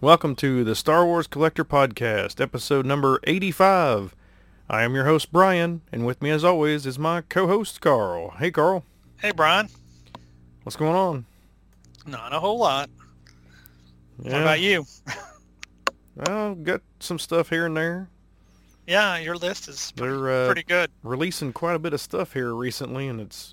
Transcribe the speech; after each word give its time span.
Welcome 0.00 0.36
to 0.36 0.62
the 0.62 0.74
Star 0.74 1.04
Wars 1.06 1.26
Collector 1.26 1.64
Podcast, 1.64 2.40
episode 2.40 2.84
number 2.84 3.18
85. 3.24 4.14
I 4.68 4.82
am 4.82 4.94
your 4.94 5.04
host, 5.06 5.32
Brian, 5.32 5.80
and 5.90 6.04
with 6.04 6.20
me 6.20 6.30
as 6.30 6.44
always 6.44 6.86
is 6.86 6.98
my 6.98 7.22
co-host, 7.22 7.80
Carl. 7.80 8.30
Hey, 8.38 8.50
Carl. 8.50 8.84
Hey, 9.20 9.30
Brian. 9.32 9.68
What's 10.64 10.76
going 10.76 10.94
on? 10.96 11.24
Not 12.06 12.32
a 12.34 12.40
whole 12.40 12.58
lot. 12.58 12.90
Yeah, 14.22 14.32
What 14.32 14.42
about 14.42 14.60
you? 14.60 14.84
Well, 16.26 16.54
got 16.54 16.80
some 16.98 17.18
stuff 17.18 17.50
here 17.50 17.66
and 17.66 17.76
there. 17.76 18.08
Yeah, 18.86 19.18
your 19.18 19.36
list 19.36 19.68
is 19.68 19.92
pretty, 19.94 20.14
They're 20.16 20.44
uh, 20.44 20.46
pretty 20.46 20.62
good. 20.62 20.90
releasing 21.02 21.52
quite 21.52 21.74
a 21.74 21.78
bit 21.78 21.92
of 21.92 22.00
stuff 22.00 22.32
here 22.32 22.54
recently, 22.54 23.06
and 23.06 23.20
it's 23.20 23.52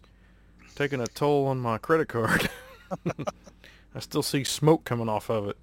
taking 0.74 1.02
a 1.02 1.08
toll 1.08 1.46
on 1.48 1.60
my 1.60 1.78
credit 1.78 2.08
card. 2.08 2.50
I 3.94 4.00
still 4.00 4.24
see 4.24 4.46
smoke 4.46 4.86
coming 4.86 5.10
off 5.10 5.30
of 5.30 5.50
it. 5.50 5.58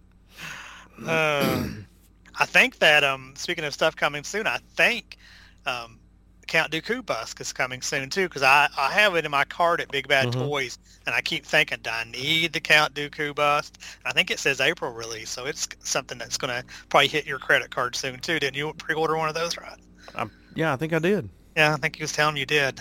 Uh, 1.07 1.65
I 2.39 2.47
think 2.47 2.79
that 2.79 3.05
um, 3.05 3.35
speaking 3.37 3.65
of 3.65 3.75
stuff 3.75 3.97
coming 3.97 4.25
soon, 4.25 4.47
I 4.47 4.59
think 4.77 5.19
um, 5.67 5.99
Count 6.47 6.73
Dooku 6.73 7.05
Busk 7.05 7.41
is 7.41 7.53
coming 7.53 7.83
soon 7.83 8.09
too 8.11 8.29
because 8.29 8.43
I, 8.43 8.69
I 8.79 8.91
have 8.93 9.15
it 9.17 9.25
in 9.25 9.31
my 9.31 9.45
cart 9.45 9.81
at 9.81 9.91
Big 9.91 10.09
Bad 10.09 10.29
Mhm. 10.29 10.33
Toys, 10.33 10.79
and 11.07 11.15
I 11.15 11.21
keep 11.21 11.45
thinking, 11.45 11.79
do 11.83 11.91
I 11.91 12.05
need 12.05 12.53
the 12.53 12.61
Count 12.61 12.95
Dooku 12.95 13.35
Bust? 13.35 13.79
I 14.05 14.13
think 14.13 14.31
it 14.31 14.39
says 14.39 14.61
April 14.61 14.93
release, 14.93 15.31
so 15.31 15.47
it's 15.47 15.69
something 15.81 16.19
that's 16.19 16.37
going 16.39 16.53
to 16.53 16.65
probably 16.89 17.09
hit 17.09 17.27
your 17.27 17.39
credit 17.39 17.71
card 17.71 17.95
soon 17.97 18.19
too. 18.21 18.39
Didn't 18.39 18.57
you 18.57 18.73
pre-order 18.75 19.17
one 19.17 19.29
of 19.29 19.35
those, 19.35 19.57
right? 19.57 19.79
Um, 20.15 20.31
Yeah, 20.55 20.73
I 20.73 20.77
think 20.77 20.93
I 20.93 20.99
did. 20.99 21.29
Yeah, 21.57 21.75
I 21.75 21.77
think 21.77 21.97
he 21.97 22.03
was 22.03 22.13
telling 22.13 22.37
you 22.37 22.47
did. 22.47 22.81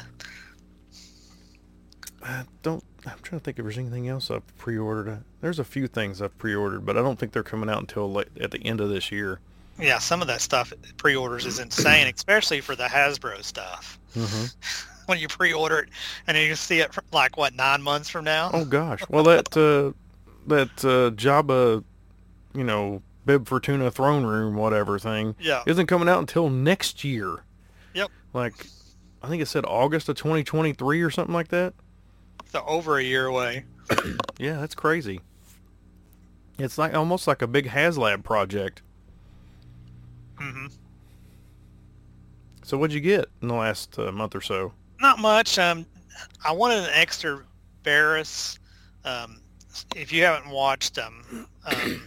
I 2.23 2.43
don't. 2.63 2.83
I'm 3.05 3.19
trying 3.21 3.39
to 3.39 3.43
think 3.43 3.57
if 3.59 3.63
there's 3.63 3.77
anything 3.77 4.07
else 4.07 4.29
I've 4.29 4.57
pre-ordered. 4.57 5.23
There's 5.41 5.59
a 5.59 5.63
few 5.63 5.87
things 5.87 6.21
I've 6.21 6.37
pre-ordered, 6.37 6.85
but 6.85 6.97
I 6.97 7.01
don't 7.01 7.17
think 7.17 7.31
they're 7.31 7.43
coming 7.43 7.69
out 7.69 7.79
until 7.79 8.11
late, 8.11 8.27
at 8.39 8.51
the 8.51 8.63
end 8.65 8.81
of 8.81 8.89
this 8.89 9.11
year. 9.11 9.39
Yeah, 9.79 9.99
some 9.99 10.21
of 10.21 10.27
that 10.27 10.41
stuff 10.41 10.73
pre-orders 10.97 11.45
is 11.45 11.59
insane, 11.59 12.07
especially 12.15 12.61
for 12.61 12.75
the 12.75 12.85
Hasbro 12.85 13.43
stuff. 13.43 13.99
hmm 14.13 14.45
when 15.09 15.17
you 15.17 15.27
pre-order 15.27 15.79
it 15.79 15.89
and 16.27 16.37
then 16.37 16.47
you 16.47 16.55
see 16.55 16.81
it 16.81 16.93
for 16.93 17.03
like 17.11 17.35
what 17.35 17.55
nine 17.55 17.81
months 17.81 18.09
from 18.09 18.23
now. 18.23 18.51
Oh 18.53 18.63
gosh. 18.63 19.01
Well, 19.09 19.23
that 19.25 19.57
uh, 19.57 19.91
that 20.47 20.69
uh, 20.85 21.11
Jabba, 21.15 21.83
you 22.53 22.63
know, 22.63 23.01
Bib 23.25 23.47
Fortuna 23.47 23.89
throne 23.91 24.23
room, 24.25 24.55
whatever 24.55 24.99
thing, 24.99 25.35
Yeah, 25.39 25.63
isn't 25.65 25.87
coming 25.87 26.07
out 26.07 26.19
until 26.19 26.49
next 26.49 27.03
year. 27.03 27.43
Yep. 27.93 28.09
Like, 28.33 28.67
I 29.23 29.29
think 29.29 29.41
it 29.41 29.47
said 29.47 29.65
August 29.65 30.09
of 30.09 30.15
2023 30.15 31.01
or 31.01 31.09
something 31.09 31.33
like 31.33 31.47
that. 31.49 31.73
So 32.49 32.63
over 32.67 32.97
a 32.97 33.03
year 33.03 33.25
away. 33.27 33.65
Yeah, 34.37 34.61
that's 34.61 34.73
crazy. 34.75 35.19
It's 36.57 36.77
like 36.77 36.93
almost 36.93 37.27
like 37.27 37.41
a 37.41 37.47
big 37.47 37.67
HasLab 37.67 38.23
project. 38.23 38.81
hmm 40.37 40.67
So 42.63 42.77
what'd 42.77 42.93
you 42.93 43.01
get 43.01 43.25
in 43.41 43.49
the 43.49 43.55
last 43.55 43.99
uh, 43.99 44.11
month 44.13 44.33
or 44.35 44.39
so? 44.41 44.71
Not 45.01 45.19
much. 45.19 45.57
Um, 45.59 45.85
I 46.45 46.53
wanted 46.53 46.85
an 46.85 46.89
extra 46.93 47.43
Barris. 47.83 48.59
Um, 49.03 49.41
if 49.95 50.13
you 50.13 50.23
haven't 50.23 50.49
watched 50.51 50.95
them, 50.95 51.47
um, 51.65 52.01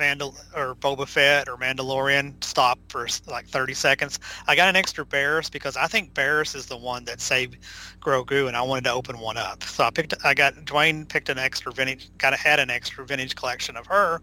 Mandal 0.00 0.34
or 0.56 0.74
Boba 0.74 1.06
Fett 1.06 1.48
or 1.48 1.56
Mandalorian, 1.56 2.42
stop 2.42 2.78
for 2.88 3.06
like 3.28 3.46
30 3.46 3.74
seconds. 3.74 4.18
I 4.48 4.56
got 4.56 4.68
an 4.68 4.76
extra 4.76 5.04
Barris 5.04 5.50
because 5.50 5.76
I 5.76 5.86
think 5.86 6.14
Barris 6.14 6.54
is 6.54 6.66
the 6.66 6.76
one 6.76 7.04
that 7.04 7.20
saved 7.20 7.58
Grogu, 8.00 8.48
and 8.48 8.56
I 8.56 8.62
wanted 8.62 8.84
to 8.84 8.92
open 8.92 9.18
one 9.18 9.36
up. 9.36 9.62
So 9.62 9.84
I 9.84 9.90
picked. 9.90 10.14
I 10.24 10.34
got 10.34 10.54
Dwayne 10.64 11.08
picked 11.08 11.28
an 11.28 11.38
extra 11.38 11.72
vintage. 11.72 12.10
Got 12.18 12.34
had 12.34 12.58
an 12.58 12.70
extra 12.70 13.04
vintage 13.04 13.36
collection 13.36 13.76
of 13.76 13.86
her. 13.86 14.20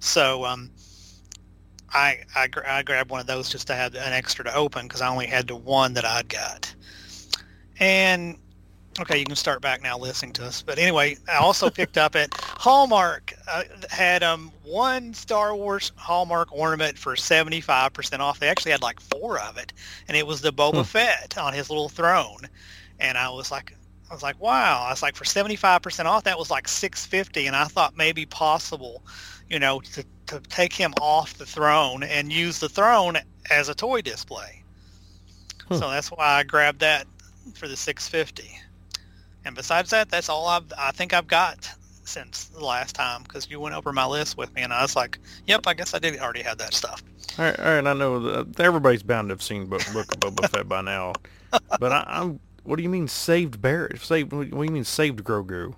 So 0.00 0.44
um, 0.44 0.70
I, 1.92 2.22
I 2.34 2.48
I 2.66 2.82
grabbed 2.82 3.10
one 3.10 3.20
of 3.20 3.26
those 3.26 3.48
just 3.48 3.66
to 3.68 3.74
have 3.74 3.94
an 3.94 4.12
extra 4.12 4.44
to 4.44 4.54
open 4.54 4.86
because 4.86 5.02
I 5.02 5.08
only 5.08 5.26
had 5.26 5.46
the 5.46 5.56
one 5.56 5.94
that 5.94 6.04
I'd 6.04 6.28
got. 6.28 6.74
And 7.78 8.38
okay, 9.00 9.18
you 9.18 9.24
can 9.24 9.36
start 9.36 9.60
back 9.60 9.82
now 9.82 9.98
listening 9.98 10.32
to 10.34 10.44
us. 10.46 10.62
But 10.62 10.78
anyway, 10.78 11.16
I 11.28 11.36
also 11.36 11.70
picked 11.80 11.98
up 11.98 12.16
at 12.16 12.34
Hallmark 12.34 13.34
uh, 13.48 13.64
had 13.90 14.22
um 14.22 14.52
one 14.64 15.14
Star 15.14 15.54
Wars 15.54 15.92
Hallmark 15.96 16.52
ornament 16.52 16.98
for 16.98 17.16
seventy 17.16 17.60
five 17.60 17.92
percent 17.92 18.22
off. 18.22 18.40
They 18.40 18.48
actually 18.48 18.72
had 18.72 18.82
like 18.82 19.00
four 19.00 19.38
of 19.40 19.56
it, 19.56 19.72
and 20.08 20.16
it 20.16 20.26
was 20.26 20.40
the 20.40 20.52
Boba 20.52 20.76
Hmm. 20.76 20.82
Fett 20.82 21.38
on 21.38 21.52
his 21.52 21.70
little 21.70 21.88
throne. 21.88 22.40
And 23.00 23.16
I 23.16 23.30
was 23.30 23.50
like, 23.50 23.74
I 24.10 24.14
was 24.14 24.22
like, 24.22 24.40
wow. 24.40 24.84
I 24.86 24.90
was 24.90 25.02
like, 25.02 25.16
for 25.16 25.24
seventy 25.24 25.56
five 25.56 25.82
percent 25.82 26.08
off, 26.08 26.24
that 26.24 26.38
was 26.38 26.50
like 26.50 26.68
six 26.68 27.06
fifty, 27.06 27.46
and 27.46 27.54
I 27.56 27.64
thought 27.64 27.96
maybe 27.96 28.26
possible, 28.26 29.02
you 29.48 29.58
know, 29.58 29.80
to 29.80 30.04
to 30.26 30.40
take 30.40 30.72
him 30.72 30.92
off 31.00 31.34
the 31.34 31.46
throne 31.46 32.02
and 32.02 32.32
use 32.32 32.58
the 32.58 32.68
throne 32.68 33.16
as 33.50 33.68
a 33.68 33.74
toy 33.74 34.02
display. 34.02 34.62
Hmm. 35.68 35.74
So 35.76 35.90
that's 35.90 36.08
why 36.10 36.26
I 36.26 36.42
grabbed 36.42 36.80
that 36.80 37.06
for 37.54 37.66
the 37.68 37.76
650. 37.76 38.60
And 39.44 39.54
besides 39.54 39.90
that, 39.90 40.10
that's 40.10 40.28
all 40.28 40.46
I've 40.46 40.72
I 40.78 40.90
think 40.90 41.12
I've 41.12 41.26
got 41.26 41.70
since 42.04 42.46
the 42.46 42.64
last 42.64 42.94
time 42.94 43.22
because 43.22 43.50
you 43.50 43.60
went 43.60 43.74
over 43.74 43.92
my 43.92 44.06
list 44.06 44.36
with 44.36 44.52
me 44.54 44.62
and 44.62 44.72
I 44.72 44.82
was 44.82 44.96
like, 44.96 45.18
yep, 45.46 45.66
I 45.66 45.74
guess 45.74 45.94
I 45.94 45.98
did 45.98 46.18
already 46.18 46.42
have 46.42 46.58
that 46.58 46.74
stuff. 46.74 47.02
All 47.38 47.44
right, 47.44 47.58
all 47.58 47.64
right 47.66 47.86
I 47.86 47.92
know 47.92 48.18
that 48.42 48.60
everybody's 48.60 49.02
bound 49.02 49.28
to 49.28 49.32
have 49.32 49.42
seen 49.42 49.66
Book, 49.66 49.82
Book 49.92 50.12
of 50.12 50.20
Boba 50.20 50.48
Fett 50.48 50.68
by 50.68 50.80
now, 50.80 51.12
but 51.80 51.92
I, 51.92 52.04
I'm. 52.06 52.40
What 52.64 52.76
do 52.76 52.82
you 52.82 52.88
mean 52.90 53.08
saved 53.08 53.62
Barrett? 53.62 54.00
Saved? 54.00 54.32
What 54.32 54.50
do 54.50 54.62
you 54.64 54.70
mean 54.70 54.84
saved 54.84 55.24
Grogu? 55.24 55.74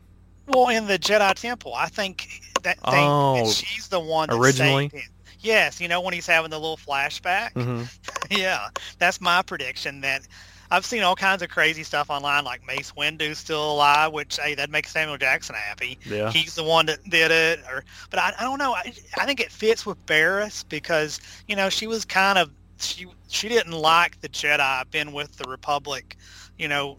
Well, 0.48 0.68
in 0.68 0.88
the 0.88 0.98
Jedi 0.98 1.34
Temple, 1.34 1.74
I 1.74 1.86
think 1.86 2.42
that 2.62 2.76
they, 2.90 3.06
Oh, 3.06 3.48
she's 3.50 3.86
the 3.88 4.00
one 4.00 4.28
that 4.28 4.36
originally? 4.36 4.90
Yes, 5.38 5.80
you 5.80 5.88
know 5.88 6.00
when 6.00 6.12
he's 6.12 6.26
having 6.26 6.50
the 6.50 6.58
little 6.58 6.76
flashback. 6.76 7.52
hmm 7.52 7.84
yeah, 8.30 8.68
that's 8.98 9.20
my 9.20 9.42
prediction. 9.42 10.00
That 10.00 10.26
I've 10.70 10.86
seen 10.86 11.02
all 11.02 11.16
kinds 11.16 11.42
of 11.42 11.48
crazy 11.48 11.82
stuff 11.82 12.10
online, 12.10 12.44
like 12.44 12.66
Mace 12.66 12.94
Windu's 12.94 13.38
still 13.38 13.72
alive, 13.72 14.12
which 14.12 14.38
hey, 14.38 14.54
that 14.54 14.70
makes 14.70 14.90
Samuel 14.92 15.18
Jackson 15.18 15.56
happy. 15.56 15.98
Yeah. 16.06 16.30
he's 16.30 16.54
the 16.54 16.64
one 16.64 16.86
that 16.86 17.02
did 17.08 17.30
it 17.30 17.60
or 17.70 17.84
but 18.10 18.18
i, 18.18 18.32
I 18.38 18.42
don't 18.42 18.58
know 18.58 18.72
I, 18.72 18.92
I 19.18 19.26
think 19.26 19.40
it 19.40 19.50
fits 19.50 19.84
with 19.86 20.04
Barris 20.06 20.62
because 20.64 21.20
you 21.48 21.56
know 21.56 21.68
she 21.68 21.86
was 21.86 22.04
kind 22.04 22.38
of 22.38 22.50
she 22.78 23.06
she 23.28 23.48
didn't 23.48 23.72
like 23.72 24.20
the 24.20 24.28
jedi 24.28 24.90
been 24.90 25.12
with 25.12 25.36
the 25.36 25.48
republic 25.48 26.16
you 26.58 26.68
know 26.68 26.98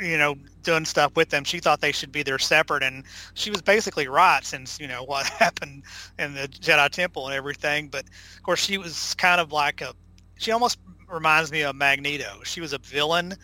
you 0.00 0.18
know 0.18 0.34
doing 0.62 0.84
stuff 0.84 1.14
with 1.16 1.30
them 1.30 1.44
she 1.44 1.58
thought 1.58 1.80
they 1.80 1.92
should 1.92 2.12
be 2.12 2.22
there 2.22 2.38
separate 2.38 2.82
and 2.82 3.04
she 3.34 3.50
was 3.50 3.62
basically 3.62 4.08
right 4.08 4.44
since 4.44 4.78
you 4.80 4.88
know 4.88 5.02
what 5.06 5.26
happened 5.26 5.82
in 6.18 6.34
the 6.34 6.48
jedi 6.48 6.88
temple 6.90 7.26
and 7.26 7.34
everything 7.34 7.88
but 7.88 8.04
of 8.36 8.42
course 8.42 8.60
she 8.60 8.78
was 8.78 9.14
kind 9.14 9.40
of 9.40 9.52
like 9.52 9.80
a 9.80 9.94
she 10.38 10.50
almost 10.50 10.78
reminds 11.10 11.50
me 11.52 11.62
of 11.62 11.74
magneto 11.76 12.40
she 12.44 12.60
was 12.60 12.72
a 12.72 12.78
villain 12.78 13.34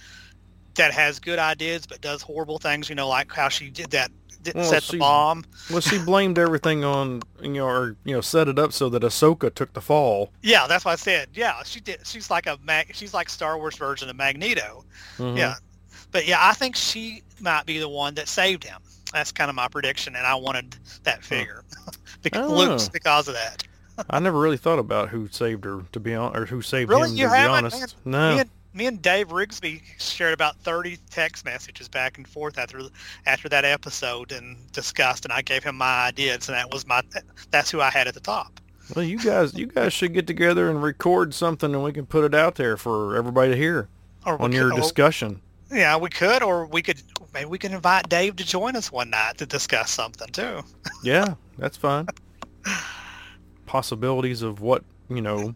that 0.75 0.93
has 0.93 1.19
good 1.19 1.39
ideas 1.39 1.87
but 1.87 2.01
does 2.01 2.23
horrible 2.23 2.59
things 2.59 2.89
you 2.89 2.95
know 2.95 3.09
like 3.09 3.33
how 3.33 3.49
she 3.49 3.71
did 3.71 3.91
that 3.91 4.11
Well, 4.55 4.65
set 4.65 4.83
she- 4.83 4.93
the 4.93 4.99
bomb 4.99 5.45
Well, 5.71 5.81
she 5.81 5.99
blamed 5.99 6.39
everything 6.39 6.85
on 6.85 7.23
you 7.43 7.49
know, 7.55 7.67
or 7.67 7.97
you 8.05 8.15
know, 8.15 8.21
set 8.21 8.47
it 8.49 8.59
up 8.59 8.73
so 8.73 8.89
that 8.91 9.03
Ahsoka 9.03 9.53
took 9.53 9.73
the 9.73 9.81
fall. 9.81 10.31
Yeah, 10.43 10.67
that's 10.69 10.85
what 10.85 10.93
I 10.93 10.97
said. 10.97 11.29
Yeah, 11.35 11.63
she 11.65 11.81
did. 11.81 12.07
She's 12.07 12.31
like 12.31 12.47
a 12.47 12.57
mag. 12.63 12.93
She's 12.95 13.13
like 13.13 13.29
Star 13.29 13.59
Wars 13.59 13.77
version 13.77 14.09
of 14.09 14.15
Magneto. 14.17 14.85
Mhm. 15.19 15.37
Yeah, 15.37 15.55
but 16.13 16.27
yeah, 16.29 16.39
I 16.41 16.53
think 16.55 16.77
she 16.77 17.23
might 17.41 17.67
be 17.67 17.79
the 17.79 17.89
one 17.89 18.15
that 18.15 18.29
saved 18.29 18.63
him. 18.63 18.81
That's 19.13 19.33
kind 19.33 19.49
of 19.51 19.57
my 19.57 19.67
prediction, 19.69 20.15
and 20.15 20.25
I 20.27 20.35
wanted 20.37 20.77
that 21.03 21.25
figure 21.25 21.65
because. 22.23 22.49
Luke's 22.51 22.89
because 22.89 23.27
of 23.29 23.35
that. 23.35 23.65
I 24.11 24.19
never 24.21 24.39
really 24.39 24.57
thought 24.57 24.79
about 24.79 25.09
who 25.09 25.29
saved 25.29 25.65
her 25.65 25.83
to 25.93 26.01
be 26.01 26.15
on, 26.15 26.37
or 26.37 26.47
who 26.47 26.63
saved 26.63 26.91
Really? 26.91 27.11
him 27.11 27.17
You 27.17 27.27
to 27.29 27.33
be 27.33 27.39
honest. 27.39 27.97
No. 28.05 28.35
Me 28.35 28.41
and 28.41 28.51
me 28.75 28.87
and 28.87 29.01
Dave 29.01 29.29
Rigsby 29.29 29.81
shared 29.99 30.35
about 30.35 30.57
thirty 30.59 30.99
text 31.11 31.45
messages 31.47 31.89
back 31.89 32.19
and 32.19 32.29
forth 32.29 32.59
after 32.59 32.81
after 33.25 33.49
that 33.49 33.65
episode 33.65 34.33
and 34.33 34.71
discussed, 34.73 35.25
and 35.25 35.33
I 35.33 35.41
gave 35.43 35.65
him 35.65 35.77
my 35.77 36.07
ideas, 36.09 36.49
and 36.49 36.57
that 36.57 36.71
was 36.71 36.87
my 36.87 37.01
that's 37.51 37.71
who 37.71 37.81
I 37.81 37.91
had 37.91 38.07
at 38.07 38.15
the 38.15 38.21
top. 38.21 38.61
Well, 38.95 39.05
you 39.05 39.19
guys, 39.19 39.55
you 39.55 39.67
guys 39.67 39.93
should 39.93 40.13
get 40.15 40.27
together 40.29 40.71
and 40.71 40.81
record 40.83 41.35
something, 41.35 41.75
and 41.75 41.83
we 41.83 41.93
can 41.93 42.07
put 42.07 42.23
it 42.25 42.35
out 42.35 42.55
there 42.57 42.77
for 42.77 43.17
everybody 43.17 43.51
to 43.53 43.57
hear 43.57 43.89
Or 44.25 44.41
on 44.41 44.51
could- 44.51 44.57
your 44.57 44.73
or- 44.73 44.77
discussion. 44.77 45.41
Yeah, 45.73 45.97
we 45.97 46.11
could, 46.11 46.45
or 46.45 46.67
we 46.67 46.81
could 46.83 47.03
maybe 47.35 47.47
we 47.47 47.59
can 47.59 47.73
invite 47.73 48.09
Dave 48.09 48.37
to 48.37 48.45
join 48.45 48.77
us 48.77 48.93
one 48.93 49.11
night 49.11 49.39
to 49.39 49.47
discuss 49.47 49.91
something 49.91 50.29
too. 50.29 50.63
Yeah, 51.03 51.35
that's 51.59 51.77
fine. 51.77 52.07
Possibilities 53.77 54.41
of 54.41 54.63
what 54.63 54.85
you 55.11 55.21
know, 55.21 55.55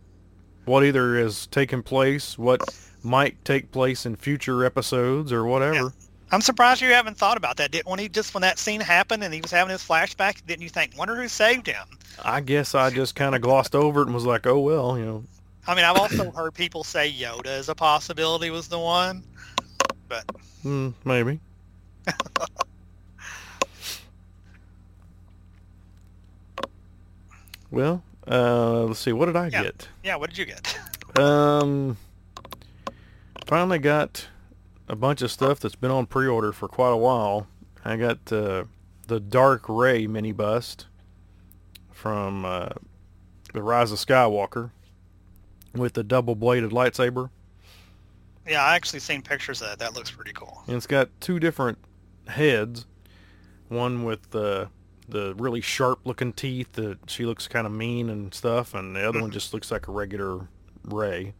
what 0.66 0.84
either 0.84 1.16
has 1.16 1.46
taken 1.46 1.82
place, 1.82 2.36
what 2.36 2.60
might 3.02 3.42
take 3.46 3.72
place 3.72 4.04
in 4.04 4.14
future 4.14 4.62
episodes, 4.62 5.32
or 5.32 5.46
whatever. 5.46 5.94
I'm 6.30 6.42
surprised 6.42 6.82
you 6.82 6.90
haven't 6.90 7.16
thought 7.16 7.38
about 7.38 7.56
that. 7.56 7.70
Didn't 7.70 7.88
when 7.88 7.98
he 7.98 8.10
just 8.10 8.34
when 8.34 8.42
that 8.42 8.58
scene 8.58 8.82
happened 8.82 9.24
and 9.24 9.32
he 9.32 9.40
was 9.40 9.50
having 9.50 9.72
his 9.72 9.80
flashback, 9.80 10.44
didn't 10.46 10.60
you 10.60 10.68
think, 10.68 10.98
wonder 10.98 11.16
who 11.16 11.28
saved 11.28 11.66
him? 11.66 11.86
I 12.22 12.42
guess 12.42 12.74
I 12.74 12.90
just 12.90 13.14
kind 13.14 13.34
of 13.34 13.40
glossed 13.40 13.74
over 13.74 14.02
it 14.02 14.04
and 14.04 14.14
was 14.14 14.26
like, 14.26 14.46
oh 14.46 14.60
well, 14.60 14.98
you 14.98 15.06
know. 15.06 15.24
I 15.66 15.74
mean, 15.74 15.86
I've 15.86 15.96
also 15.96 16.30
heard 16.30 16.52
people 16.52 16.84
say 16.84 17.10
Yoda 17.10 17.46
as 17.46 17.70
a 17.70 17.74
possibility 17.74 18.50
was 18.50 18.68
the 18.68 18.78
one, 18.78 19.24
but 20.10 20.26
Mm, 20.62 20.92
maybe. 21.06 21.40
Well, 27.70 28.02
uh, 28.30 28.84
let's 28.84 29.00
see. 29.00 29.12
What 29.12 29.26
did 29.26 29.36
I 29.36 29.48
Yeah. 29.48 29.62
get? 29.64 29.88
Yeah, 30.04 30.16
what 30.16 30.30
did 30.30 30.38
you 30.38 30.46
get? 30.46 30.78
Um, 31.18 31.96
finally 33.46 33.80
got 33.80 34.28
a 34.88 34.94
bunch 34.94 35.22
of 35.22 35.30
stuff 35.32 35.58
that's 35.58 35.74
been 35.74 35.90
on 35.90 36.06
pre-order 36.06 36.52
for 36.52 36.68
quite 36.68 36.90
a 36.92 36.96
while. 36.96 37.48
I 37.84 37.96
got 37.96 38.32
uh, 38.32 38.64
the 39.08 39.18
Dark 39.18 39.64
Rey 39.68 40.06
mini 40.06 40.30
bust 40.30 40.86
from 41.90 42.44
uh, 42.44 42.68
the 43.52 43.60
Rise 43.62 43.90
of 43.90 43.98
Skywalker 43.98 44.70
with 45.74 45.94
the 45.94 46.04
double-bladed 46.04 46.70
lightsaber. 46.70 47.30
yeah, 48.46 48.62
I 48.64 48.76
actually 48.76 49.00
seen 49.00 49.20
pictures 49.20 49.60
of 49.62 49.68
that. 49.70 49.78
That 49.80 49.94
looks 49.94 50.12
pretty 50.12 50.32
cool. 50.32 50.62
And 50.68 50.76
it's 50.76 50.86
got 50.86 51.08
two 51.20 51.40
different 51.40 51.78
heads. 52.28 52.86
One 53.68 54.04
with 54.04 54.30
the 54.30 54.68
the 55.10 55.34
really 55.36 55.60
sharp 55.60 56.00
looking 56.04 56.32
teeth 56.32 56.72
that 56.72 56.98
she 57.08 57.24
looks 57.24 57.48
kind 57.48 57.66
of 57.66 57.72
mean 57.72 58.08
and 58.08 58.32
stuff, 58.32 58.74
and 58.74 58.94
the 58.96 59.08
other 59.08 59.20
one 59.20 59.30
mm-hmm. 59.30 59.34
just 59.34 59.52
looks 59.52 59.70
like 59.70 59.88
a 59.88 59.92
regular 59.92 60.48
Rey. 60.84 61.34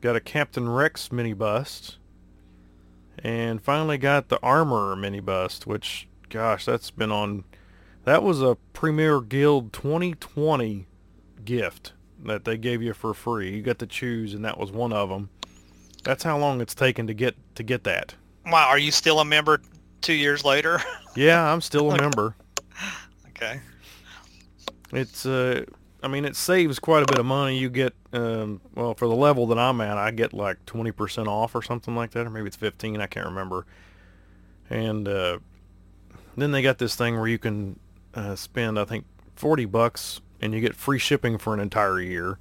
Got 0.00 0.16
a 0.16 0.20
Captain 0.20 0.68
Rex 0.68 1.10
mini 1.10 1.32
bust. 1.32 1.98
And 3.18 3.62
finally 3.62 3.98
got 3.98 4.28
the 4.28 4.38
Armorer 4.42 4.94
mini 4.94 5.20
bust, 5.20 5.66
which 5.66 6.06
gosh, 6.28 6.64
that's 6.66 6.90
been 6.90 7.10
on 7.10 7.44
that 8.04 8.22
was 8.22 8.42
a 8.42 8.56
Premier 8.72 9.20
Guild 9.20 9.72
2020 9.72 10.86
gift 11.44 11.92
that 12.22 12.44
they 12.44 12.56
gave 12.56 12.82
you 12.82 12.92
for 12.92 13.14
free. 13.14 13.56
You 13.56 13.62
got 13.62 13.78
to 13.80 13.86
choose 13.86 14.34
and 14.34 14.44
that 14.44 14.58
was 14.58 14.70
one 14.70 14.92
of 14.92 15.08
them. 15.08 15.30
That's 16.04 16.22
how 16.22 16.38
long 16.38 16.60
it's 16.60 16.74
taken 16.74 17.06
to 17.06 17.14
get 17.14 17.36
to 17.56 17.62
get 17.62 17.84
that. 17.84 18.14
Wow, 18.44 18.68
are 18.68 18.78
you 18.78 18.92
still 18.92 19.18
a 19.18 19.24
member 19.24 19.60
two 20.06 20.14
years 20.14 20.44
later? 20.44 20.80
Yeah, 21.16 21.50
I'm 21.50 21.62
still 21.62 21.90
a 21.92 21.98
member. 21.98 22.36
okay. 23.30 23.58
It's 24.92 25.24
uh 25.24 25.64
I 26.02 26.08
mean 26.08 26.26
it 26.26 26.36
saves 26.36 26.78
quite 26.78 27.02
a 27.02 27.06
bit 27.06 27.18
of 27.18 27.24
money. 27.24 27.58
You 27.58 27.70
get 27.70 27.94
um 28.12 28.60
well 28.74 28.92
for 28.92 29.08
the 29.08 29.14
level 29.14 29.46
that 29.46 29.58
I'm 29.58 29.80
at, 29.80 29.96
I 29.96 30.10
get 30.10 30.34
like 30.34 30.66
20% 30.66 31.26
off 31.26 31.54
or 31.54 31.62
something 31.62 31.96
like 31.96 32.10
that 32.10 32.26
or 32.26 32.30
maybe 32.30 32.48
it's 32.48 32.56
15, 32.56 33.00
I 33.00 33.06
can't 33.06 33.24
remember. 33.24 33.64
And 34.68 35.08
uh 35.08 35.38
then 36.36 36.50
they 36.50 36.60
got 36.60 36.76
this 36.76 36.96
thing 36.96 37.16
where 37.16 37.28
you 37.28 37.38
can 37.38 37.78
uh, 38.14 38.36
spend 38.36 38.78
I 38.78 38.84
think 38.84 39.06
40 39.36 39.64
bucks 39.64 40.20
and 40.42 40.52
you 40.52 40.60
get 40.60 40.74
free 40.76 40.98
shipping 40.98 41.38
for 41.38 41.54
an 41.54 41.60
entire 41.60 41.98
year. 41.98 42.38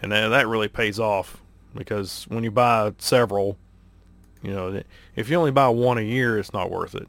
And 0.00 0.12
that, 0.12 0.28
that 0.28 0.46
really 0.46 0.68
pays 0.68 1.00
off 1.00 1.42
because 1.74 2.26
when 2.28 2.44
you 2.44 2.52
buy 2.52 2.92
several, 2.98 3.58
you 4.42 4.52
know, 4.52 4.82
if 5.16 5.28
you 5.30 5.36
only 5.36 5.50
buy 5.50 5.68
one 5.68 5.98
a 5.98 6.02
year, 6.02 6.38
it's 6.38 6.52
not 6.52 6.70
worth 6.70 6.94
it. 6.94 7.08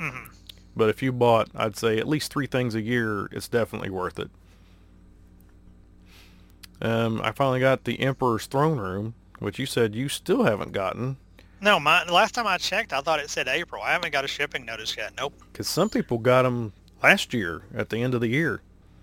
hmm 0.00 0.28
But 0.76 0.88
if 0.88 1.02
you 1.02 1.12
bought, 1.12 1.48
I'd 1.54 1.76
say 1.76 1.98
at 1.98 2.08
least 2.08 2.32
three 2.32 2.46
things 2.46 2.74
a 2.74 2.80
year, 2.80 3.26
it's 3.32 3.48
definitely 3.48 3.90
worth 3.90 4.18
it. 4.18 4.30
Um, 6.80 7.20
I 7.22 7.32
finally 7.32 7.60
got 7.60 7.84
the 7.84 8.00
Emperor's 8.00 8.46
Throne 8.46 8.78
Room, 8.78 9.14
which 9.38 9.58
you 9.58 9.66
said 9.66 9.94
you 9.94 10.08
still 10.08 10.42
haven't 10.44 10.72
gotten, 10.72 11.16
No, 11.60 11.78
my 11.78 12.04
last 12.04 12.34
time 12.34 12.46
I 12.46 12.58
checked, 12.58 12.92
I 12.92 13.00
thought 13.00 13.20
it 13.20 13.30
said 13.30 13.46
April. 13.48 13.82
I 13.82 13.92
haven't 13.92 14.12
got 14.12 14.24
a 14.24 14.28
shipping 14.28 14.64
notice 14.64 14.96
yet. 14.96 15.12
Nope. 15.16 15.34
because 15.52 15.68
some 15.68 15.88
people 15.88 16.18
got 16.18 16.42
them 16.42 16.72
last 17.02 17.32
year 17.32 17.62
at 17.74 17.88
the 17.90 17.98
end 17.98 18.14
of 18.14 18.20
the 18.20 18.28
year. 18.28 18.62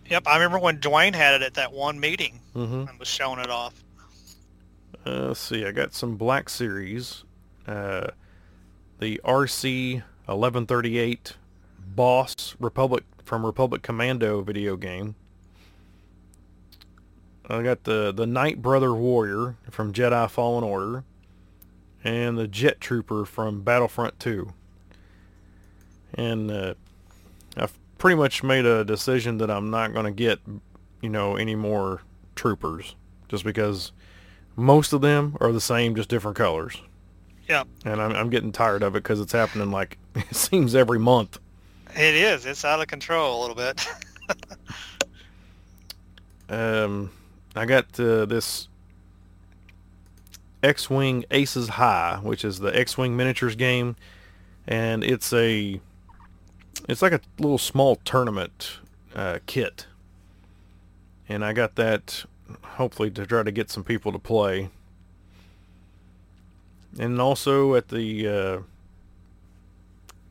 Yep, 0.09 0.27
I 0.27 0.35
remember 0.35 0.59
when 0.59 0.79
Dwayne 0.79 1.13
had 1.13 1.35
it 1.35 1.45
at 1.45 1.53
that 1.53 1.71
one 1.71 1.99
meeting 1.99 2.39
hmm 2.53 2.85
and 2.89 2.97
was 2.99 3.07
showing 3.07 3.39
it 3.39 3.49
off. 3.49 3.83
Uh, 5.05 5.27
let's 5.27 5.39
see, 5.39 5.63
I 5.65 5.71
got 5.71 5.93
some 5.93 6.17
Black 6.17 6.49
Series, 6.49 7.23
uh, 7.69 8.11
the 8.99 9.21
RC 9.23 9.95
1138 10.25 11.33
Boss 11.95 12.55
Republic 12.59 13.03
from 13.23 13.45
Republic 13.45 13.83
Commando 13.83 14.41
video 14.41 14.75
game. 14.75 15.15
I 17.47 17.61
got 17.63 17.83
the 17.83 18.11
the 18.11 18.25
Night 18.25 18.61
Brother 18.61 18.93
Warrior 18.93 19.55
from 19.69 19.93
Jedi 19.93 20.29
Fallen 20.29 20.63
Order, 20.63 21.03
and 22.03 22.37
the 22.37 22.47
Jet 22.47 22.81
Trooper 22.81 23.25
from 23.25 23.61
Battlefront 23.61 24.19
2. 24.19 24.51
And 26.15 26.51
uh, 26.51 26.73
I've 27.55 27.77
pretty 27.97 28.15
much 28.15 28.43
made 28.43 28.65
a 28.65 28.83
decision 28.83 29.37
that 29.39 29.51
I'm 29.51 29.69
not 29.69 29.93
going 29.93 30.05
to 30.05 30.11
get, 30.11 30.39
you 31.01 31.09
know, 31.09 31.35
any 31.35 31.55
more 31.55 32.01
troopers, 32.35 32.95
just 33.27 33.43
because 33.43 33.91
most 34.55 34.93
of 34.93 35.01
them 35.01 35.37
are 35.39 35.51
the 35.51 35.61
same, 35.61 35.95
just 35.95 36.09
different 36.09 36.37
colors. 36.37 36.81
Yep. 37.49 37.67
And 37.85 38.01
I'm, 38.01 38.11
I'm 38.11 38.29
getting 38.29 38.51
tired 38.51 38.83
of 38.83 38.95
it 38.95 39.03
because 39.03 39.19
it's 39.19 39.33
happening 39.33 39.71
like 39.71 39.97
it 40.15 40.35
seems 40.35 40.75
every 40.75 40.99
month. 40.99 41.39
It 41.95 42.15
is. 42.15 42.45
It's 42.45 42.63
out 42.63 42.79
of 42.79 42.87
control 42.87 43.39
a 43.39 43.41
little 43.41 43.55
bit. 43.55 43.85
Um, 46.49 47.11
I 47.55 47.65
got 47.65 47.99
uh, 47.99 48.25
this 48.25 48.67
X-wing 50.63 51.25
Aces 51.31 51.69
High, 51.69 52.19
which 52.21 52.43
is 52.43 52.59
the 52.59 52.75
X-wing 52.77 53.15
miniatures 53.15 53.55
game, 53.55 53.95
and 54.67 55.03
it's 55.03 55.31
a 55.31 55.79
it's 56.87 57.01
like 57.01 57.13
a 57.13 57.21
little 57.37 57.57
small 57.57 57.97
tournament 57.97 58.79
uh, 59.15 59.39
kit, 59.45 59.85
and 61.27 61.45
I 61.45 61.53
got 61.53 61.75
that 61.75 62.25
hopefully 62.63 63.11
to 63.11 63.25
try 63.27 63.43
to 63.43 63.51
get 63.51 63.69
some 63.69 63.83
people 63.83 64.11
to 64.11 64.19
play. 64.19 64.69
And 66.99 67.19
also 67.21 67.75
at 67.75 67.87
the 67.87 68.27
uh, 68.27 68.59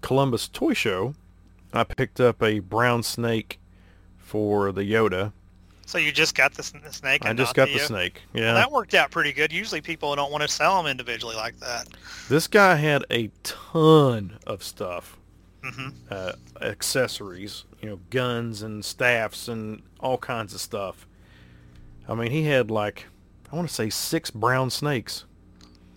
Columbus 0.02 0.48
Toy 0.48 0.74
Show, 0.74 1.14
I 1.72 1.84
picked 1.84 2.20
up 2.20 2.42
a 2.42 2.60
brown 2.60 3.02
snake 3.02 3.58
for 4.18 4.70
the 4.70 4.82
Yoda. 4.82 5.32
so 5.86 5.96
you 5.96 6.12
just 6.12 6.34
got 6.34 6.52
the, 6.52 6.70
the 6.84 6.92
snake. 6.92 7.24
I 7.24 7.32
just 7.32 7.54
got 7.54 7.68
the 7.68 7.76
uh, 7.80 7.86
snake. 7.86 8.20
Well, 8.34 8.42
Yeah. 8.42 8.52
that 8.52 8.70
worked 8.70 8.92
out 8.94 9.10
pretty 9.10 9.32
good. 9.32 9.50
Usually 9.50 9.80
people 9.80 10.14
don't 10.14 10.30
want 10.30 10.42
to 10.42 10.48
sell 10.48 10.76
them 10.76 10.90
individually 10.90 11.36
like 11.36 11.58
that. 11.60 11.88
This 12.28 12.46
guy 12.46 12.74
had 12.76 13.02
a 13.10 13.30
ton 13.42 14.38
of 14.46 14.62
stuff, 14.62 15.16
mm-hmm. 15.62 15.88
uh, 16.10 16.32
accessories, 16.60 17.64
you 17.80 17.88
know, 17.88 18.00
guns 18.10 18.60
and 18.60 18.84
staffs 18.84 19.48
and 19.48 19.82
all 20.00 20.18
kinds 20.18 20.52
of 20.52 20.60
stuff. 20.60 21.06
I 22.06 22.14
mean, 22.14 22.30
he 22.30 22.44
had 22.44 22.70
like, 22.70 23.06
I 23.50 23.56
want 23.56 23.68
to 23.68 23.74
say 23.74 23.88
six 23.88 24.30
brown 24.30 24.68
snakes. 24.68 25.24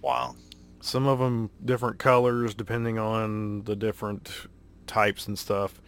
Wow. 0.01 0.35
Some 0.81 1.07
of 1.07 1.19
them 1.19 1.50
different 1.63 2.00
colors 2.00 2.54
depending 2.54 2.98
on 2.98 3.63
the 3.63 3.75
different 3.75 4.48
types 4.88 5.28
and 5.28 5.38
stuff. 5.38 5.80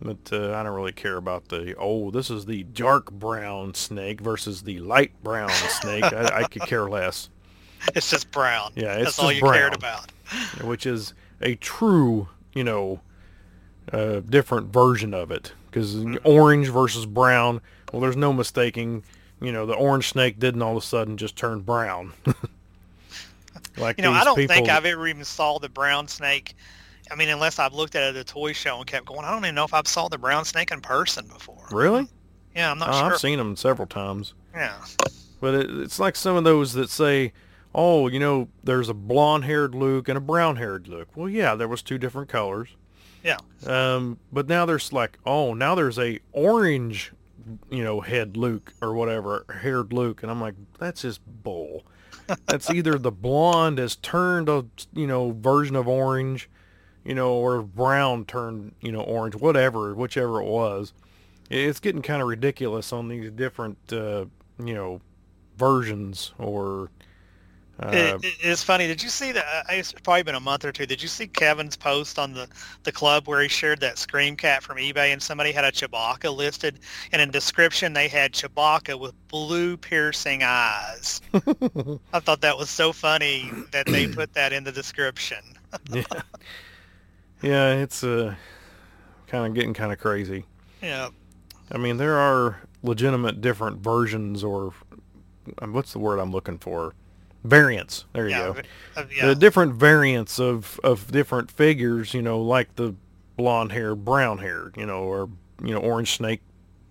But 0.00 0.30
uh, 0.32 0.54
I 0.54 0.62
don't 0.62 0.74
really 0.74 0.92
care 0.92 1.16
about 1.16 1.48
the, 1.48 1.74
oh, 1.78 2.10
this 2.10 2.30
is 2.30 2.44
the 2.44 2.64
dark 2.64 3.10
brown 3.10 3.74
snake 3.74 4.20
versus 4.20 4.62
the 4.62 4.78
light 4.80 5.12
brown 5.22 5.48
snake. 5.50 6.04
I, 6.04 6.42
I 6.42 6.42
could 6.44 6.62
care 6.62 6.88
less. 6.88 7.30
It's 7.94 8.10
just 8.10 8.32
brown. 8.32 8.72
Yeah, 8.74 8.94
it's 8.94 9.04
That's 9.04 9.18
all 9.20 9.30
you 9.30 9.42
cared 9.42 9.78
brown. 9.78 10.00
about. 10.02 10.10
which 10.64 10.86
is 10.86 11.14
a 11.40 11.54
true, 11.56 12.26
you 12.52 12.64
know, 12.64 13.00
uh, 13.92 14.20
different 14.20 14.72
version 14.72 15.14
of 15.14 15.30
it. 15.30 15.52
Because 15.66 16.04
orange 16.24 16.68
versus 16.68 17.06
brown, 17.06 17.60
well, 17.92 18.00
there's 18.00 18.16
no 18.16 18.32
mistaking. 18.32 19.04
You 19.40 19.52
know, 19.52 19.66
the 19.66 19.74
orange 19.74 20.08
snake 20.08 20.40
didn't 20.40 20.62
all 20.62 20.76
of 20.76 20.82
a 20.82 20.86
sudden 20.86 21.16
just 21.16 21.36
turn 21.36 21.60
brown. 21.60 22.14
like 23.78 23.98
You 23.98 24.02
know, 24.02 24.12
I 24.12 24.24
don't 24.24 24.36
people, 24.36 24.54
think 24.54 24.68
I've 24.68 24.84
ever 24.86 25.06
even 25.08 25.24
saw 25.24 25.58
the 25.58 25.68
brown 25.68 26.08
snake. 26.08 26.54
I 27.10 27.14
mean, 27.14 27.28
unless 27.28 27.58
I've 27.58 27.72
looked 27.74 27.94
at 27.94 28.02
it 28.02 28.16
at 28.16 28.20
a 28.20 28.24
toy 28.24 28.52
show 28.52 28.78
and 28.78 28.86
kept 28.86 29.06
going, 29.06 29.24
I 29.24 29.30
don't 29.30 29.44
even 29.44 29.54
know 29.54 29.64
if 29.64 29.72
I've 29.74 29.86
saw 29.86 30.08
the 30.08 30.18
brown 30.18 30.44
snake 30.44 30.70
in 30.72 30.80
person 30.80 31.26
before. 31.28 31.66
really. 31.70 32.08
Yeah, 32.54 32.70
I'm 32.70 32.78
not 32.78 32.88
Oh, 32.88 32.92
sure. 32.92 33.12
I've 33.12 33.18
seen 33.20 33.38
them 33.38 33.54
several 33.54 33.86
times, 33.86 34.32
Yeah. 34.54 34.74
but 35.40 35.54
it, 35.54 35.70
it's 35.80 35.98
like 35.98 36.16
some 36.16 36.36
of 36.36 36.44
those 36.44 36.72
that 36.72 36.88
say, 36.88 37.32
"Oh, 37.74 38.08
you 38.08 38.18
know, 38.18 38.48
there's 38.64 38.88
a 38.88 38.94
blonde-haired 38.94 39.74
Luke 39.74 40.08
and 40.08 40.16
a 40.16 40.20
brown-haired 40.22 40.88
Luke." 40.88 41.08
Well, 41.14 41.28
yeah, 41.28 41.54
there 41.54 41.68
was 41.68 41.82
two 41.82 41.98
different 41.98 42.30
colors. 42.30 42.70
Yeah. 43.22 43.36
Um, 43.66 44.18
but 44.32 44.48
now 44.48 44.64
there's 44.64 44.90
like, 44.92 45.18
oh, 45.26 45.52
now 45.52 45.74
there's 45.74 45.98
a 45.98 46.18
orange, 46.32 47.12
you 47.70 47.84
know, 47.84 48.00
head 48.00 48.36
Luke 48.38 48.72
or 48.80 48.94
whatever, 48.94 49.44
haired 49.60 49.92
Luke, 49.92 50.22
and 50.22 50.30
I'm 50.32 50.40
like, 50.40 50.54
that's 50.78 51.02
just 51.02 51.20
bull. 51.26 51.84
That's 52.46 52.70
either 52.70 52.98
the 52.98 53.12
blonde 53.12 53.78
has 53.78 53.96
turned 53.96 54.48
a, 54.48 54.66
you 54.92 55.06
know, 55.06 55.32
version 55.32 55.76
of 55.76 55.86
orange, 55.88 56.48
you 57.04 57.14
know, 57.14 57.32
or 57.34 57.62
brown 57.62 58.24
turned, 58.24 58.74
you 58.80 58.92
know, 58.92 59.00
orange, 59.00 59.34
whatever, 59.36 59.94
whichever 59.94 60.40
it 60.40 60.46
was. 60.46 60.92
It's 61.50 61.80
getting 61.80 62.02
kind 62.02 62.20
of 62.20 62.28
ridiculous 62.28 62.92
on 62.92 63.08
these 63.08 63.30
different, 63.30 63.78
uh, 63.92 64.26
you 64.58 64.74
know, 64.74 65.00
versions 65.56 66.32
or. 66.38 66.90
Uh, 67.78 67.88
It, 67.92 68.24
it- 68.24 68.34
it's 68.40 68.62
funny. 68.62 68.86
Did 68.86 69.02
you 69.02 69.08
see 69.10 69.32
that? 69.32 69.66
It's 69.68 69.92
probably 69.92 70.22
been 70.22 70.34
a 70.34 70.40
month 70.40 70.64
or 70.64 70.72
two. 70.72 70.86
Did 70.86 71.02
you 71.02 71.08
see 71.08 71.26
Kevin's 71.26 71.76
post 71.76 72.18
on 72.18 72.32
the, 72.32 72.48
the 72.84 72.92
club 72.92 73.28
where 73.28 73.40
he 73.42 73.48
shared 73.48 73.80
that 73.80 73.98
Scream 73.98 74.34
Cat 74.36 74.62
from 74.62 74.78
eBay 74.78 75.12
and 75.12 75.22
somebody 75.22 75.52
had 75.52 75.64
a 75.64 75.70
Chewbacca 75.72 76.34
listed 76.34 76.78
and 77.12 77.20
in 77.20 77.30
description 77.30 77.92
they 77.92 78.08
had 78.08 78.32
Chewbacca 78.32 78.98
with 78.98 79.12
blue 79.28 79.76
piercing 79.76 80.42
eyes. 80.42 81.20
I 82.14 82.20
thought 82.20 82.40
that 82.40 82.56
was 82.56 82.70
so 82.70 82.92
funny 82.94 83.52
that 83.72 83.86
they 83.86 84.06
put 84.06 84.32
that 84.34 84.52
in 84.54 84.64
the 84.64 84.72
description. 84.72 85.38
yeah, 85.92 86.02
yeah, 87.42 87.72
it's 87.74 88.02
uh, 88.02 88.34
kind 89.26 89.46
of 89.46 89.54
getting 89.54 89.74
kind 89.74 89.92
of 89.92 89.98
crazy. 89.98 90.44
Yeah. 90.82 91.08
I 91.70 91.78
mean, 91.78 91.96
there 91.98 92.16
are 92.16 92.60
legitimate 92.82 93.40
different 93.40 93.78
versions 93.80 94.42
or 94.44 94.72
um, 95.58 95.72
what's 95.72 95.92
the 95.92 95.98
word 95.98 96.18
I'm 96.18 96.32
looking 96.32 96.58
for? 96.58 96.94
Variants. 97.46 98.04
There 98.12 98.24
you 98.28 98.30
Yeah. 98.36 98.52
go. 98.52 98.60
uh, 98.96 99.04
yeah. 99.14 99.26
The 99.26 99.34
different 99.34 99.74
variants 99.74 100.38
of 100.38 100.80
of 100.82 101.10
different 101.12 101.50
figures, 101.50 102.14
you 102.14 102.22
know, 102.22 102.40
like 102.40 102.74
the 102.76 102.94
blonde 103.36 103.72
hair, 103.72 103.94
brown 103.94 104.38
hair, 104.38 104.72
you 104.76 104.86
know, 104.86 105.00
or 105.04 105.28
you 105.62 105.72
know, 105.72 105.80
orange 105.80 106.16
snake, 106.16 106.42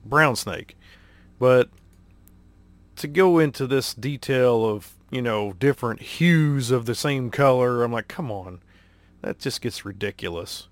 brown 0.05 0.35
snake. 0.35 0.75
But 1.39 1.69
to 2.95 3.07
go 3.07 3.39
into 3.39 3.67
this 3.67 3.93
detail 3.93 4.65
of, 4.65 4.93
you 5.11 5.21
know, 5.21 5.53
different 5.53 6.01
hues 6.01 6.71
of 6.71 6.85
the 6.85 6.95
same 6.95 7.29
color, 7.29 7.83
I'm 7.83 7.91
like, 7.91 8.07
come 8.07 8.31
on. 8.31 8.61
That 9.21 9.39
just 9.39 9.61
gets 9.61 9.83
ridiculous. 9.85 10.67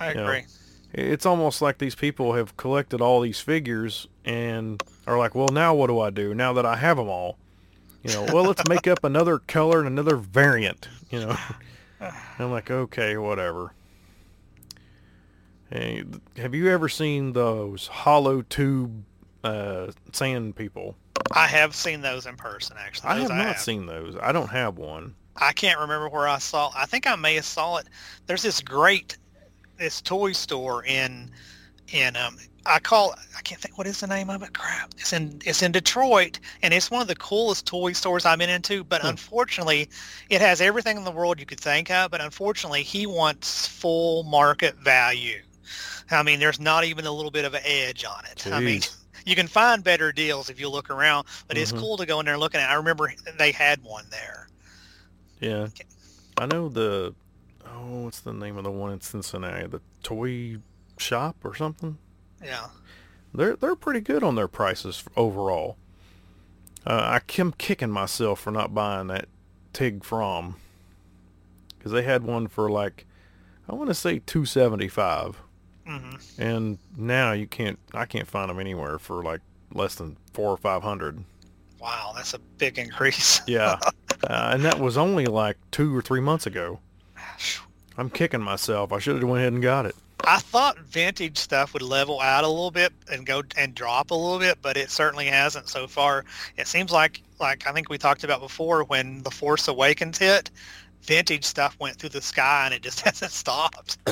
I 0.00 0.12
yeah. 0.12 0.20
agree. 0.20 0.44
It's 0.92 1.26
almost 1.26 1.60
like 1.62 1.78
these 1.78 1.94
people 1.94 2.34
have 2.34 2.56
collected 2.56 3.00
all 3.00 3.20
these 3.20 3.40
figures 3.40 4.06
and 4.24 4.82
are 5.06 5.18
like, 5.18 5.34
well, 5.34 5.48
now 5.52 5.74
what 5.74 5.88
do 5.88 6.00
I 6.00 6.10
do 6.10 6.34
now 6.34 6.52
that 6.54 6.64
I 6.66 6.76
have 6.76 6.96
them 6.96 7.08
all? 7.08 7.38
You 8.06 8.14
know, 8.14 8.26
well, 8.32 8.44
let's 8.44 8.66
make 8.68 8.86
up 8.86 9.04
another 9.04 9.38
color 9.38 9.78
and 9.78 9.88
another 9.88 10.16
variant. 10.16 10.88
You 11.10 11.20
know, 11.20 11.36
And 12.00 12.12
I'm 12.38 12.50
like, 12.50 12.70
okay, 12.70 13.16
whatever. 13.16 13.72
Hey, 15.70 16.04
have 16.36 16.54
you 16.54 16.70
ever 16.70 16.88
seen 16.88 17.32
those 17.32 17.88
hollow 17.88 18.42
tube 18.42 19.04
uh, 19.42 19.90
sand 20.12 20.54
people? 20.54 20.96
I 21.32 21.48
have 21.48 21.74
seen 21.74 22.02
those 22.02 22.26
in 22.26 22.36
person, 22.36 22.76
actually. 22.78 23.08
I 23.08 23.18
Those 23.18 23.30
have 23.30 23.38
not 23.38 23.58
seen 23.58 23.86
those. 23.86 24.16
I 24.22 24.30
don't 24.30 24.50
have 24.50 24.78
one. 24.78 25.14
I 25.36 25.52
can't 25.52 25.80
remember 25.80 26.08
where 26.08 26.28
I 26.28 26.38
saw. 26.38 26.70
I 26.74 26.86
think 26.86 27.06
I 27.06 27.16
may 27.16 27.34
have 27.34 27.44
saw 27.44 27.76
it. 27.78 27.88
There's 28.26 28.42
this 28.42 28.60
great, 28.60 29.18
this 29.76 30.00
toy 30.00 30.32
store 30.32 30.84
in, 30.84 31.30
in 31.92 32.14
um, 32.16 32.38
I 32.66 32.78
call 32.80 33.14
I 33.36 33.40
can't 33.42 33.60
think 33.60 33.78
what 33.78 33.86
is 33.86 34.00
the 34.00 34.06
name 34.06 34.28
of 34.30 34.42
it. 34.42 34.52
Crap, 34.52 34.92
it's 34.98 35.12
in 35.12 35.40
it's 35.44 35.62
in 35.62 35.72
Detroit, 35.72 36.38
and 36.62 36.74
it's 36.74 36.90
one 36.90 37.02
of 37.02 37.08
the 37.08 37.16
coolest 37.16 37.66
toy 37.66 37.92
stores 37.92 38.24
I've 38.26 38.38
been 38.38 38.50
into. 38.50 38.84
But 38.84 39.02
Hmm. 39.02 39.08
unfortunately, 39.08 39.88
it 40.30 40.40
has 40.40 40.60
everything 40.60 40.96
in 40.96 41.04
the 41.04 41.10
world 41.10 41.38
you 41.40 41.46
could 41.46 41.60
think 41.60 41.90
of. 41.90 42.10
But 42.10 42.20
unfortunately, 42.20 42.82
he 42.82 43.06
wants 43.06 43.66
full 43.66 44.24
market 44.24 44.76
value. 44.76 45.42
I 46.10 46.22
mean, 46.22 46.38
there's 46.38 46.60
not 46.60 46.84
even 46.84 47.06
a 47.06 47.12
little 47.12 47.30
bit 47.32 47.44
of 47.44 47.54
an 47.54 47.62
edge 47.64 48.04
on 48.04 48.24
it. 48.30 48.46
I 48.46 48.60
mean, 48.60 48.80
you 49.26 49.34
can 49.34 49.48
find 49.48 49.82
better 49.82 50.12
deals 50.12 50.48
if 50.50 50.60
you 50.60 50.68
look 50.68 50.88
around, 50.90 51.26
but 51.48 51.58
it's 51.58 51.72
Mhm. 51.72 51.78
cool 51.80 51.96
to 51.96 52.06
go 52.06 52.20
in 52.20 52.26
there 52.26 52.34
and 52.34 52.40
look 52.40 52.54
at 52.54 52.60
it. 52.60 52.70
I 52.70 52.74
remember 52.74 53.12
they 53.38 53.50
had 53.52 53.82
one 53.82 54.06
there. 54.10 54.48
Yeah. 55.40 55.68
I 56.38 56.46
know 56.46 56.68
the 56.68 57.14
oh, 57.66 58.04
what's 58.04 58.20
the 58.20 58.32
name 58.32 58.56
of 58.56 58.64
the 58.64 58.70
one 58.70 58.92
in 58.92 59.00
Cincinnati? 59.00 59.66
The 59.66 59.80
toy 60.02 60.58
shop 60.98 61.36
or 61.44 61.54
something? 61.54 61.98
Yeah. 62.42 62.66
They're 63.34 63.56
they're 63.56 63.76
pretty 63.76 64.00
good 64.00 64.22
on 64.22 64.34
their 64.34 64.48
prices 64.48 65.04
overall. 65.16 65.76
Uh, 66.86 67.18
I 67.20 67.40
am 67.40 67.52
kicking 67.52 67.90
myself 67.90 68.40
for 68.40 68.50
not 68.50 68.74
buying 68.74 69.08
that 69.08 69.26
Tig 69.72 70.04
Fromm 70.04 70.56
because 71.76 71.92
they 71.92 72.02
had 72.02 72.22
one 72.22 72.46
for 72.48 72.70
like 72.70 73.04
I 73.68 73.74
want 73.74 73.88
to 73.90 73.94
say 73.94 74.20
275 74.20 75.40
hmm 75.86 76.16
and 76.38 76.78
now 76.96 77.32
you 77.32 77.46
can't 77.46 77.78
I 77.94 78.06
can't 78.06 78.26
find 78.26 78.50
them 78.50 78.58
anywhere 78.58 78.98
for 78.98 79.22
like 79.22 79.40
less 79.72 79.94
than 79.96 80.16
4 80.32 80.50
or 80.50 80.56
500. 80.56 81.24
Wow, 81.80 82.12
that's 82.14 82.34
a 82.34 82.38
big 82.38 82.78
increase. 82.78 83.40
Yeah. 83.46 83.78
uh, 84.28 84.50
and 84.52 84.64
that 84.64 84.78
was 84.78 84.96
only 84.96 85.26
like 85.26 85.56
2 85.72 85.94
or 85.94 86.02
3 86.02 86.20
months 86.20 86.46
ago. 86.46 86.80
I'm 87.98 88.10
kicking 88.10 88.40
myself. 88.40 88.92
I 88.92 88.98
should 88.98 89.16
have 89.16 89.24
went 89.28 89.40
ahead 89.40 89.52
and 89.52 89.62
got 89.62 89.86
it. 89.86 89.96
I 90.24 90.38
thought 90.38 90.78
vintage 90.78 91.38
stuff 91.38 91.72
would 91.72 91.82
level 91.82 92.20
out 92.20 92.44
a 92.44 92.48
little 92.48 92.70
bit 92.70 92.92
and 93.10 93.26
go 93.26 93.42
and 93.56 93.74
drop 93.74 94.10
a 94.10 94.14
little 94.14 94.38
bit, 94.38 94.58
but 94.62 94.76
it 94.76 94.90
certainly 94.90 95.26
hasn't 95.26 95.68
so 95.68 95.86
far. 95.86 96.24
It 96.56 96.66
seems 96.66 96.90
like, 96.90 97.22
like 97.38 97.66
I 97.66 97.72
think 97.72 97.88
we 97.88 97.98
talked 97.98 98.24
about 98.24 98.40
before, 98.40 98.84
when 98.84 99.22
The 99.22 99.30
Force 99.30 99.68
Awakens 99.68 100.18
hit, 100.18 100.50
vintage 101.02 101.44
stuff 101.44 101.76
went 101.78 101.96
through 101.96 102.08
the 102.08 102.22
sky 102.22 102.64
and 102.66 102.74
it 102.74 102.82
just 102.82 103.00
hasn't 103.02 103.32
stopped. 103.32 103.98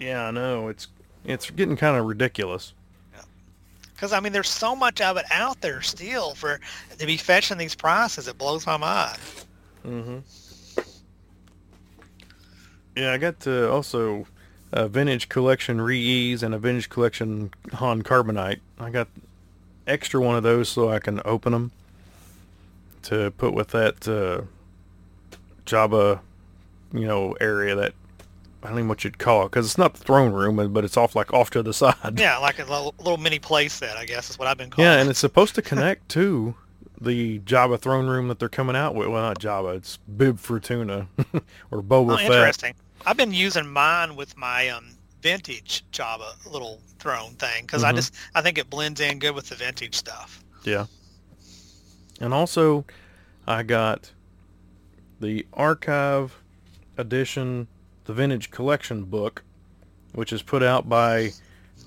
Yeah, 0.00 0.28
I 0.28 0.30
know. 0.30 0.68
It's 0.68 0.88
it's 1.24 1.50
getting 1.50 1.76
kind 1.76 1.96
of 1.96 2.06
ridiculous. 2.06 2.72
Because 3.92 4.14
I 4.14 4.20
mean, 4.20 4.32
there's 4.32 4.48
so 4.48 4.74
much 4.74 5.02
of 5.02 5.18
it 5.18 5.26
out 5.30 5.60
there 5.60 5.82
still 5.82 6.34
for 6.34 6.58
to 6.98 7.06
be 7.06 7.18
fetching 7.18 7.58
these 7.58 7.74
prices. 7.74 8.26
It 8.26 8.38
blows 8.38 8.66
my 8.66 8.78
mind. 8.78 9.18
Mm-hmm. 9.86 10.18
Yeah, 12.96 13.12
I 13.12 13.18
got 13.18 13.46
uh, 13.46 13.70
also 13.70 14.26
a 14.72 14.88
vintage 14.88 15.28
collection 15.28 15.80
re-ease 15.80 16.42
and 16.42 16.54
a 16.54 16.58
vintage 16.58 16.88
collection 16.88 17.50
Han 17.74 18.02
Carbonite. 18.02 18.60
I 18.78 18.90
got 18.90 19.08
extra 19.86 20.20
one 20.20 20.36
of 20.36 20.42
those 20.42 20.68
so 20.68 20.90
I 20.90 20.98
can 20.98 21.20
open 21.24 21.52
them 21.52 21.72
to 23.04 23.30
put 23.32 23.54
with 23.54 23.68
that 23.68 24.06
uh, 24.06 24.42
Jabba, 25.66 26.20
you 26.92 27.06
know, 27.06 27.36
area 27.40 27.74
that 27.74 27.94
I 28.62 28.68
don't 28.68 28.76
even 28.76 28.86
know 28.86 28.90
what 28.90 29.04
you'd 29.04 29.18
call 29.18 29.42
it 29.42 29.50
because 29.50 29.66
it's 29.66 29.78
not 29.78 29.94
the 29.94 30.04
throne 30.04 30.32
room, 30.32 30.72
but 30.72 30.84
it's 30.84 30.96
off 30.96 31.16
like 31.16 31.32
off 31.32 31.50
to 31.50 31.62
the 31.62 31.72
side. 31.72 32.18
Yeah, 32.18 32.36
like 32.38 32.58
a 32.58 32.64
little, 32.64 32.94
little 32.98 33.16
mini 33.16 33.38
play 33.38 33.68
set, 33.68 33.96
I 33.96 34.04
guess 34.04 34.30
is 34.30 34.38
what 34.38 34.48
I've 34.48 34.58
been 34.58 34.70
calling. 34.70 34.90
Yeah, 34.90 34.98
and 34.98 35.08
it's 35.08 35.18
supposed 35.18 35.54
to 35.54 35.62
connect 35.62 36.08
to 36.10 36.54
the 37.00 37.38
Jabba 37.40 37.78
throne 37.80 38.06
room 38.06 38.28
that 38.28 38.38
they're 38.38 38.48
coming 38.48 38.76
out 38.76 38.94
with. 38.94 39.08
Well, 39.08 39.22
not 39.22 39.38
Jabba, 39.38 39.76
it's 39.76 39.96
Bib 39.98 40.38
Fortuna 40.38 41.08
or 41.70 41.82
Boba 41.82 42.14
Oh, 42.14 42.16
Fett. 42.16 42.26
interesting. 42.26 42.74
I've 43.06 43.16
been 43.16 43.32
using 43.32 43.66
mine 43.66 44.16
with 44.16 44.36
my 44.36 44.68
um, 44.68 44.90
vintage 45.22 45.84
Jabba 45.92 46.32
little 46.50 46.80
throne 46.98 47.32
thing 47.32 47.64
because 47.64 47.82
I 47.84 47.92
Mhm. 47.92 47.96
just 47.96 48.14
I 48.34 48.42
think 48.42 48.58
it 48.58 48.68
blends 48.68 49.00
in 49.00 49.18
good 49.18 49.34
with 49.34 49.48
the 49.48 49.54
vintage 49.54 49.94
stuff. 49.94 50.44
Yeah. 50.64 50.86
And 52.20 52.34
also, 52.34 52.84
I 53.46 53.62
got 53.62 54.12
the 55.20 55.46
archive 55.54 56.36
edition, 56.98 57.66
the 58.04 58.12
vintage 58.12 58.50
collection 58.50 59.04
book, 59.04 59.42
which 60.12 60.32
is 60.32 60.42
put 60.42 60.62
out 60.62 60.86
by 60.88 61.30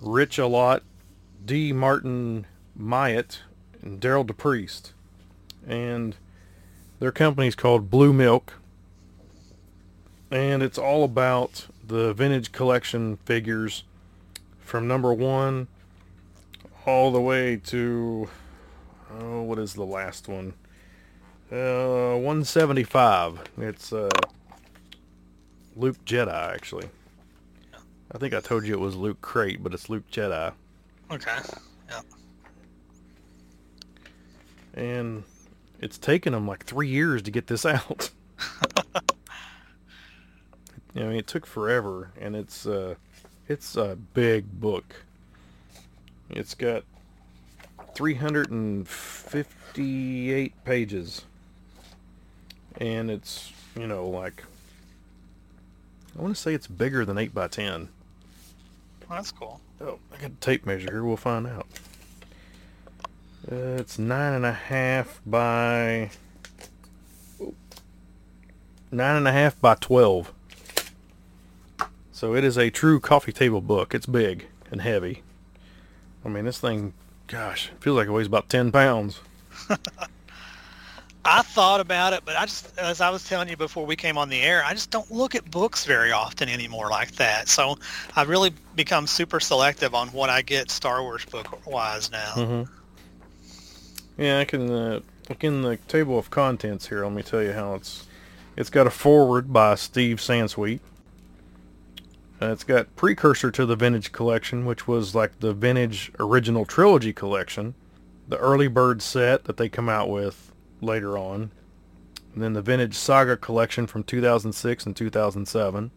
Rich 0.02 0.38
Alot, 0.40 0.82
D. 1.46 1.72
Martin 1.72 2.48
Myatt, 2.76 3.42
and 3.84 4.02
Daryl 4.02 4.26
DePriest. 4.26 4.94
And 5.68 6.16
their 7.00 7.12
company's 7.12 7.56
called 7.56 7.90
Blue 7.90 8.14
Milk. 8.14 8.54
And 10.32 10.64
it's 10.64 10.78
all 10.78 11.04
about 11.04 11.68
the 11.86 12.14
vintage 12.14 12.52
collection 12.52 13.18
figures 13.26 13.84
from 14.60 14.88
number 14.88 15.14
one 15.14 15.68
all 16.86 17.12
the 17.12 17.22
way 17.22 17.58
to 17.58 18.28
oh 19.20 19.42
what 19.44 19.60
is 19.60 19.74
the 19.74 19.84
last 19.86 20.28
one 20.28 20.54
uh 21.52 22.16
175 22.16 23.42
it's 23.58 23.94
uh 23.94 24.10
luke 25.76 26.04
jedi 26.06 26.54
actually 26.54 26.90
i 28.14 28.18
think 28.18 28.34
i 28.34 28.40
told 28.40 28.66
you 28.66 28.74
it 28.74 28.80
was 28.80 28.96
luke 28.96 29.22
crate 29.22 29.62
but 29.62 29.74
it's 29.74 29.90
luke 29.90 30.10
jedi 30.12 30.52
Okay. 31.12 31.38
and 34.74 35.24
it's 35.84 35.98
taken 35.98 36.32
them 36.34 36.48
like 36.48 36.64
three 36.64 36.88
years 36.88 37.22
to 37.22 37.30
get 37.32 37.48
this 37.48 37.66
out 37.66 38.10
i 40.96 41.00
mean 41.00 41.18
it 41.18 41.28
took 41.28 41.46
forever 41.46 42.12
and 42.20 42.36
it's 42.36 42.66
uh 42.66 42.96
it's 43.48 43.76
a 43.76 43.96
big 44.14 44.60
book 44.62 44.96
it's 46.30 46.56
got 46.56 46.84
358 47.96 50.64
pages 50.64 51.26
and 52.78 53.12
it's 53.12 53.52
you 53.78 53.86
know 53.86 54.08
like 54.08 54.44
i 56.18 56.22
want 56.22 56.34
to 56.36 56.42
say 56.42 56.54
it's 56.54 56.68
bigger 56.68 57.04
than 57.06 57.18
8 57.18 57.34
by 57.34 57.48
10 57.48 57.90
Well, 59.10 59.18
that's 59.18 59.32
cool. 59.32 59.60
Oh, 59.82 60.00
I 60.14 60.18
got 60.22 60.32
a 60.32 60.36
tape 60.40 60.66
measure 60.66 60.90
here. 60.90 61.04
We'll 61.04 61.18
find 61.18 61.46
out. 61.46 61.68
It's 63.48 64.00
nine 64.00 64.34
and 64.34 64.46
a 64.46 64.54
half 64.54 65.22
by 65.26 66.12
nine 68.92 69.16
and 69.18 69.28
a 69.28 69.32
half 69.32 69.60
by 69.60 69.76
twelve. 69.76 70.34
So 72.12 72.36
it 72.36 72.44
is 72.44 72.58
a 72.58 72.70
true 72.70 73.00
coffee 73.00 73.34
table 73.34 73.60
book. 73.60 73.94
It's 73.94 74.06
big 74.06 74.48
and 74.72 74.82
heavy. 74.82 75.24
I 76.24 76.30
mean, 76.30 76.46
this 76.46 76.60
thing, 76.60 76.94
gosh, 77.28 77.70
feels 77.82 77.98
like 77.98 78.08
it 78.08 78.12
weighs 78.12 78.28
about 78.28 78.48
ten 78.48 78.72
pounds. 78.72 79.20
I 81.26 81.42
thought 81.42 81.80
about 81.80 82.12
it, 82.12 82.24
but 82.26 82.36
I 82.38 82.46
just, 82.46 82.78
as 82.78 83.00
I 83.00 83.10
was 83.10 83.28
telling 83.28 83.48
you 83.48 83.56
before 83.56 83.86
we 83.86 83.96
came 83.96 84.18
on 84.18 84.28
the 84.28 84.42
air, 84.42 84.62
I 84.66 84.74
just 84.74 84.92
don't 84.92 85.10
look 85.10 85.36
at 85.36 85.50
books 85.50 85.86
very 85.86 86.12
often 86.12 86.50
anymore 86.50 86.90
like 86.90 87.14
that. 87.14 87.48
So 87.48 87.78
I've 88.16 88.28
really 88.28 88.52
become 88.76 89.08
super 89.08 89.40
selective 89.40 89.96
on 89.96 90.10
what 90.10 90.30
I 90.30 90.42
get 90.42 90.70
Star 90.70 91.02
Wars 91.02 91.24
book 91.26 91.66
wise 91.66 92.12
now. 92.12 92.34
Mm-hmm. 92.36 92.83
Yeah, 94.18 94.40
I 94.40 94.46
can 94.46 94.70
uh, 94.70 95.00
look 95.30 95.44
in 95.44 95.62
the 95.62 95.78
table 95.88 96.20
of 96.20 96.30
contents 96.30 96.88
here. 96.88 97.04
Let 97.04 97.14
me 97.14 97.24
tell 97.24 97.42
you 97.42 97.54
how 97.54 97.76
it's. 97.76 98.08
It's 98.56 98.70
got 98.70 98.86
a 98.86 98.92
forward 98.92 99.52
by 99.52 99.74
Steve 99.74 100.18
Sansweet. 100.18 100.80
Uh, 102.40 102.52
it's 102.52 102.64
got 102.64 102.96
precursor 102.96 103.50
to 103.50 103.66
the 103.66 103.76
Vintage 103.76 104.12
Collection, 104.12 104.66
which 104.66 104.88
was 104.88 105.16
like 105.16 105.40
the 105.40 105.54
Vintage 105.54 106.12
Original 106.20 106.66
Trilogy 106.66 107.14
Collection, 107.14 107.74
the 108.28 108.38
Early 108.38 108.68
Bird 108.68 109.02
set 109.02 109.46
that 109.46 109.58
they 109.58 109.70
come 109.70 109.90
out 109.90 110.08
with 110.10 110.52
later 110.82 111.18
on, 111.18 111.50
and 112.34 112.44
then 112.44 112.54
the 112.54 112.62
Vintage 112.62 112.96
Saga 112.96 113.38
Collection 113.38 113.88
from 113.88 114.04
2006 114.04 114.86
and 114.86 114.96
2007. 114.96 115.92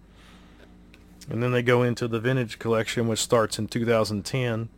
And 1.29 1.43
then 1.43 1.53
they 1.53 1.63
go 1.63 1.83
into 1.83 2.07
the 2.07 2.21
Vintage 2.21 2.59
Collection, 2.59 3.09
which 3.09 3.19
starts 3.19 3.59
in 3.59 3.67
2010. 3.67 4.69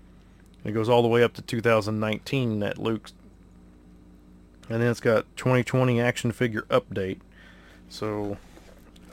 It 0.65 0.73
goes 0.73 0.89
all 0.89 1.03
the 1.03 1.09
way 1.09 1.23
up 1.23 1.35
to 1.35 1.43
2019 1.43 2.61
that 2.61 2.79
Luke. 2.79 3.11
And 4.69 4.83
then 4.83 4.91
it's 4.91 5.01
got 5.01 5.25
2020 5.37 6.01
action 6.01 6.33
figure 6.33 6.63
update. 6.63 7.19
So, 7.89 8.37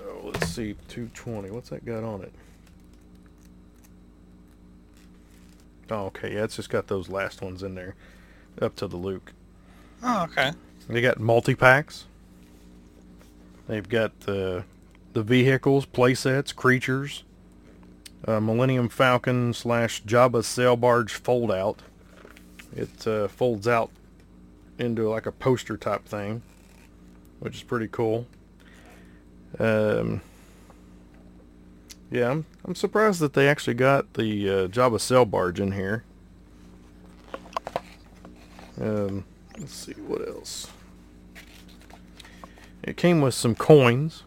oh, 0.01 0.19
let's 0.23 0.49
see, 0.49 0.75
220. 0.89 1.49
What's 1.51 1.69
that 1.69 1.85
got 1.85 2.03
on 2.03 2.21
it? 2.21 2.33
Oh, 5.89 6.05
okay. 6.07 6.33
Yeah, 6.33 6.43
it's 6.43 6.55
just 6.55 6.69
got 6.69 6.87
those 6.87 7.09
last 7.09 7.41
ones 7.41 7.63
in 7.63 7.75
there, 7.75 7.95
up 8.61 8.75
to 8.77 8.87
the 8.87 8.97
Luke. 8.97 9.31
Oh, 10.03 10.23
okay. 10.23 10.51
They 10.89 11.01
got 11.01 11.19
multi 11.19 11.55
packs. 11.55 12.05
They've 13.67 13.87
got 13.87 14.19
the 14.21 14.65
the 15.13 15.23
vehicles, 15.23 15.85
playsets, 15.85 16.53
creatures, 16.53 17.23
uh, 18.27 18.39
Millennium 18.39 18.89
Falcon 18.89 19.53
slash 19.53 20.03
Jabba 20.03 20.43
sail 20.43 20.75
barge 20.75 21.13
fold 21.13 21.51
out. 21.51 21.79
It 22.75 23.07
uh, 23.07 23.27
folds 23.29 23.67
out 23.67 23.89
into 24.77 25.09
like 25.09 25.25
a 25.25 25.31
poster 25.31 25.77
type 25.77 26.05
thing, 26.05 26.41
which 27.39 27.55
is 27.55 27.63
pretty 27.63 27.87
cool. 27.87 28.27
Um, 29.59 30.21
yeah, 32.11 32.31
I'm, 32.31 32.45
I'm 32.63 32.75
surprised 32.75 33.19
that 33.21 33.33
they 33.33 33.47
actually 33.47 33.73
got 33.73 34.13
the 34.13 34.49
uh, 34.49 34.67
Jabba 34.67 34.99
sail 34.99 35.25
barge 35.25 35.59
in 35.59 35.71
here. 35.71 36.03
Um, 38.79 39.25
let's 39.57 39.73
see 39.73 39.93
what 39.93 40.27
else. 40.27 40.67
It 42.83 42.97
came 42.97 43.21
with 43.21 43.33
some 43.33 43.55
coins. 43.55 44.23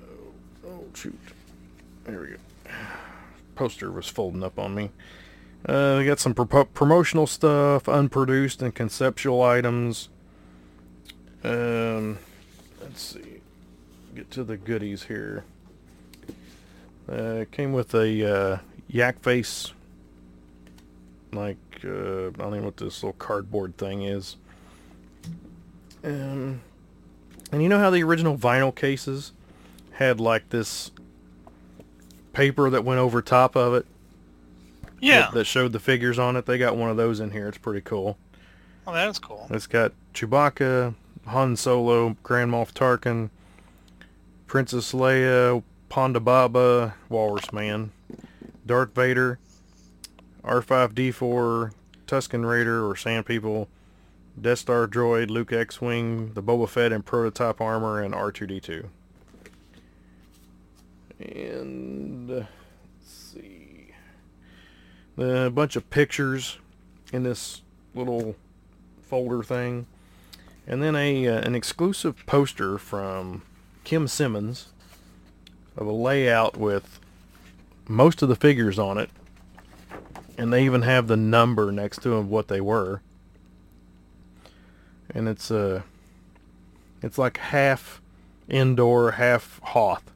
Oh, 0.00 0.66
oh 0.66 0.84
shoot. 0.94 1.18
There 2.04 2.20
we 2.20 2.26
go. 2.28 2.36
Poster 3.54 3.90
was 3.90 4.06
folding 4.06 4.44
up 4.44 4.58
on 4.58 4.74
me. 4.74 4.90
Uh, 5.64 5.96
we 5.98 6.04
got 6.04 6.20
some 6.20 6.34
pro- 6.34 6.64
promotional 6.64 7.26
stuff, 7.26 7.88
unproduced 7.88 8.62
and 8.62 8.74
conceptual 8.74 9.42
items. 9.42 10.08
Um, 11.42 12.18
let's 12.80 13.02
see. 13.02 13.40
Get 14.14 14.30
to 14.32 14.44
the 14.44 14.56
goodies 14.56 15.04
here. 15.04 15.44
Uh, 17.10 17.44
came 17.52 17.72
with 17.72 17.94
a 17.94 18.34
uh, 18.34 18.58
yak 18.88 19.20
face, 19.22 19.72
like 21.32 21.56
uh, 21.84 21.88
I 21.88 22.30
don't 22.30 22.48
even 22.48 22.60
know 22.60 22.64
what 22.66 22.76
this 22.78 23.02
little 23.02 23.12
cardboard 23.12 23.76
thing 23.76 24.02
is. 24.02 24.36
Um, 26.02 26.62
and 27.52 27.62
you 27.62 27.68
know 27.68 27.78
how 27.78 27.90
the 27.90 28.02
original 28.02 28.36
vinyl 28.36 28.74
cases 28.74 29.32
had 29.92 30.20
like 30.20 30.48
this 30.50 30.90
paper 32.32 32.70
that 32.70 32.84
went 32.84 32.98
over 32.98 33.22
top 33.22 33.56
of 33.56 33.74
it 33.74 33.86
Yeah. 35.06 35.30
that, 35.32 35.44
showed 35.44 35.72
the 35.72 35.80
figures 35.80 36.18
on 36.18 36.36
it? 36.36 36.46
They 36.46 36.58
got 36.58 36.76
one 36.76 36.90
of 36.90 36.96
those 36.96 37.20
in 37.20 37.30
here. 37.30 37.48
It's 37.48 37.58
pretty 37.58 37.80
cool. 37.80 38.18
oh, 38.86 38.92
that 38.92 39.08
is 39.08 39.18
cool. 39.18 39.46
It's 39.50 39.66
got 39.66 39.92
Chewbacca, 40.14 40.94
Han 41.26 41.56
Solo, 41.56 42.16
Grand 42.22 42.50
Moff 42.50 42.72
Tarkin, 42.72 43.30
Princess 44.46 44.92
Leia, 44.92 45.62
Ponda 45.90 46.22
Baba, 46.22 46.94
Walrus 47.08 47.52
Man, 47.52 47.92
Darth 48.64 48.94
Vader, 48.94 49.38
R5D4, 50.44 51.72
Tusken 52.06 52.48
Raider 52.48 52.88
or 52.88 52.96
Sand 52.96 53.26
People, 53.26 53.68
Death 54.40 54.60
Star 54.60 54.86
Droid, 54.86 55.30
Luke 55.30 55.52
X-Wing, 55.52 56.32
the 56.34 56.42
Boba 56.42 56.68
Fett 56.68 56.92
and 56.92 57.04
prototype 57.04 57.60
armor, 57.60 58.02
and 58.02 58.14
R2D2. 58.14 58.86
And 61.18 62.30
uh, 62.30 62.42
a 65.18 65.50
bunch 65.50 65.76
of 65.76 65.88
pictures 65.90 66.58
in 67.12 67.22
this 67.22 67.62
little 67.94 68.36
folder 69.02 69.42
thing, 69.42 69.86
and 70.66 70.82
then 70.82 70.94
a 70.96 71.26
uh, 71.28 71.40
an 71.40 71.54
exclusive 71.54 72.24
poster 72.26 72.78
from 72.78 73.42
Kim 73.84 74.08
Simmons 74.08 74.68
of 75.76 75.86
a 75.86 75.92
layout 75.92 76.56
with 76.56 77.00
most 77.88 78.22
of 78.22 78.28
the 78.28 78.36
figures 78.36 78.78
on 78.78 78.98
it, 78.98 79.10
and 80.36 80.52
they 80.52 80.64
even 80.64 80.82
have 80.82 81.06
the 81.06 81.16
number 81.16 81.70
next 81.70 82.02
to 82.02 82.10
them 82.10 82.28
what 82.28 82.48
they 82.48 82.60
were. 82.60 83.00
And 85.14 85.28
it's 85.28 85.50
uh 85.50 85.82
it's 87.02 87.18
like 87.18 87.36
half 87.38 88.00
indoor, 88.48 89.12
half 89.12 89.60
Hoth. 89.62 90.10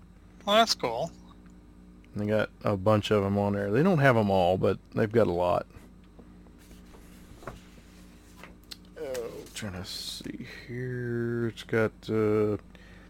Well, 0.45 0.57
that's 0.57 0.75
cool. 0.75 1.11
They 2.17 2.27
got 2.27 2.51
a 2.65 2.77
bunch 2.77 3.11
of 3.11 3.23
them 3.23 3.39
on 3.39 3.53
there. 3.53 3.71
They 3.71 3.83
don't 3.83 3.99
have 3.99 4.17
them 4.17 4.31
all, 4.31 4.59
but 4.59 4.79
they've 4.95 5.11
got 5.11 5.27
a 5.27 5.33
lot. 5.33 5.67
Oh, 9.01 9.31
trying 9.55 9.75
to 9.75 9.85
see 9.85 10.47
here. 10.67 11.49
It's 11.49 11.63
got 11.63 11.93
uh, 12.09 12.57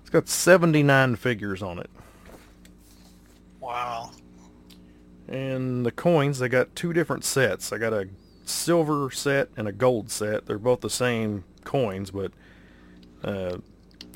it's 0.00 0.10
got 0.10 0.28
79 0.28 1.16
figures 1.16 1.62
on 1.62 1.78
it. 1.78 1.90
Wow. 3.60 4.10
And 5.28 5.86
the 5.86 5.92
coins, 5.92 6.40
they 6.40 6.48
got 6.48 6.74
two 6.74 6.92
different 6.92 7.24
sets. 7.24 7.72
I 7.72 7.78
got 7.78 7.92
a 7.92 8.08
silver 8.44 9.10
set 9.10 9.48
and 9.56 9.68
a 9.68 9.72
gold 9.72 10.10
set. 10.10 10.46
They're 10.46 10.58
both 10.58 10.80
the 10.80 10.90
same 10.90 11.44
coins, 11.64 12.10
but 12.10 12.32
uh, 13.22 13.58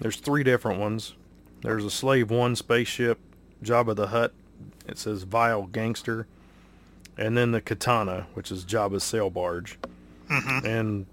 there's 0.00 0.16
three 0.16 0.42
different 0.42 0.80
ones. 0.80 1.14
There's 1.62 1.84
a 1.84 1.90
Slave 1.90 2.30
One 2.30 2.56
spaceship, 2.56 3.18
Jabba 3.62 3.94
the 3.94 4.08
Hutt. 4.08 4.34
It 4.86 4.98
says 4.98 5.22
Vile 5.22 5.64
Gangster, 5.64 6.26
and 7.16 7.36
then 7.36 7.52
the 7.52 7.60
Khetanna, 7.60 8.26
which 8.34 8.50
is 8.50 8.64
Jabba's 8.64 9.04
sail 9.04 9.30
barge. 9.30 9.78
hmm 10.28 10.58
And 10.64 11.06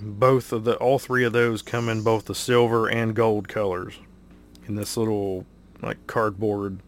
both 0.00 0.52
of 0.52 0.64
the, 0.64 0.76
all 0.76 0.98
three 0.98 1.24
of 1.24 1.32
those 1.32 1.62
come 1.62 1.88
in 1.88 2.02
both 2.02 2.26
the 2.26 2.34
silver 2.34 2.88
and 2.88 3.14
gold 3.14 3.48
colors, 3.48 3.94
in 4.66 4.74
this 4.76 4.96
little 4.96 5.46
like 5.80 6.06
cardboard 6.06 6.78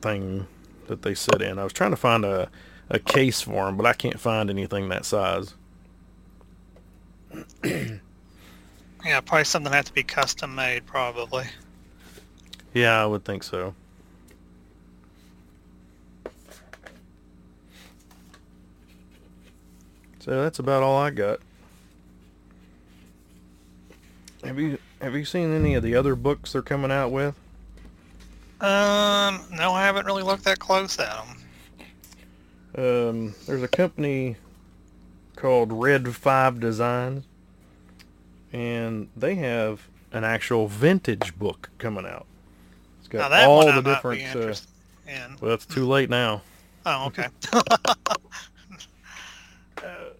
thing 0.00 0.46
that 0.86 1.02
they 1.02 1.14
sit 1.14 1.42
in. 1.42 1.58
I 1.58 1.64
was 1.64 1.72
trying 1.72 1.90
to 1.90 1.96
find 1.96 2.24
a 2.24 2.50
a 2.90 2.98
case 2.98 3.40
for 3.40 3.64
them, 3.64 3.76
but 3.78 3.86
I 3.86 3.94
can't 3.94 4.20
find 4.20 4.50
anything 4.50 4.88
that 4.90 5.04
size. 5.04 5.54
Yeah, 9.04 9.20
probably 9.20 9.44
something 9.44 9.70
that 9.70 9.76
have 9.76 9.84
to 9.86 9.92
be 9.92 10.02
custom 10.02 10.54
made, 10.54 10.86
probably. 10.86 11.44
Yeah, 12.72 13.02
I 13.02 13.06
would 13.06 13.24
think 13.24 13.42
so. 13.42 13.74
So 20.24 20.42
that's 20.42 20.58
about 20.58 20.82
all 20.82 20.96
I 20.96 21.10
got. 21.10 21.38
Have 24.42 24.58
you 24.58 24.78
have 25.02 25.14
you 25.14 25.26
seen 25.26 25.52
any 25.52 25.74
of 25.74 25.82
the 25.82 25.94
other 25.96 26.16
books 26.16 26.54
they're 26.54 26.62
coming 26.62 26.90
out 26.90 27.10
with? 27.12 27.34
Um, 28.58 29.42
no, 29.52 29.72
I 29.74 29.82
haven't 29.84 30.06
really 30.06 30.22
looked 30.22 30.44
that 30.44 30.58
close 30.58 30.98
at 30.98 31.14
them. 31.14 31.36
Um, 32.74 33.34
there's 33.46 33.62
a 33.62 33.68
company 33.68 34.36
called 35.36 35.70
Red 35.70 36.16
Five 36.16 36.58
Designs, 36.58 37.26
and 38.50 39.10
they 39.14 39.34
have 39.34 39.86
an 40.10 40.24
actual 40.24 40.68
vintage 40.68 41.38
book 41.38 41.68
coming 41.76 42.06
out. 42.06 42.24
It's 43.00 43.08
got 43.08 43.30
all 43.30 43.66
the 43.66 43.72
I 43.72 43.80
different. 43.82 44.34
Uh, 44.34 44.54
in. 45.06 45.36
well, 45.42 45.52
it's 45.52 45.66
too 45.66 45.86
late 45.86 46.08
now. 46.08 46.40
Oh, 46.86 47.08
okay. 47.08 47.28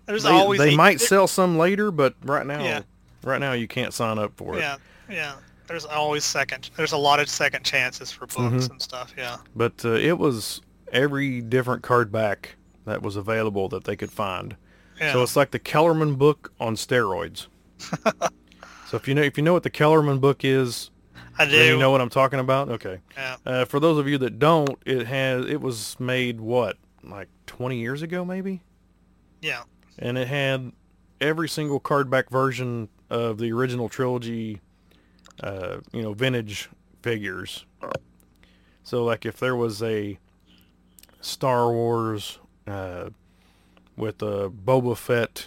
There's 0.06 0.24
They, 0.24 0.30
always 0.30 0.58
they 0.60 0.74
a- 0.74 0.76
might 0.76 0.98
there- 0.98 1.08
sell 1.08 1.26
some 1.26 1.56
later, 1.58 1.90
but 1.90 2.14
right 2.24 2.46
now, 2.46 2.62
Yeah. 2.62 2.82
right 3.22 3.40
now 3.40 3.52
you 3.52 3.66
can't 3.68 3.92
sign 3.94 4.18
up 4.18 4.32
for 4.36 4.56
it. 4.56 4.60
Yeah, 4.60 4.76
yeah. 5.08 5.32
There's 5.66 5.86
always 5.86 6.24
second. 6.24 6.70
There's 6.76 6.92
a 6.92 6.96
lot 6.98 7.20
of 7.20 7.28
second 7.28 7.64
chances 7.64 8.10
for 8.12 8.26
books 8.26 8.66
Mhm. 8.66 8.70
and 8.72 8.82
stuff. 8.82 9.14
Yeah. 9.16 9.38
But 9.56 9.82
uh, 9.84 9.92
it 9.94 10.18
was 10.18 10.60
every 10.92 11.40
different 11.40 11.82
card 11.82 12.12
back 12.12 12.56
that 12.84 13.00
was 13.02 13.16
available 13.16 13.68
that 13.70 13.84
they 13.84 13.96
could 13.96 14.12
find. 14.12 14.56
Yeah. 15.00 15.12
So 15.14 15.22
it's 15.22 15.36
like 15.36 15.52
the 15.52 15.58
Kellerman 15.58 16.16
book 16.16 16.52
on 16.60 16.76
steroids. 16.76 17.46
so 18.86 18.96
if 18.96 19.08
you 19.08 19.14
know 19.14 19.22
if 19.22 19.36
you 19.38 19.42
know 19.42 19.52
what 19.54 19.62
the 19.62 19.70
Kellerman 19.70 20.18
book 20.18 20.44
is, 20.44 20.90
I 21.38 21.46
do. 21.46 21.56
you 21.56 21.78
know 21.78 21.90
what 21.90 22.00
I'm 22.00 22.10
talking 22.10 22.38
about. 22.38 22.68
Okay. 22.68 22.98
Yeah. 23.16 23.36
Uh, 23.46 23.64
for 23.64 23.80
those 23.80 23.98
of 23.98 24.06
you 24.06 24.18
that 24.18 24.38
don't, 24.38 24.78
it 24.84 25.06
has 25.06 25.46
it 25.46 25.60
was 25.60 25.96
made 25.98 26.40
what 26.40 26.76
like 27.02 27.28
20 27.46 27.78
years 27.78 28.02
ago 28.02 28.24
maybe, 28.24 28.62
Yeah. 29.42 29.62
And 29.98 30.18
it 30.18 30.28
had 30.28 30.72
every 31.20 31.48
single 31.48 31.80
card 31.80 32.10
back 32.10 32.30
version 32.30 32.88
of 33.10 33.38
the 33.38 33.52
original 33.52 33.88
trilogy, 33.88 34.60
uh, 35.42 35.78
you 35.92 36.02
know, 36.02 36.12
vintage 36.12 36.68
figures. 37.02 37.64
So 38.82 39.04
like 39.04 39.24
if 39.24 39.38
there 39.38 39.56
was 39.56 39.82
a 39.82 40.18
Star 41.20 41.72
Wars 41.72 42.38
uh, 42.66 43.10
with 43.96 44.22
a 44.22 44.50
Boba 44.50 44.96
Fett 44.96 45.46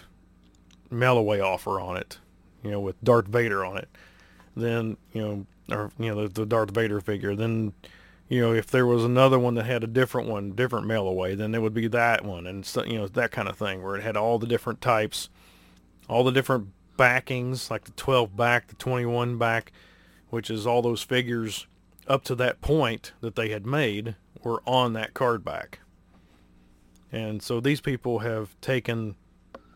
mail 0.90 1.18
offer 1.40 1.80
on 1.80 1.96
it, 1.96 2.18
you 2.62 2.70
know, 2.70 2.80
with 2.80 3.02
Darth 3.04 3.26
Vader 3.26 3.64
on 3.64 3.78
it, 3.78 3.88
then 4.56 4.96
you 5.12 5.22
know, 5.22 5.76
or 5.76 5.92
you 5.98 6.12
know, 6.12 6.22
the, 6.22 6.28
the 6.40 6.46
Darth 6.46 6.70
Vader 6.70 7.00
figure, 7.00 7.36
then 7.36 7.72
you 8.28 8.40
know, 8.40 8.52
if 8.52 8.66
there 8.66 8.86
was 8.86 9.04
another 9.04 9.38
one 9.38 9.54
that 9.54 9.66
had 9.66 9.82
a 9.82 9.88
different 9.88 10.28
one, 10.28 10.52
different 10.52 10.86
mail 10.86 11.08
away, 11.08 11.34
then 11.34 11.54
it 11.54 11.62
would 11.62 11.74
be 11.74 11.88
that 11.88 12.24
one, 12.24 12.46
and 12.46 12.64
so, 12.64 12.84
you 12.84 12.98
know, 12.98 13.08
that 13.08 13.30
kind 13.30 13.48
of 13.48 13.56
thing, 13.56 13.82
where 13.82 13.96
it 13.96 14.02
had 14.02 14.16
all 14.16 14.38
the 14.38 14.46
different 14.46 14.80
types, 14.80 15.30
all 16.08 16.24
the 16.24 16.32
different 16.32 16.68
backings, 16.96 17.70
like 17.70 17.84
the 17.84 17.92
12 17.92 18.36
back, 18.36 18.68
the 18.68 18.74
21 18.74 19.38
back, 19.38 19.72
which 20.28 20.50
is 20.50 20.66
all 20.66 20.82
those 20.82 21.02
figures 21.02 21.66
up 22.06 22.24
to 22.24 22.34
that 22.34 22.60
point 22.60 23.12
that 23.20 23.36
they 23.36 23.48
had 23.48 23.66
made 23.66 24.16
were 24.42 24.62
on 24.66 24.92
that 24.92 25.14
card 25.14 25.44
back. 25.44 25.80
And 27.10 27.42
so 27.42 27.60
these 27.60 27.80
people 27.80 28.20
have 28.20 28.58
taken 28.60 29.16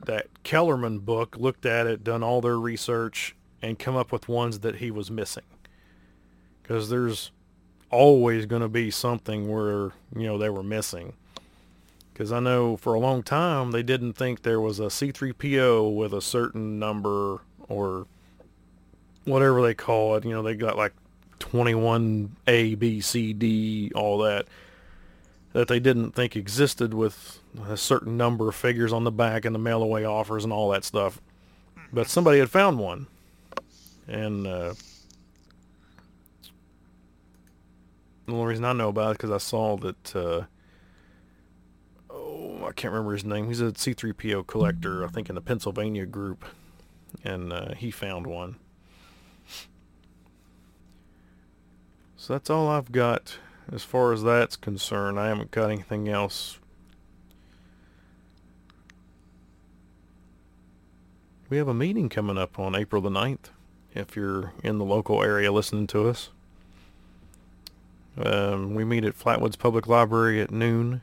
that 0.05 0.43
Kellerman 0.43 0.99
book, 0.99 1.37
looked 1.39 1.65
at 1.65 1.87
it, 1.87 2.05
done 2.05 2.23
all 2.23 2.41
their 2.41 2.59
research, 2.59 3.35
and 3.63 3.79
come 3.79 3.97
up 3.97 4.13
with 4.13 4.29
ones 4.29 4.61
that 4.61 4.77
he 4.77 4.91
was 4.91 5.11
missing. 5.11 5.45
Because 6.63 6.91
there's 6.91 7.31
always 7.93 8.47
going 8.47 8.63
to 8.63 8.69
be 8.69 8.91
something 8.91 9.49
where, 9.49 9.93
you 10.17 10.27
know, 10.27 10.39
they 10.39 10.51
were 10.51 10.63
missing. 10.63 11.13
Because 12.13 12.33
I 12.33 12.41
know 12.41 12.77
for 12.77 12.95
a 12.95 13.01
long 13.01 13.23
time 13.23 13.71
they 13.71 13.83
didn't 13.83 14.15
think 14.15 14.43
there 14.43 14.61
was 14.61 14.81
a 14.81 14.85
C3PO 14.85 15.95
with 15.95 16.13
a 16.13 16.21
certain 16.21 16.79
number 16.79 17.41
or 17.69 18.07
whatever 19.25 19.63
they 19.63 19.75
call 19.75 20.17
it. 20.17 20.25
You 20.25 20.33
know, 20.33 20.43
they 20.43 20.55
got 20.55 20.77
like 20.77 20.93
21 21.39 22.37
A, 22.47 22.75
B, 22.75 23.01
C, 23.01 23.33
D, 23.33 23.93
all 23.95 24.19
that 24.19 24.47
that 25.53 25.69
they 25.69 25.79
didn't 25.79 26.13
think 26.13 26.35
existed 26.35 26.95
with 26.95 27.39
a 27.69 27.77
certain 27.77 28.17
number 28.17 28.49
of 28.49 28.55
figures 28.55 28.93
on 28.93 29.05
the 29.05 29.11
back 29.11 29.45
and 29.45 29.55
the 29.55 29.59
mail 29.59 29.83
away 29.83 30.05
offers 30.05 30.45
and 30.45 30.53
all 30.53 30.71
that 30.71 30.83
stuff. 30.85 31.21
But 31.93 32.09
somebody 32.09 32.39
had 32.39 32.51
found 32.51 32.79
one. 32.79 33.07
And 34.09 34.47
uh, 34.47 34.75
the 38.27 38.33
only 38.33 38.47
reason 38.47 38.65
I 38.65 38.73
know 38.73 38.89
about 38.89 39.13
it 39.13 39.19
because 39.19 39.31
I 39.31 39.39
saw 39.39 39.77
that, 39.79 40.17
uh, 40.17 40.43
oh, 42.11 42.65
I 42.65 42.73
can't 42.73 42.93
remember 42.93 43.13
his 43.13 43.25
name. 43.25 43.49
He's 43.49 43.61
a 43.61 43.73
C3PO 43.73 44.47
collector, 44.47 45.05
I 45.05 45.09
think 45.09 45.29
in 45.29 45.35
the 45.35 45.41
Pennsylvania 45.41 46.07
group. 46.07 46.45
And 47.25 47.53
uh, 47.53 47.75
he 47.75 47.91
found 47.91 48.27
one. 48.27 48.57
So 52.17 52.35
that's 52.35 52.49
all 52.49 52.69
I've 52.69 52.93
got 52.93 53.39
as 53.73 53.83
far 53.83 54.13
as 54.13 54.23
that's 54.23 54.57
concerned. 54.57 55.19
I 55.19 55.29
haven't 55.29 55.51
got 55.51 55.71
anything 55.71 56.09
else. 56.09 56.59
We 61.49 61.57
have 61.59 61.69
a 61.69 61.75
meeting 61.75 62.09
coming 62.09 62.39
up 62.39 62.59
on 62.59 62.75
April 62.75 63.03
the 63.03 63.11
9th 63.11 63.51
if 63.95 64.17
you're 64.17 64.53
in 64.63 64.79
the 64.79 64.85
local 64.85 65.23
area 65.23 65.53
listening 65.53 65.87
to 65.89 66.09
us. 66.09 66.31
Um, 68.17 68.75
we 68.75 68.85
meet 68.85 69.05
at 69.05 69.19
Flatwoods 69.19 69.59
Public 69.59 69.87
Library 69.87 70.41
at 70.41 70.51
noon. 70.51 71.03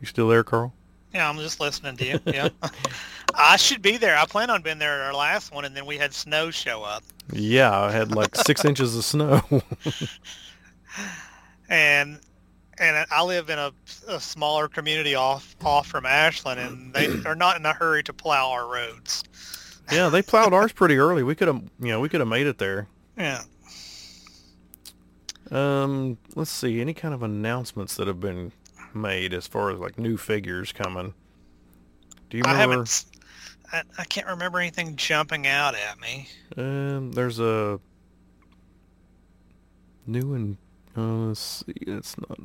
You 0.00 0.06
still 0.06 0.28
there, 0.28 0.44
Carl? 0.44 0.72
Yeah, 1.12 1.28
I'm 1.28 1.38
just 1.38 1.60
listening 1.60 1.96
to 1.96 2.06
you. 2.06 2.20
Yeah. 2.26 2.48
I 3.34 3.56
should 3.56 3.82
be 3.82 3.96
there. 3.96 4.16
I 4.16 4.26
plan 4.26 4.50
on 4.50 4.62
being 4.62 4.78
there 4.78 4.94
at 4.94 5.06
our 5.06 5.14
last 5.14 5.52
one, 5.52 5.64
and 5.64 5.76
then 5.76 5.86
we 5.86 5.96
had 5.96 6.12
snow 6.12 6.50
show 6.50 6.82
up. 6.82 7.02
Yeah, 7.32 7.78
I 7.78 7.90
had 7.90 8.12
like 8.12 8.34
six 8.46 8.64
inches 8.64 8.96
of 8.96 9.04
snow. 9.04 9.42
and 11.68 12.20
and 12.80 13.06
I 13.10 13.24
live 13.24 13.50
in 13.50 13.58
a, 13.58 13.72
a, 14.06 14.20
smaller 14.20 14.68
community 14.68 15.14
off 15.14 15.56
off 15.64 15.86
from 15.86 16.06
Ashland, 16.06 16.60
and 16.60 16.92
they 16.94 17.28
are 17.28 17.34
not 17.34 17.56
in 17.56 17.66
a 17.66 17.72
hurry 17.72 18.02
to 18.04 18.12
plow 18.12 18.50
our 18.50 18.66
roads. 18.66 19.24
Yeah, 19.90 20.08
they 20.08 20.22
plowed 20.22 20.52
ours 20.52 20.72
pretty 20.72 20.96
early. 20.96 21.22
We 21.22 21.34
could 21.34 21.48
have, 21.48 21.62
you 21.80 21.88
know, 21.88 22.00
we 22.00 22.08
could 22.08 22.20
have 22.20 22.28
made 22.28 22.46
it 22.46 22.58
there. 22.58 22.88
Yeah. 23.16 23.42
Um, 25.50 26.18
let's 26.34 26.50
see. 26.50 26.80
Any 26.80 26.94
kind 26.94 27.14
of 27.14 27.22
announcements 27.22 27.96
that 27.96 28.06
have 28.06 28.20
been 28.20 28.52
made 28.94 29.32
as 29.32 29.46
far 29.46 29.70
as 29.70 29.78
like 29.78 29.98
new 29.98 30.16
figures 30.16 30.72
coming? 30.72 31.14
Do 32.30 32.36
you 32.36 32.42
remember? 32.42 32.58
I 32.58 32.60
haven't. 32.60 33.04
I, 33.72 33.82
I 33.98 34.04
can't 34.04 34.26
remember 34.26 34.58
anything 34.58 34.96
jumping 34.96 35.46
out 35.46 35.74
at 35.74 36.00
me. 36.00 36.28
Um, 36.56 37.12
there's 37.12 37.38
a 37.40 37.80
new 40.06 40.34
and 40.34 40.56
uh, 40.96 41.28
let's 41.28 41.64
see, 41.66 41.74
it's 41.86 42.16
not. 42.18 42.38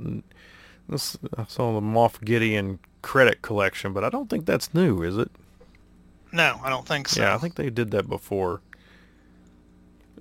This, 0.89 1.17
I 1.37 1.45
saw 1.45 1.73
the 1.73 1.81
Moff 1.81 2.23
Gideon 2.23 2.79
credit 3.01 3.41
collection, 3.41 3.93
but 3.93 4.03
I 4.03 4.09
don't 4.09 4.29
think 4.29 4.45
that's 4.45 4.73
new, 4.73 5.01
is 5.01 5.17
it? 5.17 5.31
No, 6.33 6.59
I 6.63 6.69
don't 6.69 6.87
think 6.87 7.07
so. 7.07 7.21
Yeah, 7.21 7.35
I 7.35 7.37
think 7.37 7.55
they 7.55 7.69
did 7.69 7.91
that 7.91 8.09
before. 8.09 8.61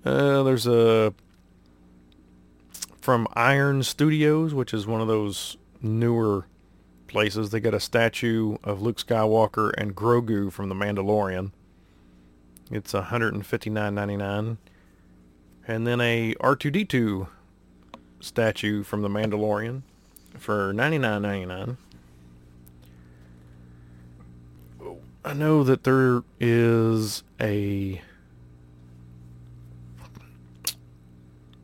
Uh, 0.05 0.43
there's 0.43 0.67
a 0.67 1.15
from 3.01 3.27
Iron 3.35 3.83
Studios, 3.83 4.55
which 4.55 4.73
is 4.73 4.87
one 4.87 5.01
of 5.01 5.09
those 5.09 5.57
newer 5.81 6.47
places. 7.09 7.51
They 7.51 7.61
got 7.61 7.75
a 7.75 7.81
statue 7.81 8.59
of 8.63 8.83
Luke 8.83 8.99
Skywalker 8.99 9.73
and 9.77 9.97
Grogu 9.97 10.53
from 10.53 10.69
The 10.69 10.75
Mandalorian. 10.75 11.51
It's 12.71 12.93
$159.99. 12.93 14.57
And 15.67 15.87
then 15.87 16.01
a 16.01 16.35
R2-D2 16.35 17.27
statue 18.21 18.83
from 18.83 19.03
The 19.03 19.09
Mandalorian 19.09 19.83
for 20.39 20.73
$99.99. 20.73 21.77
I 25.25 25.35
know 25.35 25.63
that 25.63 25.85
there 25.85 26.23
is 26.41 27.23
a 27.41 28.03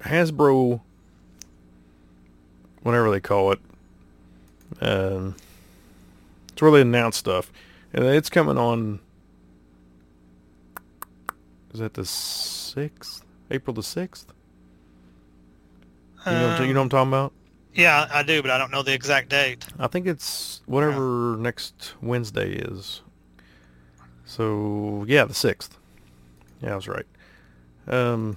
Hasbro, 0.00 0.80
whatever 2.82 3.10
they 3.10 3.20
call 3.20 3.52
it, 3.52 3.58
um, 4.80 5.34
it's 6.52 6.62
where 6.62 6.70
they 6.70 6.82
announce 6.82 7.16
stuff, 7.16 7.50
and 7.92 8.04
it's 8.04 8.30
coming 8.30 8.58
on. 8.58 9.00
Is 11.74 11.80
that 11.80 11.94
the 11.94 12.04
sixth? 12.04 13.24
April 13.50 13.74
the 13.74 13.82
sixth? 13.82 14.32
You 16.26 16.32
know, 16.32 16.50
um, 16.50 16.66
you 16.66 16.74
know 16.74 16.80
what 16.80 16.84
I'm 16.84 16.88
talking 16.90 17.08
about? 17.08 17.32
Yeah, 17.74 18.08
I 18.12 18.22
do, 18.22 18.42
but 18.42 18.50
I 18.50 18.58
don't 18.58 18.70
know 18.70 18.82
the 18.82 18.92
exact 18.92 19.30
date. 19.30 19.66
I 19.78 19.86
think 19.86 20.06
it's 20.06 20.62
whatever 20.66 21.34
yeah. 21.36 21.42
next 21.42 21.94
Wednesday 22.00 22.52
is. 22.52 23.02
So 24.28 25.06
yeah, 25.08 25.24
the 25.24 25.32
sixth. 25.32 25.78
Yeah, 26.62 26.74
I 26.74 26.76
was 26.76 26.86
right. 26.86 27.06
Um, 27.86 28.36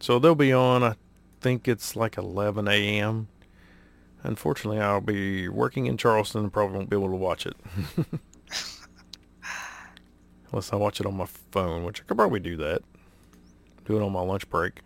so 0.00 0.18
they'll 0.18 0.34
be 0.34 0.52
on. 0.52 0.82
I 0.82 0.96
think 1.40 1.68
it's 1.68 1.94
like 1.94 2.18
11 2.18 2.66
a.m. 2.66 3.28
Unfortunately, 4.24 4.80
I'll 4.80 5.00
be 5.00 5.48
working 5.48 5.86
in 5.86 5.96
Charleston 5.96 6.42
and 6.42 6.52
probably 6.52 6.76
won't 6.76 6.90
be 6.90 6.96
able 6.96 7.10
to 7.10 7.14
watch 7.14 7.46
it. 7.46 7.54
Unless 10.50 10.72
I 10.72 10.76
watch 10.76 10.98
it 10.98 11.06
on 11.06 11.16
my 11.16 11.26
phone, 11.52 11.84
which 11.84 12.00
I 12.00 12.04
could 12.04 12.16
probably 12.16 12.40
do 12.40 12.56
that. 12.56 12.82
Do 13.84 13.96
it 13.96 14.02
on 14.02 14.10
my 14.10 14.22
lunch 14.22 14.50
break. 14.50 14.80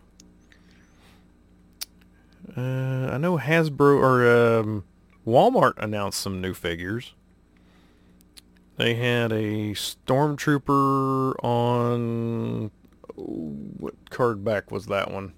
Uh, 2.55 3.09
I 3.11 3.17
know 3.17 3.39
Hasbro 3.39 3.97
or 3.97 4.59
um, 4.59 4.83
Walmart 5.25 5.73
announced 5.77 6.19
some 6.19 6.41
new 6.41 6.53
figures. 6.53 7.15
They 8.77 8.95
had 8.95 9.31
a 9.31 9.71
Stormtrooper 9.73 11.35
on... 11.43 12.71
Oh, 13.17 13.55
what 13.77 13.93
card 14.09 14.43
back 14.43 14.71
was 14.71 14.85
that 14.87 15.11
one? 15.11 15.33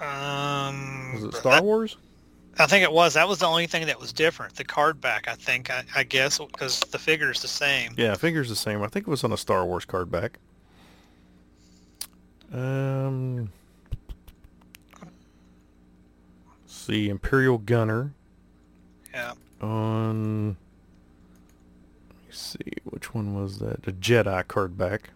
Um, 0.00 1.12
was 1.14 1.24
it 1.24 1.34
Star 1.34 1.62
Wars? 1.62 1.96
I 2.58 2.66
think 2.66 2.82
it 2.82 2.92
was. 2.92 3.14
That 3.14 3.28
was 3.28 3.38
the 3.38 3.46
only 3.46 3.66
thing 3.66 3.86
that 3.86 4.00
was 4.00 4.12
different. 4.12 4.56
The 4.56 4.64
card 4.64 5.00
back, 5.00 5.28
I 5.28 5.34
think, 5.34 5.70
I, 5.70 5.84
I 5.94 6.02
guess, 6.02 6.38
because 6.38 6.80
the 6.80 6.98
figure's 6.98 7.40
the 7.40 7.48
same. 7.48 7.94
Yeah, 7.96 8.14
figure's 8.16 8.48
the 8.48 8.56
same. 8.56 8.82
I 8.82 8.88
think 8.88 9.06
it 9.06 9.10
was 9.10 9.22
on 9.22 9.32
a 9.32 9.36
Star 9.36 9.64
Wars 9.64 9.84
card 9.84 10.10
back. 10.10 10.38
Um, 12.52 13.50
see, 16.66 17.08
Imperial 17.08 17.58
Gunner. 17.58 18.12
Yeah. 19.12 19.34
On, 19.60 20.56
see, 22.52 22.72
which 22.84 23.14
one 23.14 23.34
was 23.34 23.58
that? 23.58 23.82
The 23.82 23.92
Jedi 23.92 24.46
card 24.48 24.76
back. 24.78 25.10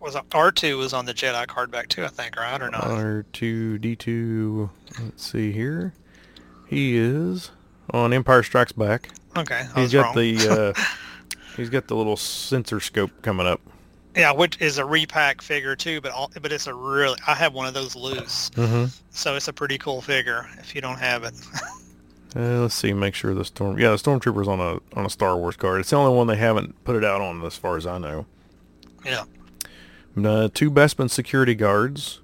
Was 0.00 0.14
R2 0.14 0.78
was 0.78 0.92
on 0.94 1.04
the 1.04 1.12
Jedi 1.14 1.46
card 1.46 1.70
back 1.70 1.88
too, 1.88 2.04
I 2.04 2.08
think, 2.08 2.36
right 2.36 2.60
or 2.60 2.70
not? 2.70 2.84
R2D2. 2.84 4.70
Let's 5.02 5.26
see 5.30 5.52
here. 5.52 5.92
He 6.66 6.96
is 6.96 7.50
on 7.92 8.12
Empire 8.12 8.42
Strikes 8.42 8.72
Back. 8.72 9.10
Okay, 9.36 9.64
I 9.74 9.80
he's 9.80 9.92
got 9.92 10.06
wrong. 10.06 10.16
the 10.16 10.48
uh, 10.76 10.82
he's 11.56 11.68
got 11.70 11.86
the 11.88 11.96
little 11.96 12.16
sensor 12.16 12.80
scope 12.80 13.10
coming 13.22 13.46
up. 13.46 13.60
Yeah, 14.16 14.32
which 14.32 14.60
is 14.60 14.78
a 14.78 14.84
repack 14.84 15.40
figure 15.42 15.76
too, 15.76 16.00
but 16.00 16.10
all, 16.12 16.30
but 16.40 16.50
it's 16.52 16.66
a 16.66 16.74
really 16.74 17.18
I 17.26 17.34
have 17.34 17.52
one 17.54 17.66
of 17.66 17.74
those 17.74 17.94
loose, 17.94 18.50
Mm-hmm. 18.50 18.86
so 19.10 19.36
it's 19.36 19.48
a 19.48 19.52
pretty 19.52 19.78
cool 19.78 20.00
figure. 20.00 20.48
If 20.58 20.74
you 20.74 20.80
don't 20.80 20.98
have 20.98 21.22
it, 21.24 21.34
Uh, 22.36 22.60
let's 22.60 22.74
see. 22.74 22.92
Make 22.92 23.14
sure 23.14 23.34
the 23.34 23.44
storm. 23.44 23.78
Yeah, 23.78 23.90
the 23.90 23.96
stormtrooper's 23.96 24.46
on 24.48 24.60
a 24.60 24.78
on 24.98 25.04
a 25.06 25.10
Star 25.10 25.36
Wars 25.36 25.56
card. 25.56 25.80
It's 25.80 25.90
the 25.90 25.96
only 25.96 26.16
one 26.16 26.26
they 26.28 26.36
haven't 26.36 26.82
put 26.84 26.96
it 26.96 27.04
out 27.04 27.20
on, 27.20 27.44
as 27.44 27.56
far 27.56 27.76
as 27.76 27.86
I 27.86 27.98
know. 27.98 28.26
yeah, 29.04 29.24
Uh, 30.16 30.48
two 30.52 30.70
Bespin 30.70 31.10
security 31.10 31.54
guards. 31.54 32.20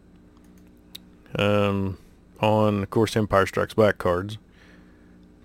Um, 1.35 1.99
on 2.41 2.83
of 2.85 2.91
course 2.91 3.17
Empire 3.17 3.47
Strikes 3.47 3.75
Back 3.75 3.99
cards. 3.99 4.39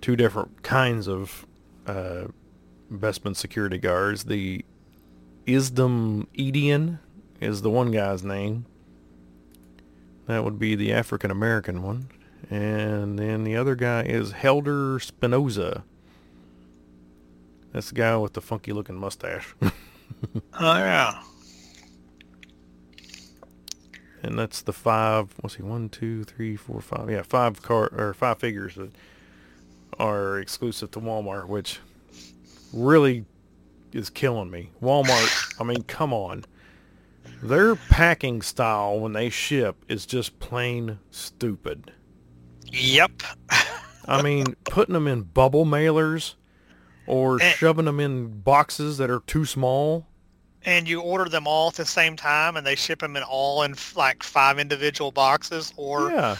Two 0.00 0.14
different 0.16 0.62
kinds 0.62 1.08
of 1.08 1.44
uh, 1.86 2.24
Bespin 2.92 3.34
security 3.34 3.78
guards. 3.78 4.24
The 4.24 4.64
Isdam 5.46 6.26
Edian 6.38 6.98
is 7.40 7.62
the 7.62 7.70
one 7.70 7.90
guy's 7.90 8.22
name. 8.22 8.64
That 10.26 10.44
would 10.44 10.58
be 10.58 10.76
the 10.76 10.92
African 10.92 11.30
American 11.32 11.82
one. 11.82 12.08
And 12.52 13.18
then 13.18 13.44
the 13.44 13.56
other 13.56 13.74
guy 13.74 14.02
is 14.02 14.32
Helder 14.32 15.00
Spinoza. 15.00 15.84
That's 17.72 17.88
the 17.88 17.94
guy 17.94 18.14
with 18.18 18.34
the 18.34 18.42
funky 18.42 18.74
looking 18.74 18.96
mustache. 18.96 19.54
oh 19.62 19.70
yeah, 20.60 21.22
and 24.22 24.38
that's 24.38 24.60
the 24.60 24.74
five. 24.74 25.32
what's 25.40 25.54
he, 25.54 25.62
one, 25.62 25.88
two, 25.88 26.24
three, 26.24 26.54
four, 26.54 26.82
five. 26.82 27.08
Yeah, 27.08 27.22
five 27.22 27.62
car 27.62 27.88
or 27.90 28.12
five 28.12 28.38
figures 28.38 28.74
that 28.74 28.90
are 29.98 30.38
exclusive 30.38 30.90
to 30.90 31.00
Walmart, 31.00 31.48
which 31.48 31.80
really 32.70 33.24
is 33.94 34.10
killing 34.10 34.50
me. 34.50 34.68
Walmart. 34.82 35.54
I 35.58 35.64
mean, 35.64 35.84
come 35.84 36.12
on. 36.12 36.44
Their 37.42 37.76
packing 37.76 38.42
style 38.42 39.00
when 39.00 39.14
they 39.14 39.30
ship 39.30 39.86
is 39.88 40.04
just 40.04 40.38
plain 40.38 40.98
stupid. 41.10 41.92
Yep. 42.72 43.10
I 44.08 44.22
mean, 44.22 44.56
putting 44.64 44.94
them 44.94 45.06
in 45.06 45.22
bubble 45.22 45.64
mailers 45.64 46.34
or 47.06 47.40
Eh. 47.40 47.52
shoving 47.52 47.84
them 47.84 48.00
in 48.00 48.40
boxes 48.40 48.98
that 48.98 49.10
are 49.10 49.20
too 49.20 49.44
small. 49.44 50.06
and 50.64 50.86
you 50.88 51.00
order 51.00 51.28
them 51.28 51.44
all 51.48 51.66
at 51.70 51.74
the 51.74 51.84
same 51.84 52.16
time, 52.16 52.56
and 52.56 52.64
they 52.64 52.76
ship 52.76 53.00
them 53.00 53.16
in 53.16 53.22
all 53.24 53.64
in 53.64 53.74
like 53.96 54.22
five 54.22 54.60
individual 54.60 55.10
boxes. 55.10 55.72
Or 55.76 56.10
Yeah. 56.12 56.36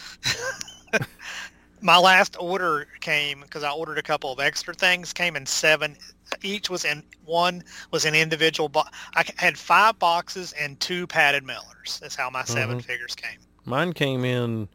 my 1.81 1.97
last 1.97 2.37
order 2.39 2.87
came 3.01 3.41
because 3.41 3.63
I 3.63 3.71
ordered 3.71 3.97
a 3.97 4.01
couple 4.01 4.31
of 4.31 4.39
extra 4.39 4.73
things. 4.73 5.11
Came 5.11 5.35
in 5.35 5.45
seven. 5.45 5.97
Each 6.41 6.69
was 6.69 6.85
in 6.85 7.03
one 7.25 7.63
was 7.91 8.05
an 8.05 8.15
individual. 8.15 8.69
Bo- 8.69 8.83
I 9.15 9.25
had 9.35 9.57
five 9.57 9.99
boxes 9.99 10.53
and 10.53 10.79
two 10.79 11.05
padded 11.05 11.43
mailers. 11.43 11.99
That's 11.99 12.15
how 12.15 12.29
my 12.29 12.45
7 12.45 12.79
Mhm. 12.79 12.85
figures 12.85 13.15
came. 13.15 13.39
Mine 13.65 13.91
came 13.91 14.23
in 14.23 14.69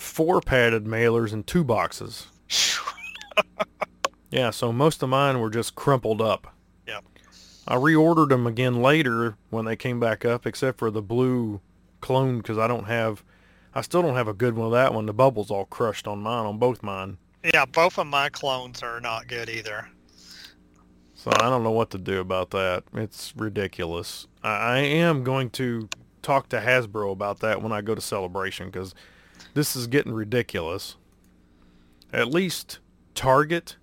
four 0.00 0.40
padded 0.40 0.84
mailers 0.84 1.32
and 1.32 1.46
two 1.46 1.64
boxes. 1.64 2.26
Yeah, 4.30 4.50
so 4.50 4.72
most 4.72 5.02
of 5.02 5.08
mine 5.08 5.40
were 5.40 5.50
just 5.50 5.74
crumpled 5.74 6.22
up. 6.22 6.54
Yep. 6.86 7.04
I 7.66 7.74
reordered 7.74 8.28
them 8.28 8.46
again 8.46 8.80
later 8.80 9.36
when 9.50 9.64
they 9.64 9.76
came 9.76 9.98
back 9.98 10.24
up, 10.24 10.46
except 10.46 10.78
for 10.78 10.90
the 10.90 11.02
blue 11.02 11.60
clone 12.00 12.38
because 12.38 12.56
I 12.56 12.68
don't 12.68 12.86
have, 12.86 13.24
I 13.74 13.80
still 13.80 14.02
don't 14.02 14.14
have 14.14 14.28
a 14.28 14.32
good 14.32 14.54
one 14.54 14.66
of 14.66 14.72
that 14.72 14.94
one. 14.94 15.06
The 15.06 15.12
bubble's 15.12 15.50
all 15.50 15.64
crushed 15.64 16.06
on 16.06 16.20
mine, 16.20 16.46
on 16.46 16.58
both 16.58 16.82
mine. 16.82 17.18
Yeah, 17.42 17.64
both 17.64 17.98
of 17.98 18.06
my 18.06 18.28
clones 18.28 18.82
are 18.82 19.00
not 19.00 19.26
good 19.26 19.48
either. 19.48 19.88
So 21.14 21.32
I 21.34 21.50
don't 21.50 21.64
know 21.64 21.72
what 21.72 21.90
to 21.90 21.98
do 21.98 22.20
about 22.20 22.50
that. 22.50 22.84
It's 22.94 23.34
ridiculous. 23.36 24.28
I, 24.44 24.48
I 24.48 24.78
am 24.78 25.24
going 25.24 25.50
to 25.50 25.88
talk 26.22 26.48
to 26.50 26.60
Hasbro 26.60 27.10
about 27.12 27.40
that 27.40 27.62
when 27.62 27.72
I 27.72 27.80
go 27.80 27.94
to 27.94 28.00
Celebration 28.00 28.66
because 28.66 28.94
this 29.54 29.76
is 29.76 29.86
getting 29.86 30.12
ridiculous. 30.12 30.96
At 32.12 32.28
least 32.28 32.78
Target 33.14 33.76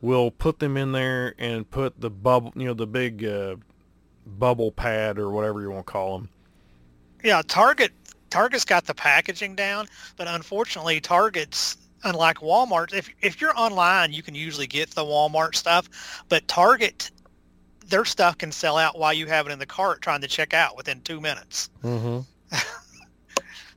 will 0.00 0.30
put 0.30 0.58
them 0.58 0.76
in 0.76 0.92
there 0.92 1.34
and 1.38 1.68
put 1.68 2.00
the 2.00 2.10
bubble, 2.10 2.52
you 2.54 2.66
know, 2.66 2.74
the 2.74 2.86
big 2.86 3.24
uh, 3.24 3.56
bubble 4.26 4.70
pad 4.70 5.18
or 5.18 5.30
whatever 5.30 5.60
you 5.60 5.70
want 5.70 5.86
to 5.86 5.92
call 5.92 6.18
them. 6.18 6.28
Yeah, 7.24 7.42
Target 7.46 7.92
Target's 8.30 8.64
got 8.64 8.84
the 8.84 8.94
packaging 8.94 9.54
down, 9.56 9.88
but 10.16 10.28
unfortunately 10.28 11.00
Target's 11.00 11.76
unlike 12.04 12.38
Walmart, 12.38 12.92
if 12.92 13.08
if 13.22 13.40
you're 13.40 13.58
online, 13.58 14.12
you 14.12 14.22
can 14.22 14.34
usually 14.34 14.66
get 14.66 14.90
the 14.90 15.04
Walmart 15.04 15.54
stuff, 15.54 16.22
but 16.28 16.46
Target 16.48 17.10
their 17.86 18.04
stuff 18.04 18.36
can 18.36 18.52
sell 18.52 18.76
out 18.76 18.98
while 18.98 19.14
you 19.14 19.26
have 19.26 19.46
it 19.46 19.50
in 19.50 19.58
the 19.58 19.66
cart 19.66 20.02
trying 20.02 20.20
to 20.20 20.28
check 20.28 20.52
out 20.52 20.76
within 20.76 21.00
2 21.00 21.22
minutes. 21.22 21.70
Mm-hmm. 21.82 22.20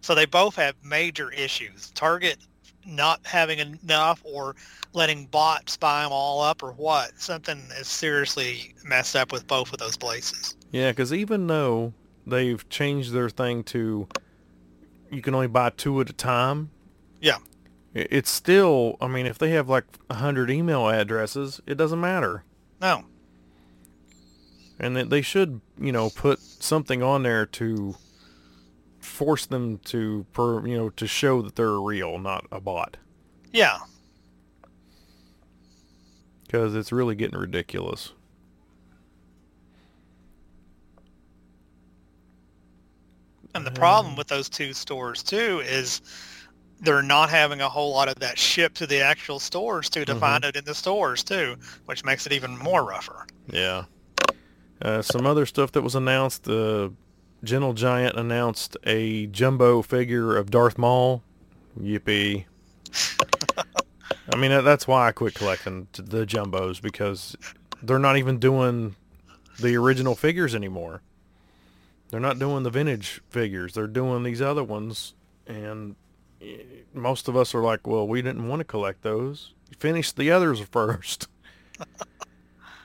So 0.01 0.15
they 0.15 0.25
both 0.25 0.55
have 0.55 0.75
major 0.83 1.31
issues. 1.31 1.91
Target 1.91 2.37
not 2.85 3.19
having 3.25 3.59
enough 3.59 4.21
or 4.23 4.55
letting 4.93 5.25
bots 5.27 5.77
buy 5.77 6.03
them 6.03 6.11
all 6.11 6.41
up 6.41 6.63
or 6.63 6.71
what. 6.73 7.19
Something 7.19 7.61
is 7.79 7.87
seriously 7.87 8.73
messed 8.83 9.15
up 9.15 9.31
with 9.31 9.47
both 9.47 9.71
of 9.71 9.79
those 9.79 9.95
places. 9.95 10.55
Yeah, 10.71 10.91
because 10.91 11.13
even 11.13 11.47
though 11.47 11.93
they've 12.25 12.67
changed 12.69 13.13
their 13.13 13.29
thing 13.29 13.63
to 13.65 14.07
you 15.11 15.21
can 15.21 15.35
only 15.35 15.47
buy 15.47 15.69
two 15.69 15.99
at 16.01 16.09
a 16.09 16.13
time. 16.13 16.71
Yeah. 17.19 17.37
It's 17.93 18.29
still, 18.29 18.95
I 19.01 19.07
mean, 19.07 19.25
if 19.25 19.37
they 19.37 19.51
have 19.51 19.67
like 19.67 19.83
a 20.09 20.15
hundred 20.15 20.49
email 20.49 20.87
addresses, 20.87 21.59
it 21.67 21.75
doesn't 21.75 21.99
matter. 21.99 22.45
No. 22.79 23.03
And 24.79 24.95
they 24.95 25.21
should, 25.21 25.59
you 25.79 25.91
know, 25.91 26.09
put 26.09 26.39
something 26.39 27.03
on 27.03 27.23
there 27.23 27.45
to 27.45 27.95
force 29.01 29.45
them 29.45 29.79
to, 29.79 30.25
per, 30.33 30.65
you 30.65 30.77
know, 30.77 30.89
to 30.91 31.07
show 31.07 31.41
that 31.41 31.55
they're 31.55 31.79
real, 31.79 32.17
not 32.19 32.45
a 32.51 32.59
bot. 32.61 32.97
Yeah. 33.51 33.79
Because 36.45 36.75
it's 36.75 36.91
really 36.91 37.15
getting 37.15 37.39
ridiculous. 37.39 38.13
And 43.53 43.65
the 43.65 43.71
problem 43.71 44.15
with 44.15 44.27
those 44.27 44.47
two 44.47 44.73
stores 44.73 45.23
too 45.23 45.61
is 45.65 46.01
they're 46.79 47.01
not 47.01 47.29
having 47.29 47.61
a 47.61 47.69
whole 47.69 47.91
lot 47.91 48.07
of 48.07 48.15
that 48.15 48.37
shipped 48.39 48.75
to 48.77 48.87
the 48.87 49.01
actual 49.01 49.39
stores 49.39 49.89
too 49.89 50.05
to 50.05 50.15
Mhm. 50.15 50.19
find 50.19 50.45
it 50.45 50.55
in 50.55 50.63
the 50.65 50.73
stores 50.73 51.23
too, 51.23 51.57
which 51.85 52.03
makes 52.05 52.25
it 52.25 52.31
even 52.31 52.57
more 52.57 52.83
rougher. 52.83 53.25
Yeah. 53.51 53.85
Uh, 54.81 55.01
some 55.01 55.27
other 55.27 55.45
stuff 55.45 55.71
that 55.73 55.81
was 55.81 55.95
announced. 55.95 56.47
Uh, 56.47 56.89
Gentle 57.43 57.73
Giant 57.73 58.17
announced 58.17 58.77
a 58.83 59.27
jumbo 59.27 59.81
figure 59.81 60.37
of 60.37 60.51
Darth 60.51 60.77
Maul. 60.77 61.23
Yippee. 61.79 62.45
I 64.31 64.35
mean, 64.37 64.51
that's 64.63 64.87
why 64.87 65.07
I 65.07 65.11
quit 65.11 65.33
collecting 65.33 65.87
the 65.93 66.25
jumbos 66.25 66.81
because 66.81 67.35
they're 67.81 67.99
not 67.99 68.17
even 68.17 68.37
doing 68.37 68.95
the 69.59 69.75
original 69.77 70.15
figures 70.15 70.53
anymore. 70.53 71.01
They're 72.09 72.19
not 72.19 72.39
doing 72.39 72.63
the 72.63 72.69
vintage 72.69 73.21
figures. 73.29 73.73
They're 73.73 73.87
doing 73.87 74.23
these 74.23 74.41
other 74.41 74.63
ones. 74.63 75.13
And 75.47 75.95
eh, 76.41 76.57
most 76.93 77.27
of 77.27 77.35
us 77.35 77.55
are 77.55 77.61
like, 77.61 77.87
well, 77.87 78.07
we 78.07 78.21
didn't 78.21 78.47
want 78.47 78.59
to 78.59 78.65
collect 78.65 79.01
those. 79.01 79.53
Finish 79.79 80.11
the 80.11 80.29
others 80.29 80.59
first. 80.71 81.27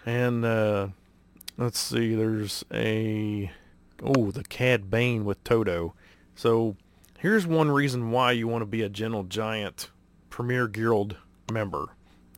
and 0.06 0.44
uh, 0.44 0.88
let's 1.58 1.78
see, 1.78 2.14
there's 2.14 2.64
a 2.72 3.50
oh 4.02 4.30
the 4.30 4.44
Cad 4.44 4.90
Bane 4.90 5.24
with 5.24 5.42
Todo. 5.44 5.94
So 6.34 6.76
here's 7.18 7.46
one 7.46 7.70
reason 7.70 8.10
why 8.10 8.32
you 8.32 8.48
want 8.48 8.62
to 8.62 8.66
be 8.66 8.82
a 8.82 8.88
Gentle 8.88 9.24
Giant 9.24 9.90
Premier 10.30 10.68
Guild 10.68 11.16
member. 11.50 11.86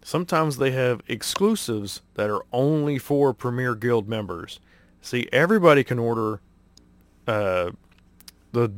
Sometimes 0.02 0.56
they 0.56 0.70
have 0.70 1.02
exclusives 1.08 2.02
that 2.14 2.30
are 2.30 2.44
only 2.52 2.98
for 2.98 3.34
Premier 3.34 3.74
Guild 3.74 4.08
members. 4.08 4.60
See, 5.02 5.28
everybody 5.32 5.84
can 5.84 5.98
order 5.98 6.40
uh, 7.26 7.72
the 8.52 8.72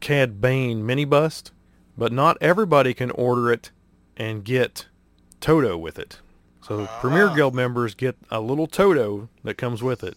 Cad 0.00 0.40
Bane 0.40 0.84
mini 0.84 1.04
bust, 1.04 1.52
but 1.96 2.12
not 2.12 2.36
everybody 2.40 2.94
can 2.94 3.10
order 3.12 3.52
it 3.52 3.70
and 4.16 4.44
get 4.44 4.86
Todo 5.40 5.76
with 5.76 5.98
it. 5.98 6.20
So 6.62 6.86
Premier 7.00 7.28
Ah. 7.28 7.34
Guild 7.34 7.54
members 7.54 7.94
get 7.94 8.16
a 8.30 8.40
little 8.40 8.66
Todo 8.66 9.28
that 9.44 9.56
comes 9.56 9.82
with 9.82 10.02
it. 10.02 10.16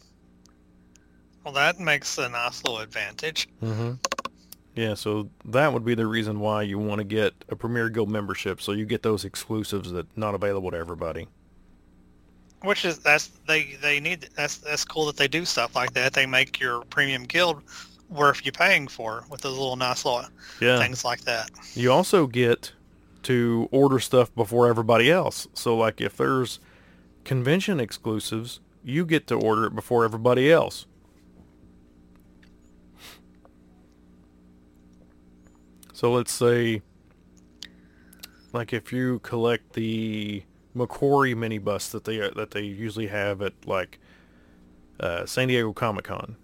Well, 1.44 1.54
that 1.54 1.80
makes 1.80 2.18
a 2.18 2.30
nice 2.30 2.64
little 2.64 2.80
advantage. 2.80 3.48
Mm-hmm. 3.64 3.94
Yeah, 4.76 4.94
so 4.94 5.30
that 5.46 5.74
would 5.74 5.84
be 5.84 5.96
the 5.96 6.06
reason 6.08 6.40
why 6.40 6.62
you 6.64 6.78
want 6.80 7.00
to 7.00 7.04
get 7.04 7.34
a 7.50 7.56
Premier 7.56 7.90
Guild 7.90 8.10
membership, 8.10 8.62
so 8.62 8.72
you 8.72 8.86
get 8.86 9.04
those 9.04 9.26
exclusives 9.26 9.92
that 9.92 10.06
not 10.18 10.36
available 10.36 10.72
to 10.72 10.78
everybody. 10.78 11.28
Which 12.62 12.84
is 12.86 13.00
that's 13.00 13.28
they 13.48 13.78
they 13.82 14.00
need 14.00 14.28
that's 14.36 14.58
that's 14.58 14.84
cool 14.84 15.06
that 15.06 15.16
they 15.18 15.28
do 15.30 15.46
stuff 15.46 15.76
like 15.76 15.94
that. 15.94 16.14
They 16.14 16.26
make 16.26 16.60
your 16.60 16.82
premium 16.86 17.24
guild 17.24 17.62
worth 18.10 18.46
you 18.46 18.52
paying 18.52 18.88
for 18.88 19.24
with 19.30 19.42
those 19.42 19.54
little 19.58 19.76
nice 19.78 20.04
little 20.04 20.26
Yeah. 20.60 20.80
things 20.80 21.06
like 21.06 21.22
that. 21.22 21.50
You 21.74 21.92
also 21.92 22.28
get 22.28 22.74
to 23.24 23.70
order 23.72 24.00
stuff 24.00 24.34
before 24.36 24.68
everybody 24.68 25.10
else. 25.12 25.48
So 25.54 25.78
like 25.78 26.02
if 26.02 26.18
there's 26.18 26.60
convention 27.24 27.80
exclusives, 27.80 28.60
you 28.84 29.06
get 29.06 29.28
to 29.28 29.36
order 29.36 29.66
it 29.66 29.76
before 29.76 30.04
everybody 30.04 30.52
else. 30.52 30.86
So 36.00 36.14
let's 36.14 36.32
say, 36.32 36.82
like 38.54 38.72
if 38.72 38.94
you 38.94 39.20
collect 39.20 39.74
the 39.74 40.44
Macquarie 40.74 41.36
minibus 41.36 41.92
that 41.92 42.06
they 42.06 42.20
that 42.20 42.52
they 42.52 42.62
usually 42.62 43.08
have 43.08 43.42
at 43.42 43.52
like 43.66 44.00
uh, 45.02 45.26
San 45.26 45.50
Diego 45.50 45.74
Comic 45.74 46.06
Con. 46.06 46.38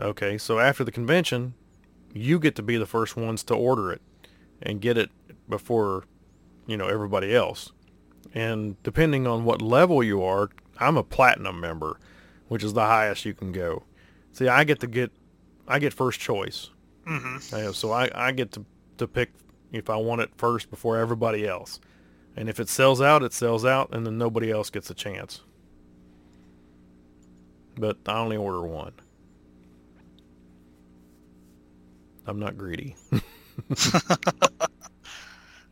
Okay, 0.00 0.36
so 0.36 0.58
after 0.58 0.82
the 0.82 0.90
convention, 0.90 1.54
you 2.12 2.40
get 2.40 2.56
to 2.56 2.62
be 2.64 2.76
the 2.76 2.86
first 2.86 3.16
ones 3.16 3.44
to 3.44 3.54
order 3.54 3.92
it 3.92 4.02
and 4.60 4.80
get 4.80 4.98
it 4.98 5.10
before 5.48 6.02
you 6.66 6.76
know 6.76 6.88
everybody 6.88 7.36
else. 7.36 7.70
And 8.34 8.82
depending 8.82 9.28
on 9.28 9.44
what 9.44 9.62
level 9.62 10.02
you 10.02 10.24
are, 10.24 10.50
I'm 10.80 10.96
a 10.96 11.04
platinum 11.04 11.60
member, 11.60 12.00
which 12.48 12.64
is 12.64 12.72
the 12.72 12.86
highest 12.86 13.24
you 13.26 13.32
can 13.32 13.52
go. 13.52 13.84
See, 14.32 14.48
I 14.48 14.64
get 14.64 14.80
to 14.80 14.88
get 14.88 15.12
I 15.68 15.78
get 15.78 15.94
first 15.94 16.18
choice. 16.18 16.70
Mm-hmm. 17.06 17.70
so 17.72 17.92
I, 17.92 18.10
I 18.14 18.32
get 18.32 18.52
to, 18.52 18.64
to 18.98 19.06
pick 19.06 19.30
if 19.72 19.90
I 19.90 19.96
want 19.96 20.22
it 20.22 20.30
first 20.36 20.70
before 20.70 20.96
everybody 20.96 21.46
else. 21.46 21.80
And 22.36 22.48
if 22.48 22.60
it 22.60 22.68
sells 22.68 23.00
out, 23.00 23.22
it 23.22 23.32
sells 23.32 23.64
out, 23.64 23.94
and 23.94 24.06
then 24.06 24.18
nobody 24.18 24.50
else 24.50 24.68
gets 24.70 24.90
a 24.90 24.94
chance. 24.94 25.40
But 27.78 27.98
I 28.06 28.18
only 28.18 28.36
order 28.36 28.62
one. 28.62 28.92
I'm 32.26 32.38
not 32.38 32.58
greedy. 32.58 32.96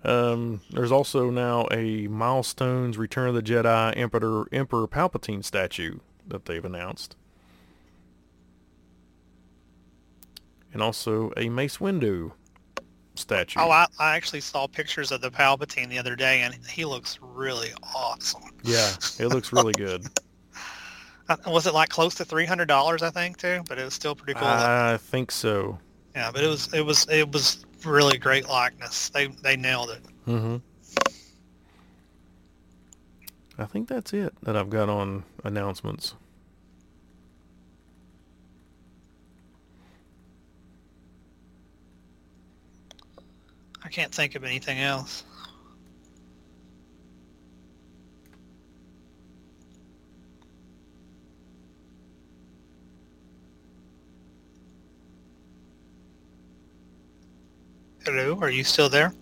um, 0.04 0.60
there's 0.70 0.92
also 0.92 1.30
now 1.30 1.66
a 1.70 2.06
Milestones 2.06 2.96
Return 2.96 3.28
of 3.28 3.34
the 3.34 3.42
Jedi 3.42 3.92
Emperor 3.96 4.46
Emperor 4.52 4.86
Palpatine 4.86 5.44
statue 5.44 5.98
that 6.26 6.44
they've 6.46 6.64
announced. 6.64 7.16
And 10.74 10.82
also 10.82 11.32
a 11.36 11.48
Mace 11.48 11.78
Windu 11.78 12.32
statue. 13.14 13.60
Oh, 13.60 13.70
I, 13.70 13.86
I 13.98 14.16
actually 14.16 14.40
saw 14.40 14.66
pictures 14.66 15.12
of 15.12 15.20
the 15.20 15.30
Palpatine 15.30 15.88
the 15.88 15.98
other 15.98 16.16
day, 16.16 16.42
and 16.42 16.52
he 16.68 16.84
looks 16.84 17.18
really 17.22 17.70
awesome. 17.94 18.42
Yeah, 18.64 18.90
it 19.18 19.28
looks 19.28 19.52
really 19.52 19.72
good. 19.72 20.04
Uh, 21.26 21.36
Was 21.46 21.66
it 21.66 21.72
like 21.72 21.88
close 21.88 22.14
to 22.16 22.22
three 22.22 22.44
hundred 22.44 22.66
dollars? 22.68 23.02
I 23.02 23.08
think 23.08 23.38
too, 23.38 23.62
but 23.66 23.78
it 23.78 23.84
was 23.86 23.94
still 23.94 24.14
pretty 24.14 24.34
cool. 24.34 24.46
I 24.46 24.98
think 24.98 25.30
so. 25.30 25.78
yeah, 26.14 26.30
but 26.30 26.44
it 26.44 26.48
was 26.48 26.70
it 26.74 26.82
was 26.82 27.08
it 27.08 27.32
was 27.32 27.64
really 27.82 28.18
great 28.18 28.46
likeness. 28.46 29.08
They 29.08 29.28
they 29.28 29.56
nailed 29.56 29.88
it. 29.88 30.02
Mm-hmm. 30.28 30.56
I 33.58 33.64
think 33.64 33.88
that's 33.88 34.12
it 34.12 34.34
that 34.42 34.54
I've 34.54 34.68
got 34.68 34.90
on 34.90 35.24
announcements. 35.44 36.14
I 43.84 43.88
can't 43.88 44.12
think 44.12 44.34
of 44.34 44.44
anything 44.44 44.78
else. 44.78 45.24
Hello, 58.04 58.38
are 58.40 58.50
you 58.50 58.64
still 58.64 58.88
there? 58.88 59.14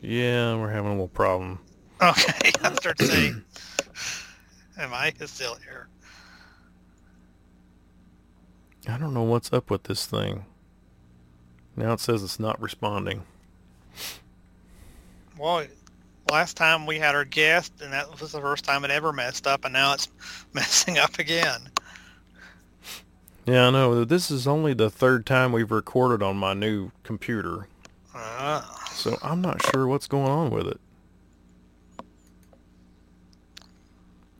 Yeah, 0.00 0.56
we're 0.56 0.70
having 0.70 0.90
a 0.90 0.94
little 0.94 1.08
problem. 1.08 1.58
Okay, 2.00 2.52
I 2.62 2.74
start 2.74 3.00
saying, 3.00 3.42
am 4.78 4.92
I 4.92 5.12
still 5.24 5.56
here? 5.56 5.88
I 8.88 8.98
don't 8.98 9.14
know 9.14 9.22
what's 9.22 9.52
up 9.52 9.70
with 9.70 9.84
this 9.84 10.06
thing. 10.06 10.44
Now 11.76 11.92
it 11.94 12.00
says 12.00 12.22
it's 12.22 12.38
not 12.38 12.60
responding. 12.60 13.22
Well, 15.38 15.66
last 16.30 16.56
time 16.56 16.86
we 16.86 16.98
had 16.98 17.14
our 17.14 17.24
guest, 17.24 17.72
and 17.82 17.92
that 17.92 18.20
was 18.20 18.32
the 18.32 18.40
first 18.40 18.64
time 18.64 18.84
it 18.84 18.90
ever 18.90 19.12
messed 19.12 19.46
up, 19.46 19.64
and 19.64 19.72
now 19.72 19.94
it's 19.94 20.08
messing 20.52 20.98
up 20.98 21.18
again. 21.18 21.60
Yeah, 23.46 23.66
I 23.66 23.70
know. 23.70 24.04
This 24.04 24.30
is 24.30 24.46
only 24.46 24.72
the 24.72 24.88
third 24.90 25.26
time 25.26 25.52
we've 25.52 25.70
recorded 25.70 26.22
on 26.22 26.36
my 26.36 26.54
new 26.54 26.90
computer. 27.02 27.68
Uh, 28.14 28.62
So 28.90 29.18
I'm 29.22 29.40
not 29.42 29.60
sure 29.70 29.86
what's 29.86 30.06
going 30.06 30.30
on 30.30 30.50
with 30.50 30.66
it. 30.66 30.80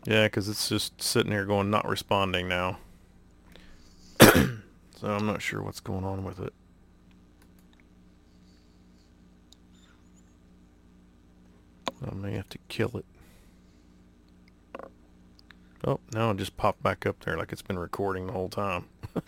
Yeah, 0.07 0.25
because 0.27 0.49
it's 0.49 0.69
just 0.69 1.03
sitting 1.03 1.33
here 1.33 1.45
going 1.45 1.71
not 1.71 1.89
responding 1.89 2.49
now. 2.49 2.79
so 4.21 4.59
I'm 5.03 5.27
not 5.27 5.43
sure 5.43 5.63
what's 5.63 5.81
going 5.81 6.05
on 6.05 6.25
with 6.25 6.41
it. 6.41 6.53
I 12.11 12.14
may 12.14 12.33
have 12.33 12.49
to 12.51 12.59
kill 12.69 12.90
it. 12.97 13.05
Oh, 15.87 16.01
now 16.12 16.31
it 16.31 16.38
just 16.38 16.57
popped 16.57 16.83
back 16.83 17.05
up 17.05 17.21
there 17.25 17.37
like 17.37 17.53
it's 17.53 17.62
been 17.62 17.79
recording 17.79 18.27
the 18.27 18.33
whole 18.33 18.49
time. 18.49 18.87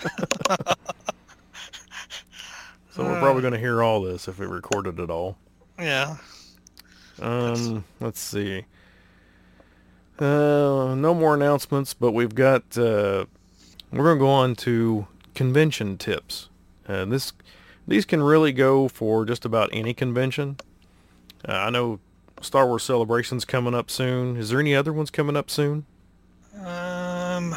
so 2.91 3.05
we're 3.05 3.21
probably 3.21 3.43
going 3.43 3.53
to 3.53 3.59
hear 3.59 3.83
all 3.83 4.01
this 4.01 4.27
if 4.27 4.41
it 4.41 4.49
recorded 4.49 4.99
it 4.99 5.11
all. 5.11 5.37
yeah. 5.79 6.17
Um, 7.21 7.85
let's 8.01 8.21
see. 8.21 8.65
Uh, 10.19 10.95
no 10.97 11.15
more 11.15 11.35
announcements, 11.35 11.95
but 11.95 12.13
we've 12.13 12.35
got. 12.35 12.77
Uh, 12.77 13.27
we're 13.93 14.05
gonna 14.05 14.19
go 14.19 14.29
on 14.29 14.55
to 14.57 15.07
convention 15.35 15.97
tips. 15.99 16.49
Uh, 16.89 17.05
this, 17.05 17.33
these 17.87 18.05
can 18.05 18.23
really 18.23 18.53
go 18.53 18.89
for 18.89 19.25
just 19.25 19.45
about 19.45 19.71
any 19.73 19.95
convention. 19.95 20.57
Uh, 21.47 21.53
I 21.53 21.71
know 21.71 22.01
Star 22.41 22.67
Wars 22.67 22.83
Celebration's 22.83 23.45
coming 23.45 23.75
up 23.75 23.91
soon. 23.91 24.37
Is 24.37 24.51
there 24.51 24.61
any 24.61 24.75
other 24.75 24.93
ones 24.93 25.11
coming 25.11 25.37
up 25.37 25.51
soon? 25.51 25.87
Um, 26.65 27.51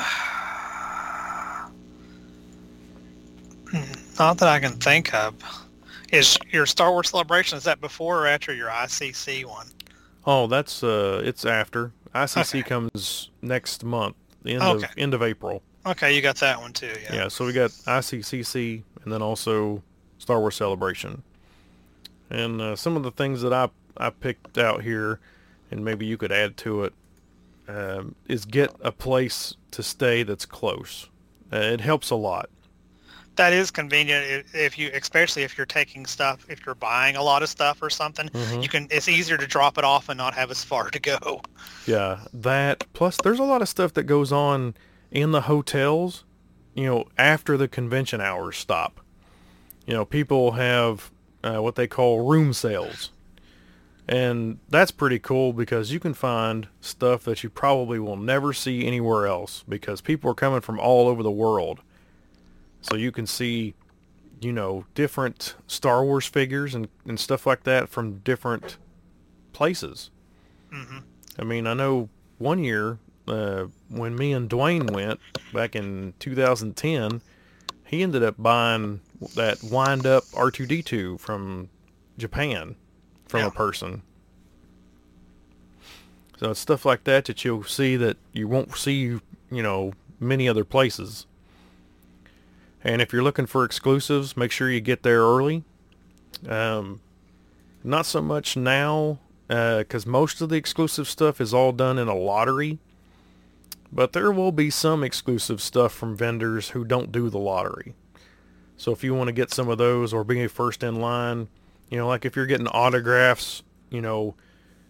not 4.19 4.37
that 4.37 4.47
I 4.47 4.59
can 4.59 4.73
think 4.73 5.13
of. 5.13 5.33
Is 6.11 6.37
your 6.51 6.65
Star 6.65 6.91
Wars 6.91 7.09
celebration 7.09 7.57
is 7.57 7.63
that 7.65 7.79
before 7.81 8.23
or 8.23 8.27
after 8.27 8.53
your 8.53 8.69
ICC 8.69 9.45
one? 9.45 9.67
Oh, 10.25 10.47
that's 10.47 10.83
uh, 10.83 11.21
it's 11.23 11.45
after 11.45 11.91
ICC 12.15 12.59
Okay. 12.59 12.63
comes 12.63 13.29
next 13.41 13.83
month, 13.83 14.15
the 14.43 14.53
end 14.53 14.63
Okay. 14.63 14.85
of 14.85 14.91
end 14.97 15.13
of 15.13 15.21
April. 15.21 15.61
Okay, 15.85 16.15
you 16.15 16.21
got 16.21 16.35
that 16.37 16.59
one 16.59 16.73
too. 16.73 16.91
Yeah. 17.03 17.15
Yeah, 17.15 17.27
so 17.27 17.45
we 17.45 17.53
got 17.53 17.69
ICCC 17.71 18.83
and 19.03 19.13
then 19.13 19.21
also 19.21 19.81
Star 20.17 20.39
Wars 20.39 20.55
Celebration. 20.55 21.21
And 22.31 22.59
uh, 22.61 22.75
some 22.75 22.97
of 22.97 23.03
the 23.03 23.11
things 23.11 23.41
that 23.41 23.53
I 23.53 23.69
I 23.99 24.09
picked 24.09 24.57
out 24.57 24.81
here, 24.83 25.19
and 25.71 25.83
maybe 25.83 26.05
you 26.05 26.17
could 26.17 26.31
add 26.31 26.57
to 26.57 26.83
it, 26.85 26.93
um, 27.67 28.15
is 28.27 28.45
get 28.45 28.71
a 28.81 28.91
place 28.91 29.55
to 29.71 29.83
stay 29.83 30.23
that's 30.23 30.45
close. 30.45 31.09
Uh, 31.51 31.57
it 31.57 31.81
helps 31.81 32.09
a 32.09 32.15
lot. 32.15 32.49
That 33.35 33.53
is 33.53 33.71
convenient 33.71 34.47
if 34.53 34.77
you, 34.77 34.91
especially 34.93 35.43
if 35.43 35.57
you're 35.57 35.65
taking 35.65 36.05
stuff, 36.05 36.45
if 36.49 36.65
you're 36.65 36.75
buying 36.75 37.15
a 37.15 37.23
lot 37.23 37.41
of 37.41 37.47
stuff 37.47 37.81
or 37.81 37.89
something. 37.89 38.27
Mhm. 38.29 38.61
You 38.63 38.67
can. 38.67 38.87
It's 38.91 39.07
easier 39.07 39.37
to 39.37 39.47
drop 39.47 39.77
it 39.77 39.85
off 39.85 40.09
and 40.09 40.17
not 40.17 40.33
have 40.33 40.51
as 40.51 40.61
far 40.63 40.89
to 40.91 40.99
go. 40.99 41.41
Yeah, 41.85 42.25
that 42.33 42.83
plus 42.93 43.17
there's 43.23 43.39
a 43.39 43.43
lot 43.43 43.61
of 43.61 43.69
stuff 43.69 43.93
that 43.93 44.03
goes 44.03 44.31
on 44.33 44.73
in 45.09 45.31
the 45.31 45.41
hotels, 45.41 46.25
you 46.73 46.83
know, 46.85 47.05
after 47.17 47.55
the 47.55 47.67
convention 47.69 48.19
hours 48.19 48.57
stop. 48.57 48.99
You 49.85 49.93
know, 49.93 50.03
people 50.05 50.51
have 50.51 51.09
uh, 51.41 51.59
what 51.59 51.75
they 51.75 51.87
call 51.87 52.27
room 52.27 52.51
sales. 52.51 53.11
And 54.09 54.57
that's 54.67 54.89
pretty 54.89 55.19
cool 55.19 55.53
because 55.53 55.91
you 55.93 55.99
can 55.99 56.15
find 56.15 56.67
stuff 56.81 57.23
that 57.25 57.43
you 57.43 57.49
probably 57.51 57.99
will 57.99 58.17
never 58.17 58.53
see 58.53 58.87
anywhere 58.87 59.27
else 59.27 59.63
because 59.69 60.01
people 60.01 60.31
are 60.31 60.35
coming 60.35 60.61
from 60.61 60.79
all 60.79 61.07
over 61.07 61.21
the 61.21 61.29
world. 61.29 61.81
So 62.81 62.95
you 62.95 63.11
can 63.11 63.27
see, 63.27 63.75
you 64.41 64.51
know, 64.51 64.85
different 64.95 65.53
Star 65.67 66.03
Wars 66.03 66.25
figures 66.25 66.73
and, 66.73 66.87
and 67.05 67.19
stuff 67.19 67.45
like 67.45 67.65
that 67.65 67.87
from 67.87 68.17
different 68.19 68.77
places. 69.53 70.09
hmm 70.71 70.99
I 71.37 71.43
mean, 71.43 71.67
I 71.67 71.75
know 71.75 72.09
one 72.39 72.63
year 72.63 72.97
uh, 73.27 73.65
when 73.89 74.15
me 74.15 74.33
and 74.33 74.49
Dwayne 74.49 74.89
went 74.89 75.19
back 75.53 75.75
in 75.75 76.15
2010, 76.17 77.21
he 77.85 78.01
ended 78.01 78.23
up 78.23 78.35
buying 78.39 79.01
that 79.35 79.63
wind 79.63 80.07
up 80.07 80.23
R2D2 80.33 81.19
from 81.19 81.69
Japan 82.17 82.75
from 83.29 83.41
Yeah. 83.41 83.47
a 83.47 83.51
person. 83.51 84.01
So 86.37 86.51
it's 86.51 86.59
stuff 86.59 86.85
like 86.85 87.03
that 87.05 87.25
that 87.25 87.43
you'll 87.45 87.63
see 87.63 87.95
that 87.97 88.17
you 88.33 88.47
won't 88.47 88.75
see, 88.75 88.97
you 88.97 89.21
know, 89.63 89.93
many 90.19 90.47
other 90.49 90.63
places. 90.63 91.25
And 92.83 93.01
if 93.01 93.11
you're 93.13 93.23
looking 93.23 93.45
for 93.45 93.63
exclusives, 93.65 94.35
make 94.37 94.51
sure 94.51 94.69
you 94.69 94.79
get 94.81 95.03
there 95.03 95.21
early. 95.21 95.63
Um, 96.47 97.01
not 97.83 98.05
so 98.05 98.21
much 98.21 98.55
now 98.57 99.19
because 99.47 100.05
most 100.05 100.41
of 100.41 100.49
the 100.49 100.55
exclusive 100.55 101.07
stuff 101.07 101.41
is 101.41 101.53
all 101.53 101.71
done 101.71 101.97
in 101.97 102.07
a 102.07 102.15
lottery. 102.15 102.79
But 103.91 104.13
there 104.13 104.31
will 104.31 104.51
be 104.51 104.69
some 104.69 105.03
exclusive 105.03 105.61
stuff 105.61 105.91
from 105.91 106.15
vendors 106.15 106.69
who 106.69 106.85
don't 106.85 107.11
do 107.11 107.29
the 107.29 107.39
lottery. 107.39 107.95
So 108.77 108.91
if 108.91 109.03
you 109.03 109.13
want 109.13 109.27
to 109.27 109.33
get 109.33 109.51
some 109.51 109.67
of 109.67 109.77
those 109.77 110.13
or 110.13 110.23
be 110.23 110.47
first 110.47 110.83
in 110.83 111.01
line, 111.01 111.49
You 111.89 111.97
know, 111.97 112.07
like 112.07 112.25
if 112.25 112.35
you're 112.35 112.45
getting 112.45 112.67
autographs, 112.67 113.63
you 113.89 114.01
know, 114.01 114.35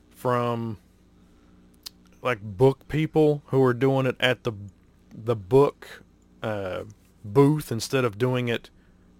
from 0.09 0.77
like 2.21 2.41
book 2.41 2.87
people 2.87 3.41
who 3.47 3.63
are 3.63 3.73
doing 3.73 4.05
it 4.05 4.15
at 4.19 4.43
the 4.43 4.51
the 5.13 5.35
book 5.35 6.03
uh, 6.43 6.83
booth 7.23 7.71
instead 7.71 8.05
of 8.05 8.17
doing 8.17 8.47
it 8.47 8.69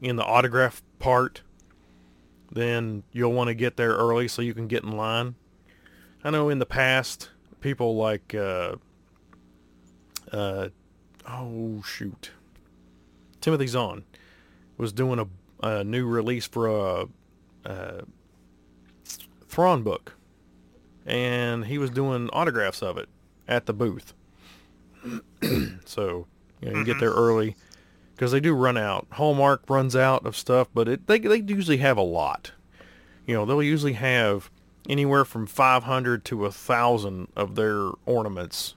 in 0.01 0.15
the 0.15 0.23
autograph 0.23 0.82
part, 0.99 1.41
then 2.51 3.03
you'll 3.11 3.34
want 3.34 3.47
to 3.47 3.53
get 3.53 3.77
there 3.77 3.91
early 3.91 4.27
so 4.27 4.41
you 4.41 4.53
can 4.53 4.67
get 4.67 4.84
in 4.84 4.91
line. 4.91 5.36
I 6.23 6.30
know 6.32 6.49
in 6.49 6.59
the 6.59 6.65
past, 6.65 7.30
people 7.61 7.95
like, 7.95 8.36
uh, 8.36 8.75
uh, 10.32 10.69
oh 11.27 11.82
shoot, 11.86 12.32
Timothy 13.41 13.67
Zahn 13.67 14.03
was 14.77 14.91
doing 14.91 15.19
a, 15.19 15.27
a 15.65 15.84
new 15.84 16.05
release 16.05 16.45
for 16.45 16.67
a, 16.67 17.07
a 17.70 18.03
Thrawn 19.47 19.84
book, 19.84 20.15
and 21.05 21.65
he 21.65 21.78
was 21.78 21.89
doing 21.89 22.30
autographs 22.30 22.82
of 22.82 22.97
it 22.97 23.09
at 23.47 23.65
the 23.65 23.74
booth. 23.74 24.13
so 25.86 26.28
you, 26.61 26.72
know, 26.72 26.80
you 26.80 26.86
get 26.86 26.99
there 26.99 27.11
mm-hmm. 27.11 27.20
early 27.20 27.55
because 28.15 28.32
they 28.32 28.39
do 28.39 28.53
run 28.53 28.78
out. 28.78 29.07
Hallmark 29.13 29.63
runs 29.70 29.95
out 29.95 30.26
of 30.26 30.36
stuff, 30.36 30.67
but 30.74 30.88
it, 30.88 31.07
they 31.07 31.20
they 31.20 31.38
usually 31.39 31.78
have 31.78 31.97
a 31.97 32.03
lot. 32.03 32.51
You 33.26 33.36
know, 33.36 33.45
they'll 33.45 33.63
usually 33.63 33.93
have 33.93 34.49
anywhere 34.89 35.24
from 35.24 35.45
500 35.45 36.26
to 36.26 36.45
a 36.45 36.51
thousand 36.51 37.28
of 37.36 37.55
their 37.55 37.89
ornaments. 38.05 38.76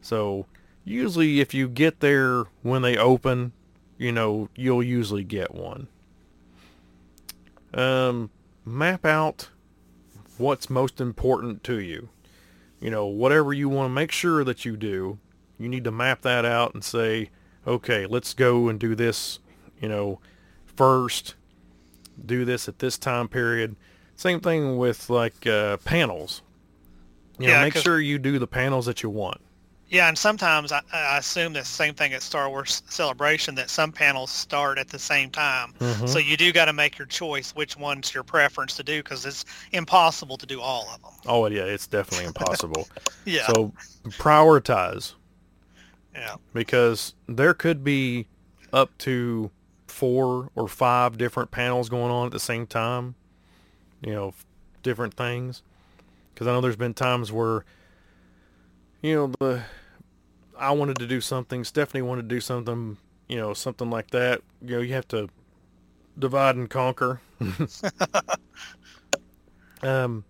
So 0.00 0.46
usually, 0.84 1.40
if 1.40 1.54
you 1.54 1.68
get 1.68 2.00
there 2.00 2.44
when 2.62 2.82
they 2.82 2.96
open, 2.96 3.52
you 3.98 4.12
know 4.12 4.48
you'll 4.56 4.82
usually 4.82 5.24
get 5.24 5.54
one. 5.54 5.88
Um, 7.74 8.30
map 8.64 9.04
out 9.04 9.48
what's 10.38 10.68
most 10.70 11.00
important 11.00 11.62
to 11.64 11.80
you. 11.80 12.08
You 12.80 12.90
know, 12.90 13.06
whatever 13.06 13.52
you 13.52 13.68
want 13.68 13.90
to 13.90 13.94
make 13.94 14.10
sure 14.12 14.42
that 14.44 14.64
you 14.64 14.76
do, 14.76 15.18
you 15.58 15.68
need 15.68 15.84
to 15.84 15.92
map 15.92 16.22
that 16.22 16.44
out 16.44 16.74
and 16.74 16.82
say, 16.82 17.30
okay, 17.66 18.06
let's 18.06 18.34
go 18.34 18.68
and 18.68 18.80
do 18.80 18.94
this, 18.94 19.38
you 19.80 19.88
know, 19.88 20.18
first, 20.66 21.34
do 22.24 22.44
this 22.44 22.68
at 22.68 22.78
this 22.80 22.98
time 22.98 23.28
period. 23.28 23.76
Same 24.16 24.40
thing 24.40 24.76
with 24.78 25.08
like 25.10 25.46
uh, 25.46 25.76
panels. 25.78 26.42
You 27.38 27.46
know, 27.46 27.52
Yeah, 27.54 27.62
make 27.62 27.74
'cause- 27.74 27.82
sure 27.82 28.00
you 28.00 28.18
do 28.18 28.38
the 28.38 28.46
panels 28.48 28.86
that 28.86 29.02
you 29.02 29.10
want. 29.10 29.40
Yeah, 29.92 30.08
and 30.08 30.16
sometimes 30.16 30.72
I, 30.72 30.80
I 30.90 31.18
assume 31.18 31.52
the 31.52 31.62
same 31.66 31.92
thing 31.92 32.14
at 32.14 32.22
Star 32.22 32.48
Wars 32.48 32.82
Celebration 32.88 33.54
that 33.56 33.68
some 33.68 33.92
panels 33.92 34.30
start 34.30 34.78
at 34.78 34.88
the 34.88 34.98
same 34.98 35.28
time. 35.28 35.74
Mhm. 35.80 36.08
So 36.08 36.18
you 36.18 36.38
do 36.38 36.50
got 36.50 36.64
to 36.64 36.72
make 36.72 36.98
your 36.98 37.06
choice 37.06 37.54
which 37.54 37.76
one's 37.76 38.14
your 38.14 38.22
preference 38.22 38.74
to 38.76 38.82
do 38.82 39.02
because 39.02 39.26
it's 39.26 39.44
impossible 39.72 40.38
to 40.38 40.46
do 40.46 40.62
all 40.62 40.88
of 40.94 41.02
them. 41.02 41.12
Oh 41.26 41.44
yeah, 41.46 41.64
it's 41.64 41.86
definitely 41.86 42.24
impossible. 42.24 42.88
Yeah, 43.24 43.46
So 43.46 43.72
prioritize 44.08 45.12
yeah, 46.14 46.36
because 46.54 47.14
there 47.28 47.54
could 47.54 47.84
be 47.84 48.26
up 48.72 48.96
to 48.98 49.50
four 49.86 50.48
or 50.56 50.68
five 50.68 51.18
different 51.18 51.50
panels 51.50 51.88
going 51.88 52.10
on 52.10 52.26
at 52.26 52.32
the 52.32 52.40
same 52.40 52.66
time. 52.66 53.14
You 54.00 54.12
know, 54.12 54.28
f- 54.28 54.46
different 54.82 55.14
things. 55.14 55.62
Because 56.32 56.48
I 56.48 56.52
know 56.52 56.60
there's 56.62 56.74
been 56.76 56.94
times 56.94 57.30
where, 57.30 57.64
you 59.02 59.14
know, 59.14 59.32
the 59.38 59.62
I 60.62 60.70
wanted 60.72 60.98
to 60.98 61.06
do 61.06 61.20
something, 61.20 61.64
Stephanie 61.64 62.02
wanted 62.02 62.22
to 62.22 62.34
do 62.34 62.40
something, 62.40 62.96
you 63.28 63.36
know, 63.36 63.52
something 63.54 63.90
like 63.90 64.10
that. 64.10 64.40
You 64.60 64.76
know, 64.76 64.80
you 64.80 64.94
have 64.94 65.08
to 65.08 65.28
divide 66.18 66.56
and 66.56 66.70
conquer. 66.70 67.20
um, 69.82 70.24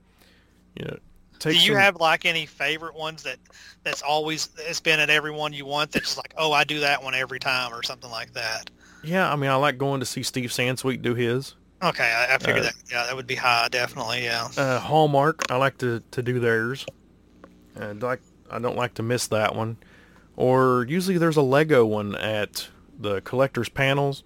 you 0.74 0.84
know, 0.86 0.96
do 1.38 1.50
you 1.52 1.72
some- 1.72 1.76
have 1.76 1.96
like 1.96 2.24
any 2.24 2.46
favorite 2.46 2.94
ones 2.94 3.22
that 3.24 3.36
that's 3.82 4.00
always 4.02 4.48
it's 4.58 4.80
been 4.80 5.00
at 5.00 5.10
every 5.10 5.32
one 5.32 5.52
you 5.52 5.66
want 5.66 5.90
that's 5.90 6.16
like 6.16 6.32
oh 6.38 6.52
I 6.52 6.62
do 6.64 6.80
that 6.80 7.02
one 7.02 7.14
every 7.14 7.40
time 7.40 7.72
or 7.74 7.82
something 7.82 8.10
like 8.10 8.32
that? 8.34 8.70
Yeah, 9.04 9.30
I 9.30 9.34
mean, 9.36 9.50
I 9.50 9.56
like 9.56 9.78
going 9.78 10.00
to 10.00 10.06
see 10.06 10.22
Steve 10.22 10.50
Sansweet 10.50 11.02
do 11.02 11.14
his. 11.14 11.54
Okay, 11.82 12.04
I, 12.04 12.36
I 12.36 12.38
figured 12.38 12.60
Uh, 12.60 12.62
that 12.62 12.74
yeah 12.90 13.04
that 13.06 13.16
would 13.16 13.26
be 13.26 13.34
high 13.34 13.68
definitely 13.70 14.22
yeah. 14.24 14.48
Uh, 14.56 14.78
Hallmark, 14.78 15.50
I 15.50 15.56
like 15.56 15.78
to, 15.78 16.00
to 16.12 16.22
do 16.22 16.38
theirs. 16.38 16.86
And 17.74 18.00
like 18.02 18.20
I 18.50 18.58
don't 18.60 18.76
like 18.76 18.94
to 18.94 19.02
miss 19.02 19.26
that 19.28 19.56
one. 19.56 19.76
Or 20.36 20.86
usually 20.88 21.18
there's 21.18 21.36
a 21.36 21.42
Lego 21.42 21.84
one 21.84 22.14
at 22.16 22.68
the 22.98 23.20
collector's 23.20 23.68
panels. 23.68 24.22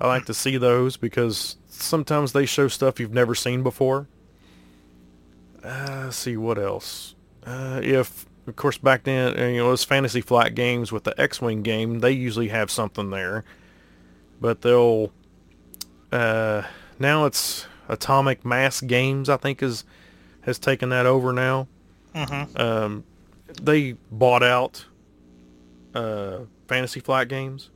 I 0.00 0.08
like 0.08 0.24
to 0.26 0.34
see 0.34 0.56
those 0.56 0.96
because 0.96 1.56
sometimes 1.68 2.32
they 2.32 2.46
show 2.46 2.68
stuff 2.68 2.98
you've 2.98 3.12
never 3.12 3.34
seen 3.34 3.62
before. 3.62 4.08
Uh, 5.64 6.02
let's 6.04 6.16
see 6.16 6.36
what 6.36 6.58
else. 6.58 7.14
Uh, 7.46 7.80
if 7.82 8.26
of 8.46 8.56
course 8.56 8.76
back 8.76 9.04
then 9.04 9.38
uh, 9.38 9.44
you 9.46 9.58
know 9.58 9.68
those 9.68 9.84
Fantasy 9.84 10.20
Flight 10.20 10.54
games 10.54 10.92
with 10.92 11.04
the 11.04 11.18
X-wing 11.20 11.62
game, 11.62 12.00
they 12.00 12.10
usually 12.12 12.48
have 12.48 12.70
something 12.70 13.10
there, 13.10 13.44
but 14.40 14.62
they'll. 14.62 15.12
Uh, 16.12 16.62
now 16.98 17.24
it's 17.24 17.66
Atomic 17.88 18.44
Mass 18.44 18.80
Games, 18.80 19.28
I 19.28 19.36
think 19.36 19.62
is 19.62 19.84
has 20.42 20.58
taken 20.58 20.90
that 20.90 21.06
over 21.06 21.32
now. 21.32 21.68
hmm 22.14 22.42
Um, 22.56 23.04
they 23.62 23.92
bought 24.10 24.42
out 24.42 24.84
uh, 25.94 26.40
Fantasy 26.68 27.00
Flight 27.00 27.28
games. 27.28 27.70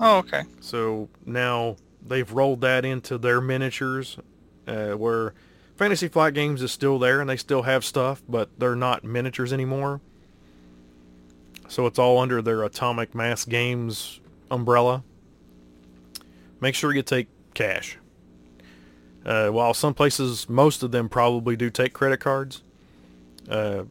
Oh 0.00 0.18
okay. 0.18 0.42
So 0.60 1.08
now 1.26 1.76
they've 2.06 2.30
rolled 2.30 2.60
that 2.62 2.84
into 2.84 3.18
their 3.18 3.40
miniatures, 3.40 4.18
uh, 4.66 4.92
where 4.92 5.34
Fantasy 5.76 6.08
Flight 6.08 6.34
Games 6.34 6.60
is 6.62 6.72
still 6.72 6.98
there 6.98 7.20
and 7.20 7.30
they 7.30 7.36
still 7.36 7.62
have 7.62 7.84
stuff, 7.84 8.22
but 8.28 8.50
they're 8.58 8.74
not 8.74 9.04
miniatures 9.04 9.52
anymore. 9.52 10.00
So 11.68 11.86
it's 11.86 11.98
all 11.98 12.18
under 12.18 12.42
their 12.42 12.64
Atomic 12.64 13.14
Mass 13.14 13.44
Games 13.44 14.20
umbrella. 14.50 15.04
Make 16.60 16.74
sure 16.74 16.92
you 16.92 17.02
take 17.02 17.28
cash. 17.54 17.98
Uh, 19.24 19.48
while 19.50 19.74
some 19.74 19.94
places, 19.94 20.48
most 20.48 20.82
of 20.82 20.90
them 20.90 21.08
probably 21.08 21.54
do 21.56 21.70
take 21.70 21.92
credit 21.92 22.18
cards, 22.18 22.62
uh, 23.48 23.84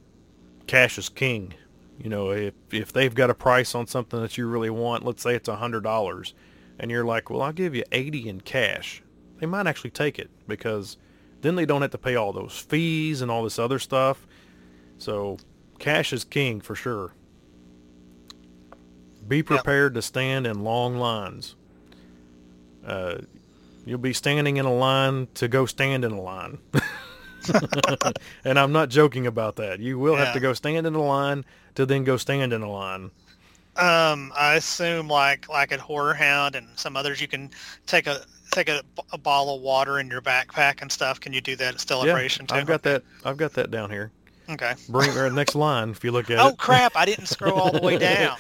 cash 0.68 0.98
is 0.98 1.10
king. 1.10 1.54
You 1.98 2.10
know, 2.10 2.32
if 2.32 2.54
if 2.72 2.94
they've 2.94 3.14
got 3.14 3.30
a 3.30 3.34
price 3.34 3.74
on 3.74 3.88
something 3.88 4.22
that 4.22 4.38
you 4.38 4.48
really 4.48 4.70
want, 4.70 5.04
let's 5.04 5.24
say 5.24 5.34
it's 5.36 5.48
a 5.48 5.56
hundred 5.56 5.84
dollars, 5.84 6.34
and 6.78 6.92
you're 6.92 7.06
like, 7.06 7.30
well, 7.30 7.42
I'll 7.42 7.54
give 7.54 7.74
you 7.74 7.84
eighty 7.92 8.30
in 8.30 8.42
cash. 8.42 9.02
They 9.40 9.46
might 9.48 9.68
actually 9.68 9.92
take 9.92 10.20
it 10.20 10.30
because 10.48 10.98
then 11.42 11.56
they 11.56 11.66
don't 11.66 11.82
have 11.82 11.92
to 11.92 11.98
pay 11.98 12.16
all 12.16 12.34
those 12.34 12.58
fees 12.58 13.22
and 13.22 13.32
all 13.32 13.44
this 13.44 13.58
other 13.58 13.80
stuff. 13.80 14.28
So, 14.98 15.38
cash 15.80 16.14
is 16.14 16.24
king 16.24 16.62
for 16.62 16.76
sure. 16.76 17.14
Be 19.28 19.44
prepared 19.44 19.94
to 19.96 20.02
stand 20.02 20.48
in 20.48 20.64
long 20.64 20.98
lines. 20.98 21.56
Uh, 22.86 23.18
you'll 23.86 23.98
be 23.98 24.14
standing 24.14 24.58
in 24.58 24.66
a 24.66 24.74
line 24.74 25.28
to 25.36 25.48
go 25.48 25.66
stand 25.66 26.06
in 26.06 26.14
a 26.14 26.22
line. 26.22 26.60
and 28.44 28.58
I'm 28.60 28.72
not 28.72 28.90
joking 28.90 29.28
about 29.28 29.56
that. 29.58 29.80
You 29.80 29.98
will 30.00 30.16
have 30.16 30.34
to 30.34 30.40
go 30.40 30.54
stand 30.54 30.86
in 30.88 30.96
a 30.96 31.02
line 31.04 31.46
to 31.76 31.86
then 31.86 32.04
go 32.04 32.18
stand 32.18 32.54
in 32.54 32.62
a 32.62 32.70
line. 32.72 33.12
Um, 33.76 34.32
I 34.36 34.56
assume 34.56 35.08
like 35.08 35.48
like 35.50 35.72
at 35.72 35.80
Horror 35.80 36.16
Hound 36.16 36.56
and 36.56 36.68
some 36.76 36.98
others, 36.98 37.22
you 37.22 37.28
can 37.28 37.52
take 37.86 38.08
a 38.08 38.22
take 38.52 38.70
a, 38.70 38.82
a 39.12 39.18
bottle 39.18 39.56
of 39.56 39.62
water 39.62 40.00
in 40.00 40.08
your 40.08 40.22
backpack 40.22 40.82
and 40.82 40.92
stuff. 40.92 41.20
Can 41.20 41.32
you 41.34 41.42
do 41.42 41.56
that 41.58 41.76
at 41.76 41.80
Celebration 41.82 42.48
too? 42.48 42.56
I've 42.56 42.66
got 42.66 42.82
that. 42.84 43.04
I've 43.24 43.38
got 43.38 43.54
that 43.54 43.70
down 43.70 43.92
here. 43.92 44.12
Okay. 44.50 44.74
Bring 44.90 45.12
or 45.18 45.30
next 45.30 45.54
line 45.68 45.90
if 45.92 46.04
you 46.04 46.12
look 46.12 46.32
at 46.32 46.40
Oh 46.40 46.50
it. 46.50 46.58
crap! 46.58 46.96
I 46.96 47.06
didn't 47.06 47.28
scroll 47.28 47.60
all 47.60 47.72
the 47.72 47.82
way 47.82 47.98
down. 48.00 48.38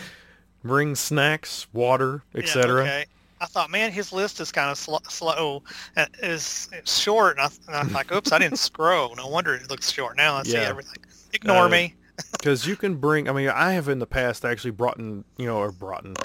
Bring 0.63 0.95
snacks, 0.95 1.67
water, 1.71 2.23
Yeah, 2.33 2.41
etc. 2.41 2.81
okay. 2.81 3.05
I 3.39 3.45
thought, 3.45 3.69
man, 3.69 3.91
his 3.91 4.11
list 4.11 4.39
is 4.39 4.51
kind 4.51 4.69
of 4.71 4.77
sl- 4.77 4.97
slow. 5.09 5.63
Uh, 5.95 6.05
is 6.23 6.69
it's 6.73 6.99
short, 6.99 7.37
and 7.37 7.41
I, 7.45 7.49
and 7.67 7.75
I 7.75 7.83
was 7.83 7.93
like, 7.93 8.11
oops, 8.11 8.31
I 8.31 8.39
didn't 8.39 8.57
scroll. 8.59 9.15
No 9.15 9.27
wonder 9.27 9.53
it 9.53 9.69
looks 9.69 9.91
short. 9.91 10.17
Now 10.17 10.35
I 10.35 10.43
see 10.43 10.53
Yeah. 10.53 10.61
everything. 10.69 10.97
Ignore 11.33 11.65
Uh, 11.65 11.69
me. 11.69 11.95
Because 12.31 12.65
you 12.65 12.75
can 12.75 12.95
bring. 12.95 13.29
I 13.29 13.33
mean, 13.33 13.49
I 13.49 13.73
have 13.73 13.87
in 13.89 13.99
the 13.99 14.07
past 14.07 14.43
actually 14.43 14.71
brought 14.71 14.97
in, 14.97 15.23
you 15.37 15.45
know, 15.45 15.57
or 15.57 15.71
brought 15.71 16.03
in. 16.03 16.15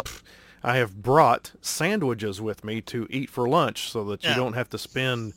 I 0.63 0.77
have 0.77 1.03
brought 1.03 1.53
sandwiches 1.61 2.41
with 2.41 2.65
me 2.65 2.81
to 2.83 3.07
eat 3.11 3.29
for 3.29 3.47
lunch, 3.49 3.91
so 3.91 4.05
that 4.05 4.23
you 4.23 4.31
Yeah. 4.31 4.37
don't 4.37 4.55
have 4.55 4.71
to 4.71 4.79
spend, 4.79 5.35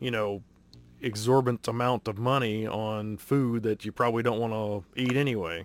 you 0.00 0.10
know, 0.10 0.42
exorbitant 1.00 1.66
amount 1.68 2.06
of 2.08 2.18
money 2.18 2.66
on 2.66 3.16
food 3.16 3.62
that 3.62 3.84
you 3.86 3.92
probably 3.92 4.22
don't 4.22 4.40
want 4.40 4.52
to 4.52 5.00
eat 5.00 5.16
anyway. 5.16 5.64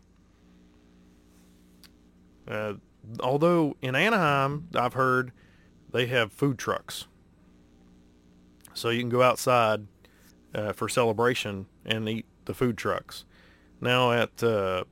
Uh, 2.47 2.73
although 3.19 3.75
in 3.81 3.95
Anaheim, 3.95 4.67
I've 4.75 4.93
heard 4.93 5.31
they 5.91 6.05
have 6.07 6.31
food 6.31 6.57
trucks, 6.57 7.07
so 8.73 8.89
you 8.89 8.99
can 8.99 9.09
go 9.09 9.21
outside 9.21 9.87
uh, 10.53 10.73
for 10.73 10.87
celebration 10.89 11.67
and 11.85 12.07
eat 12.07 12.25
the 12.45 12.53
food 12.53 12.77
trucks. 12.77 13.25
Now 13.81 14.11
at 14.11 14.43
uh, 14.43 14.83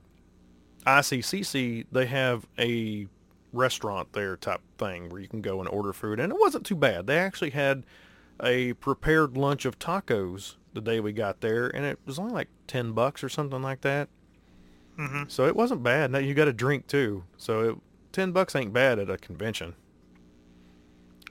ICCC, 0.86 1.86
they 1.90 2.06
have 2.06 2.46
a 2.58 3.06
restaurant 3.52 4.12
there 4.12 4.36
type 4.36 4.60
thing 4.76 5.08
where 5.08 5.20
you 5.20 5.28
can 5.28 5.40
go 5.40 5.60
and 5.60 5.68
order 5.68 5.92
food, 5.92 6.20
and 6.20 6.32
it 6.32 6.38
wasn't 6.38 6.66
too 6.66 6.76
bad. 6.76 7.06
They 7.06 7.18
actually 7.18 7.50
had 7.50 7.84
a 8.42 8.74
prepared 8.74 9.36
lunch 9.36 9.64
of 9.64 9.78
tacos 9.78 10.56
the 10.72 10.80
day 10.80 11.00
we 11.00 11.12
got 11.12 11.40
there, 11.40 11.68
and 11.68 11.84
it 11.84 11.98
was 12.06 12.18
only 12.18 12.32
like 12.32 12.48
ten 12.66 12.92
bucks 12.92 13.24
or 13.24 13.28
something 13.28 13.62
like 13.62 13.80
that. 13.82 14.08
hmm 14.96 15.24
So 15.28 15.46
it 15.46 15.56
wasn't 15.56 15.82
bad. 15.82 16.10
Now 16.10 16.18
you 16.18 16.34
got 16.34 16.48
a 16.48 16.52
drink 16.52 16.86
too, 16.86 17.24
so 17.36 17.60
it, 17.60 17.76
ten 18.12 18.32
bucks 18.32 18.54
ain't 18.54 18.72
bad 18.72 18.98
at 18.98 19.10
a 19.10 19.16
convention. 19.16 19.74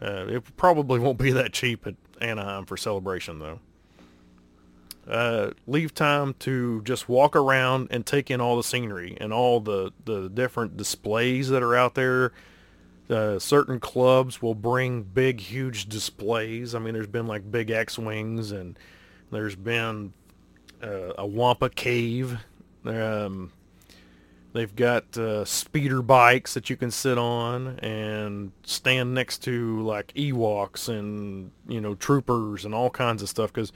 Uh, 0.02 0.26
it 0.28 0.58
probably 0.58 1.00
won't 1.00 1.18
be 1.18 1.32
that 1.32 1.54
cheap 1.54 1.88
at 1.88 1.96
Anaheim 2.22 2.66
for 2.66 2.78
celebration 2.78 3.40
though. 3.40 3.60
Uh, 5.08 5.52
leave 5.66 5.94
time 5.94 6.36
to 6.40 6.82
just 6.82 7.08
walk 7.08 7.36
around 7.36 7.88
and 7.92 8.06
take 8.06 8.30
in 8.30 8.42
all 8.42 8.58
the 8.58 8.64
scenery 8.64 9.18
and 9.22 9.32
all 9.32 9.62
the, 9.62 9.92
the 10.04 10.30
different 10.30 10.76
displays 10.76 11.48
that 11.50 11.64
are 11.64 11.76
out 11.76 11.96
there. 11.96 12.34
Uh, 13.10 13.40
certain 13.40 13.80
clubs 13.80 14.42
will 14.42 14.54
bring 14.56 15.02
big, 15.04 15.40
huge 15.40 15.88
displays. 15.88 16.76
I 16.76 16.80
mean, 16.80 16.94
there's 16.94 17.08
been 17.08 17.26
like 17.26 17.50
big 17.50 17.72
X-wings 17.72 18.52
and 18.52 18.78
there's 19.32 19.56
been 19.56 20.12
uh, 20.84 21.14
a 21.18 21.26
Wampa 21.26 21.70
cave. 21.70 22.38
Um, 22.84 23.54
they've 24.58 24.76
got 24.76 25.18
uh, 25.18 25.46
speeder 25.46 26.02
bikes 26.02 26.56
that 26.56 26.70
you 26.70 26.76
can 26.76 26.90
sit 26.90 27.18
on 27.18 27.78
and 27.80 28.52
stand 28.64 29.14
next 29.14 29.44
to 29.44 29.82
like 29.84 30.12
Ewoks 30.14 30.90
and 30.90 31.52
you 31.68 31.80
know 31.80 31.94
troopers 31.96 32.66
and 32.66 32.74
all 32.74 32.90
kinds 32.90 33.22
of 33.22 33.30
stuff 33.30 33.54
because 33.54 33.72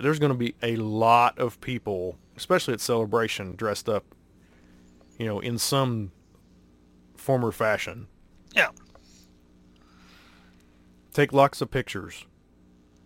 there's 0.00 0.18
going 0.18 0.32
to 0.32 0.38
be 0.38 0.54
a 0.60 0.76
lot 0.76 1.38
of 1.38 1.60
people, 1.60 2.18
especially 2.36 2.74
at 2.74 2.80
Celebration, 2.80 3.54
dressed 3.54 3.88
up, 3.88 4.04
you 5.18 5.26
know, 5.26 5.38
in 5.38 5.56
some 5.56 6.10
form 7.14 7.44
or 7.44 7.52
fashion. 7.52 8.08
Yeah. 8.54 8.70
Take 11.12 11.32
lots 11.32 11.60
of 11.60 11.70
pictures. 11.70 12.26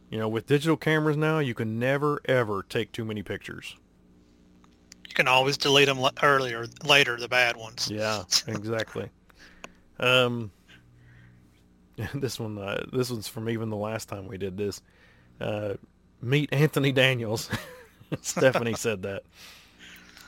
You 0.08 0.18
know, 0.18 0.28
with 0.28 0.46
digital 0.46 0.78
cameras 0.78 1.18
now, 1.18 1.40
you 1.40 1.52
can 1.52 1.78
never 1.78 2.22
ever 2.24 2.64
take 2.66 2.92
too 2.92 3.04
many 3.04 3.22
pictures. 3.22 3.76
You 5.08 5.14
can 5.14 5.26
always 5.28 5.56
delete 5.56 5.86
them 5.86 5.98
earlier, 6.22 6.66
later, 6.84 7.16
the 7.16 7.28
bad 7.28 7.56
ones. 7.56 7.90
Yeah, 7.90 8.22
exactly. 8.46 9.08
um, 9.98 10.50
this 12.14 12.38
one, 12.38 12.58
uh, 12.58 12.84
this 12.92 13.10
one's 13.10 13.26
from 13.26 13.48
even 13.48 13.70
the 13.70 13.76
last 13.76 14.08
time 14.08 14.28
we 14.28 14.38
did 14.38 14.56
this. 14.56 14.80
Uh, 15.40 15.74
meet 16.20 16.52
Anthony 16.52 16.92
Daniels. 16.92 17.50
Stephanie 18.22 18.74
said 18.74 19.02
that, 19.02 19.22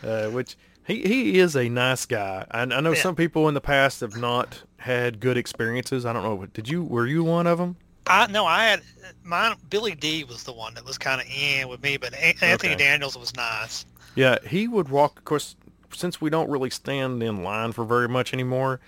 uh, 0.03 0.29
which 0.31 0.57
he 0.87 1.03
he 1.03 1.39
is 1.39 1.57
a 1.57 1.69
nice 1.69 2.07
guy. 2.07 2.45
I, 2.51 2.63
I 2.63 2.65
know 2.81 2.93
Yeah. 2.93 3.01
some 3.03 3.15
people 3.15 3.49
in 3.49 3.55
the 3.55 3.61
past 3.61 4.01
have 4.01 4.17
not 4.17 4.63
had 4.79 5.21
good 5.21 5.37
experiences. 5.37 6.05
I 6.07 6.13
don't 6.13 6.23
know. 6.23 6.47
Did 6.47 6.69
you? 6.69 6.83
Were 6.83 7.07
you 7.07 7.23
one 7.25 7.47
of 7.47 7.59
them? 7.59 7.77
I 8.07 8.27
no, 8.27 8.45
I 8.47 8.65
had 8.65 8.83
mine. 9.23 9.57
Billy 9.69 9.95
Dee 9.95 10.25
was 10.25 10.43
the 10.45 10.53
one 10.53 10.75
that 10.75 10.85
was 10.85 10.99
kind 10.99 11.21
of 11.21 11.27
in 11.29 11.69
with 11.69 11.83
me, 11.83 11.97
but 11.97 12.15
Anthony 12.15 12.53
Okay. 12.55 12.75
Daniels 12.77 13.17
was 13.17 13.35
nice. 13.37 13.85
Yeah, 14.21 14.37
he 14.47 14.69
would 14.69 14.91
walk. 14.91 15.19
Of 15.21 15.25
course, 15.25 15.57
since 15.95 16.21
we 16.21 16.29
don't 16.29 16.51
really 16.51 16.69
stand 16.69 17.23
in 17.23 17.43
line 17.43 17.73
for 17.73 17.87
very 17.87 18.07
much 18.07 18.35
anymore, 18.35 18.79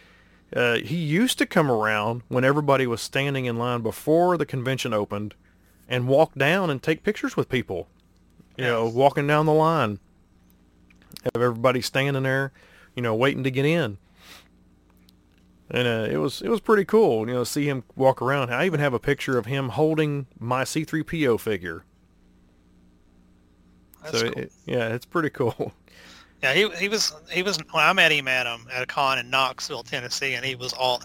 uh, 0.55 0.74
he 0.74 0.97
used 0.97 1.39
to 1.39 1.47
come 1.47 1.70
around 1.70 2.20
when 2.28 2.45
everybody 2.45 2.87
was 2.87 3.01
standing 3.01 3.47
in 3.47 3.57
line 3.57 3.80
before 3.80 4.37
the 4.37 4.45
convention 4.45 4.93
opened, 4.93 5.35
and 5.89 6.07
walk 6.07 6.35
down 6.35 6.68
and 6.68 6.83
take 6.83 7.03
pictures 7.03 7.35
with 7.35 7.49
people. 7.49 7.89
You 8.59 8.64
know, 8.64 8.87
walking 8.87 9.26
down 9.26 9.47
the 9.47 9.55
line, 9.55 10.01
have 11.24 11.43
everybody 11.43 11.80
standing 11.80 12.24
there, 12.24 12.53
you 12.95 13.01
know, 13.01 13.14
waiting 13.14 13.43
to 13.45 13.51
get 13.51 13.64
in. 13.64 13.97
And 15.70 15.89
uh, 15.89 16.09
it 16.11 16.18
was 16.18 16.43
it 16.43 16.51
was 16.51 16.61
pretty 16.61 16.85
cool, 16.85 17.26
you 17.26 17.33
know, 17.33 17.45
see 17.45 17.70
him 17.70 17.85
walk 17.97 18.20
around. 18.20 18.53
I 18.53 18.66
even 18.66 18.80
have 18.80 18.93
a 18.93 18.99
picture 18.99 19.39
of 19.39 19.47
him 19.47 19.70
holding 19.70 20.26
my 20.39 20.64
C3PO 20.64 21.41
figure. 21.41 21.85
That's 24.03 24.18
so 24.20 24.30
cool. 24.30 24.42
it, 24.42 24.53
yeah, 24.66 24.88
it's 24.88 25.07
pretty 25.07 25.30
cool. 25.30 25.72
Yeah, 26.42 26.55
he 26.55 26.68
he 26.70 26.88
was 26.88 27.12
he 27.30 27.44
was 27.44 27.57
when 27.70 27.84
I 27.84 27.92
met 27.92 28.11
him 28.11 28.26
at 28.26 28.48
um 28.48 28.66
at 28.72 28.82
a 28.82 28.86
con 28.86 29.16
in 29.16 29.30
Knoxville, 29.30 29.84
Tennessee, 29.84 30.34
and 30.34 30.44
he 30.44 30.57
was 30.57 30.72
all. 30.72 31.00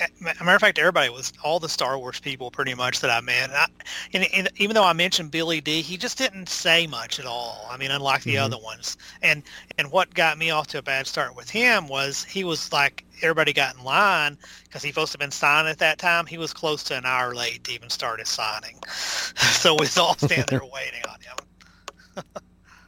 a 0.00 0.24
Matter 0.24 0.54
of 0.56 0.60
fact, 0.60 0.78
everybody 0.80 1.08
was 1.08 1.32
all 1.44 1.60
the 1.60 1.68
Star 1.68 1.96
Wars 1.98 2.18
people 2.18 2.50
pretty 2.50 2.74
much 2.74 2.98
that 3.00 3.10
I 3.10 3.20
met. 3.20 3.50
And, 3.50 3.52
I, 3.52 3.66
and, 4.14 4.26
and 4.34 4.48
even 4.56 4.74
though 4.74 4.82
I 4.82 4.92
mentioned 4.92 5.30
Billy 5.30 5.60
Dee, 5.60 5.82
he 5.82 5.96
just 5.96 6.18
didn't 6.18 6.48
say 6.48 6.88
much 6.88 7.20
at 7.20 7.26
all. 7.26 7.68
I 7.70 7.76
mean, 7.76 7.92
unlike 7.92 8.24
the 8.24 8.34
Mhm. 8.34 8.42
other 8.42 8.58
ones. 8.58 8.96
And 9.22 9.44
and 9.78 9.92
what 9.92 10.12
got 10.14 10.36
me 10.36 10.50
off 10.50 10.66
to 10.68 10.78
a 10.78 10.82
bad 10.82 11.06
start 11.06 11.36
with 11.36 11.48
him 11.48 11.86
was 11.86 12.24
he 12.24 12.42
was 12.42 12.72
like 12.72 13.04
everybody 13.22 13.52
got 13.52 13.76
in 13.76 13.84
line 13.84 14.36
because 14.64 14.82
he 14.82 14.88
supposed 14.90 15.12
to 15.12 15.16
have 15.16 15.20
been 15.20 15.30
signing 15.30 15.70
at 15.70 15.78
that 15.78 15.98
time. 15.98 16.26
He 16.26 16.38
was 16.38 16.52
close 16.52 16.82
to 16.84 16.96
an 16.96 17.06
hour 17.06 17.36
late 17.36 17.62
to 17.64 17.72
even 17.72 17.88
start 17.88 18.18
his 18.18 18.30
signing, 18.30 18.80
so 19.36 19.76
we 19.78 19.86
all 19.96 20.16
standing 20.16 20.46
there 20.48 20.60
waiting 20.72 21.02
on 21.08 21.20
him. 21.20 21.36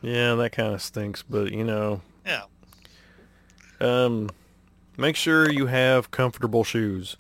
Yeah, 0.03 0.35
that 0.35 0.51
kind 0.53 0.75
of 0.75 0.83
stinks, 0.83 1.23
but 1.23 1.51
you 1.53 1.65
know, 1.65 2.03
Yeah. 2.27 2.43
um, 3.81 4.31
make 4.99 5.17
sure 5.17 5.51
you 5.51 5.67
have 5.67 6.11
comfortable 6.11 6.63
shoes. 6.65 7.17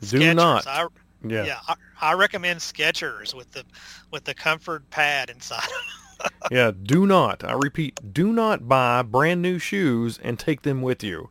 Do 0.00 0.32
not. 0.34 0.66
I, 0.66 0.86
yeah. 1.24 1.44
Yeah, 1.44 1.58
I, 1.68 1.74
I 2.00 2.12
recommend 2.14 2.60
Skechers 2.60 3.34
with 3.34 3.52
the 3.52 3.64
with 4.10 4.24
the 4.24 4.34
comfort 4.34 4.88
pad 4.90 5.30
inside. 5.30 5.68
yeah, 6.50 6.72
do 6.82 7.06
not. 7.06 7.44
I 7.44 7.52
repeat, 7.52 8.00
do 8.12 8.32
not 8.32 8.66
buy 8.68 9.02
brand 9.02 9.42
new 9.42 9.58
shoes 9.58 10.18
and 10.22 10.38
take 10.38 10.62
them 10.62 10.82
with 10.82 11.04
you. 11.04 11.30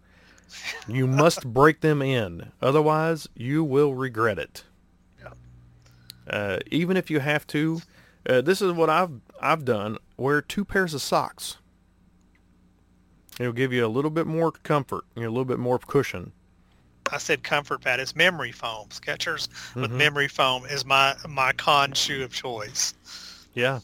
You 0.87 1.07
must 1.07 1.45
break 1.53 1.81
them 1.81 2.01
in. 2.01 2.51
Otherwise, 2.61 3.27
you 3.35 3.63
will 3.63 3.93
regret 3.95 4.37
it. 4.39 4.63
Yeah. 5.19 5.33
Uh, 6.29 6.59
even 6.67 6.95
if 6.95 7.09
you 7.09 7.19
have 7.19 7.45
to, 7.47 7.81
uh, 8.29 8.41
this 8.41 8.61
is 8.61 8.71
what 8.71 8.89
I've 8.89 9.11
I've 9.41 9.65
done. 9.65 9.97
Wear 10.21 10.39
two 10.39 10.63
pairs 10.63 10.93
of 10.93 11.01
socks. 11.01 11.57
It'll 13.39 13.53
give 13.53 13.73
you 13.73 13.83
a 13.83 13.87
little 13.89 14.11
bit 14.11 14.27
more 14.27 14.51
comfort, 14.51 15.03
you 15.15 15.23
know, 15.23 15.29
a 15.29 15.31
little 15.31 15.45
bit 15.45 15.57
more 15.57 15.79
cushion. 15.79 16.31
I 17.11 17.17
said 17.17 17.41
comfort 17.41 17.81
pad. 17.81 17.99
It's 17.99 18.15
memory 18.15 18.51
foam. 18.51 18.89
Skechers 18.89 19.49
with 19.73 19.89
Mhm. 19.89 19.95
memory 19.97 20.27
foam 20.27 20.65
is 20.65 20.85
my 20.85 21.15
my 21.27 21.53
con 21.53 21.93
shoe 21.93 22.23
of 22.23 22.31
choice. 22.31 22.93
Yeah. 23.55 23.79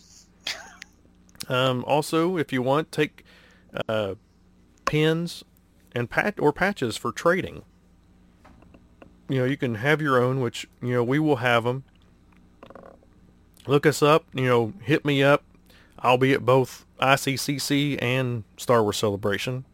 Um, 1.50 1.84
also, 1.86 2.38
if 2.38 2.54
you 2.54 2.62
want, 2.62 2.92
take 2.92 3.24
uh, 3.90 4.14
pins 4.86 5.44
and 5.94 6.08
pat 6.10 6.36
or 6.40 6.54
patches 6.54 6.98
for 6.98 7.12
trading. 7.12 7.64
You 9.28 9.40
know, 9.40 9.46
you 9.46 9.58
can 9.58 9.76
have 9.76 10.02
your 10.04 10.22
own, 10.22 10.40
which 10.40 10.68
you 10.84 10.92
know 10.94 11.04
we 11.04 11.18
will 11.18 11.38
have 11.38 11.64
them. 11.64 11.84
Look 13.66 13.88
us 13.88 14.04
up. 14.04 14.26
You 14.36 14.46
know, 14.46 14.74
hit 14.84 15.04
me 15.04 15.24
up. 15.24 15.44
I'll 16.00 16.18
be 16.18 16.34
at 16.34 16.46
both 16.46 16.86
ICCC 17.00 18.02
and 18.02 18.44
Star 18.58 18.84
Wars 18.84 18.98
Celebration, 18.98 19.66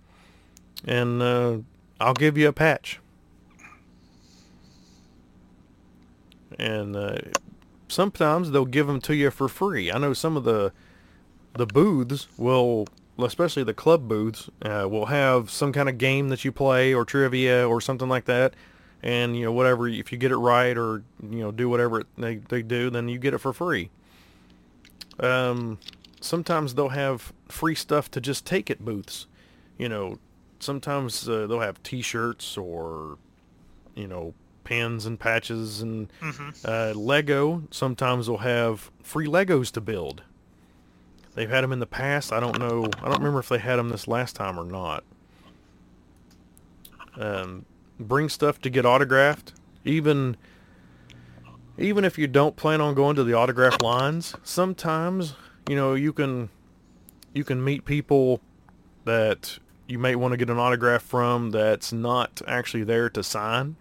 and 0.85 1.21
uh, 1.21 1.57
I'll 1.99 2.13
give 2.13 2.37
you 2.37 2.47
a 2.47 2.53
patch. 2.53 2.99
And 6.59 6.95
uh, 6.95 7.17
sometimes 7.87 8.51
they'll 8.51 8.65
give 8.65 8.87
them 8.87 9.01
to 9.01 9.15
you 9.15 9.31
for 9.31 9.47
free. 9.47 9.91
I 9.91 9.97
know 9.97 10.13
some 10.13 10.37
of 10.37 10.43
the 10.43 10.71
the 11.55 11.65
booths 11.67 12.27
will, 12.35 12.87
especially 13.19 13.63
the 13.63 13.75
club 13.75 14.07
booths, 14.07 14.49
uh, 14.63 14.87
will 14.89 15.05
have 15.05 15.51
some 15.51 15.71
kind 15.71 15.87
of 15.87 15.99
game 15.99 16.29
that 16.29 16.43
you 16.43 16.51
play 16.51 16.93
or 16.93 17.05
trivia 17.05 17.67
or 17.67 17.79
something 17.79 18.09
like 18.09 18.25
that. 18.25 18.55
And 19.03 19.37
you 19.37 19.45
know 19.45 19.51
whatever, 19.51 19.87
if 19.87 20.11
you 20.11 20.17
get 20.17 20.31
it 20.31 20.37
right 20.37 20.77
or 20.77 21.03
you 21.21 21.39
know 21.39 21.51
do 21.51 21.69
whatever 21.69 22.03
they 22.17 22.35
they 22.35 22.61
do, 22.61 22.89
then 22.89 23.09
you 23.09 23.19
get 23.19 23.33
it 23.33 23.39
for 23.39 23.53
free. 23.53 23.89
Um, 25.19 25.77
sometimes 26.23 26.75
they'll 26.75 26.89
have 26.89 27.33
free 27.49 27.75
stuff 27.75 28.09
to 28.11 28.21
just 28.21 28.45
take 28.45 28.71
at 28.71 28.83
booths. 28.83 29.27
You 29.77 29.89
know, 29.89 30.19
sometimes 30.59 31.27
uh, 31.27 31.47
they'll 31.47 31.59
have 31.59 31.83
T-shirts 31.83 32.57
or 32.57 33.17
you 33.95 34.07
know 34.07 34.33
pins 34.63 35.05
and 35.05 35.19
patches 35.19 35.81
and 35.81 36.11
hmm 36.21 36.49
uh, 36.63 36.93
Lego 36.95 37.63
sometimes 37.69 38.27
they'll 38.27 38.37
have 38.37 38.89
free 39.03 39.27
Legos 39.27 39.71
to 39.73 39.81
build. 39.81 40.23
They've 41.35 41.49
had 41.49 41.63
them 41.63 41.73
in 41.73 41.79
the 41.79 41.87
past. 41.87 42.31
I 42.31 42.39
don't 42.39 42.59
know. 42.59 42.85
I 43.01 43.09
don't 43.09 43.17
remember 43.17 43.39
if 43.39 43.49
they 43.49 43.57
had 43.57 43.77
them 43.77 43.89
this 43.89 44.07
last 44.07 44.35
time 44.35 44.57
or 44.59 44.63
not. 44.65 45.03
Um, 47.15 47.65
bring 47.99 48.29
stuff 48.29 48.59
to 48.61 48.69
get 48.69 48.85
autographed. 48.85 49.53
Even 49.83 50.37
even 51.77 52.05
if 52.05 52.17
you 52.17 52.27
don't 52.27 52.55
plan 52.55 52.81
on 52.81 52.93
going 52.93 53.15
to 53.15 53.23
the 53.23 53.33
autograph 53.33 53.81
lines, 53.81 54.35
sometimes 54.43 55.35
you 55.67 55.75
know 55.75 55.93
you 55.93 56.13
can 56.13 56.49
you 57.33 57.43
can 57.43 57.63
meet 57.63 57.85
people 57.85 58.41
that 59.05 59.57
you 59.87 59.99
may 59.99 60.15
want 60.15 60.31
to 60.33 60.37
get 60.37 60.49
an 60.49 60.57
autograph 60.57 61.01
from 61.03 61.51
that's 61.51 61.91
not 61.91 62.41
actually 62.47 62.83
there 62.83 63.09
to 63.09 63.23
sign. 63.23 63.75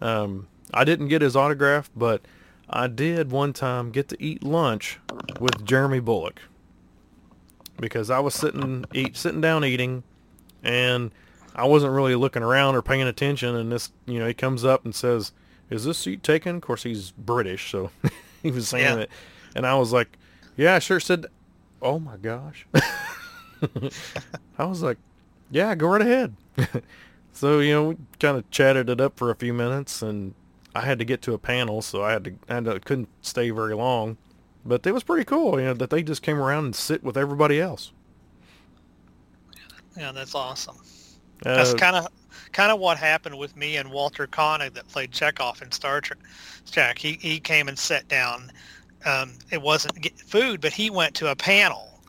Um, 0.00 0.48
I 0.72 0.84
didn't 0.84 1.08
get 1.08 1.22
his 1.22 1.34
autograph, 1.36 1.90
but 1.96 2.22
I 2.70 2.86
did 2.86 3.30
one 3.30 3.52
time 3.52 3.90
get 3.90 4.08
to 4.10 4.22
eat 4.22 4.42
lunch 4.42 4.98
with 5.40 5.64
Jeremy 5.64 6.00
Bulloch 6.00 6.40
because 7.80 8.10
I 8.10 8.20
was 8.20 8.34
sitting 8.34 8.84
eat 8.94 9.16
sitting 9.16 9.40
down 9.40 9.64
eating, 9.64 10.02
and 10.62 11.10
I 11.54 11.66
wasn't 11.66 11.92
really 11.92 12.14
looking 12.14 12.42
around 12.42 12.76
or 12.76 12.82
paying 12.82 13.02
attention. 13.02 13.56
And 13.56 13.72
this, 13.72 13.90
you 14.06 14.18
know, 14.18 14.26
he 14.28 14.34
comes 14.34 14.64
up 14.64 14.84
and 14.84 14.94
says, 14.94 15.32
is 15.70 15.84
this 15.84 15.98
seat 15.98 16.22
taken? 16.22 16.56
Of 16.56 16.62
course, 16.62 16.84
he's 16.84 17.10
British, 17.10 17.70
so 17.70 17.90
he 18.42 18.50
was 18.50 18.68
saying 18.68 18.96
Yeah. 18.98 19.02
it. 19.02 19.10
And 19.58 19.66
I 19.66 19.74
was 19.76 19.92
like, 19.92 20.18
yeah, 20.56 20.76
I 20.76 20.78
sure 20.80 21.00
said, 21.00 21.26
oh 21.82 21.98
my 21.98 22.16
gosh. 22.16 22.66
I 24.58 24.64
was 24.64 24.82
like, 24.82 24.98
yeah, 25.50 25.74
go 25.74 25.88
right 25.88 26.02
ahead. 26.02 26.36
so, 27.32 27.60
you 27.60 27.72
know, 27.72 27.88
we 27.90 27.96
kind 28.20 28.36
of 28.38 28.50
chatted 28.50 28.90
it 28.90 29.00
up 29.00 29.18
for 29.18 29.30
a 29.30 29.36
few 29.36 29.54
minutes 29.54 30.02
and 30.02 30.34
I 30.74 30.82
had 30.82 30.98
to 31.00 31.04
get 31.04 31.22
to 31.22 31.34
a 31.34 31.38
panel, 31.38 31.82
so 31.82 32.04
I 32.04 32.12
had 32.12 32.24
to, 32.24 32.34
I 32.48 32.54
had 32.54 32.64
to, 32.66 32.80
couldn't 32.80 33.08
stay 33.22 33.50
very 33.50 33.74
long. 33.74 34.18
But 34.64 34.86
it 34.86 34.92
was 34.92 35.04
pretty 35.04 35.24
cool, 35.24 35.58
you 35.58 35.66
know, 35.66 35.74
that 35.74 35.90
they 35.90 36.02
just 36.02 36.22
came 36.22 36.38
around 36.38 36.66
and 36.66 36.76
sit 36.76 37.02
with 37.02 37.16
everybody 37.16 37.60
else. 37.60 37.92
Yeah, 39.96 40.12
that's 40.12 40.34
awesome. 40.34 40.76
That's 41.54 41.74
Uh, 41.74 41.74
kind 41.74 41.96
of 41.96 42.08
kind 42.52 42.72
of 42.72 42.78
what 42.80 42.98
happened 42.98 43.38
with 43.38 43.56
me 43.56 43.76
and 43.76 43.90
Walter 43.90 44.26
Koenig 44.26 44.74
that 44.74 44.88
played 44.88 45.12
Chekov 45.12 45.62
in 45.62 45.72
Star 45.72 46.00
Trek. 46.00 46.18
Trek. 46.70 46.98
He 46.98 47.14
he 47.20 47.40
came 47.40 47.68
and 47.68 47.78
sat 47.78 48.08
down. 48.08 48.52
Um, 49.04 49.34
it 49.50 49.62
wasn't 49.62 50.20
food, 50.20 50.60
but 50.60 50.72
he 50.72 50.90
went 50.90 51.14
to 51.16 51.30
a 51.30 51.36
panel 51.36 52.00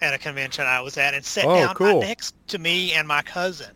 at 0.00 0.14
a 0.14 0.18
convention 0.18 0.64
I 0.66 0.80
was 0.80 0.96
at 0.96 1.14
and 1.14 1.24
sat 1.24 1.44
Oh, 1.44 1.54
down 1.54 1.74
cool. 1.74 1.86
right 2.00 2.08
next 2.08 2.34
to 2.48 2.58
me 2.58 2.92
and 2.92 3.06
my 3.06 3.22
cousin. 3.22 3.70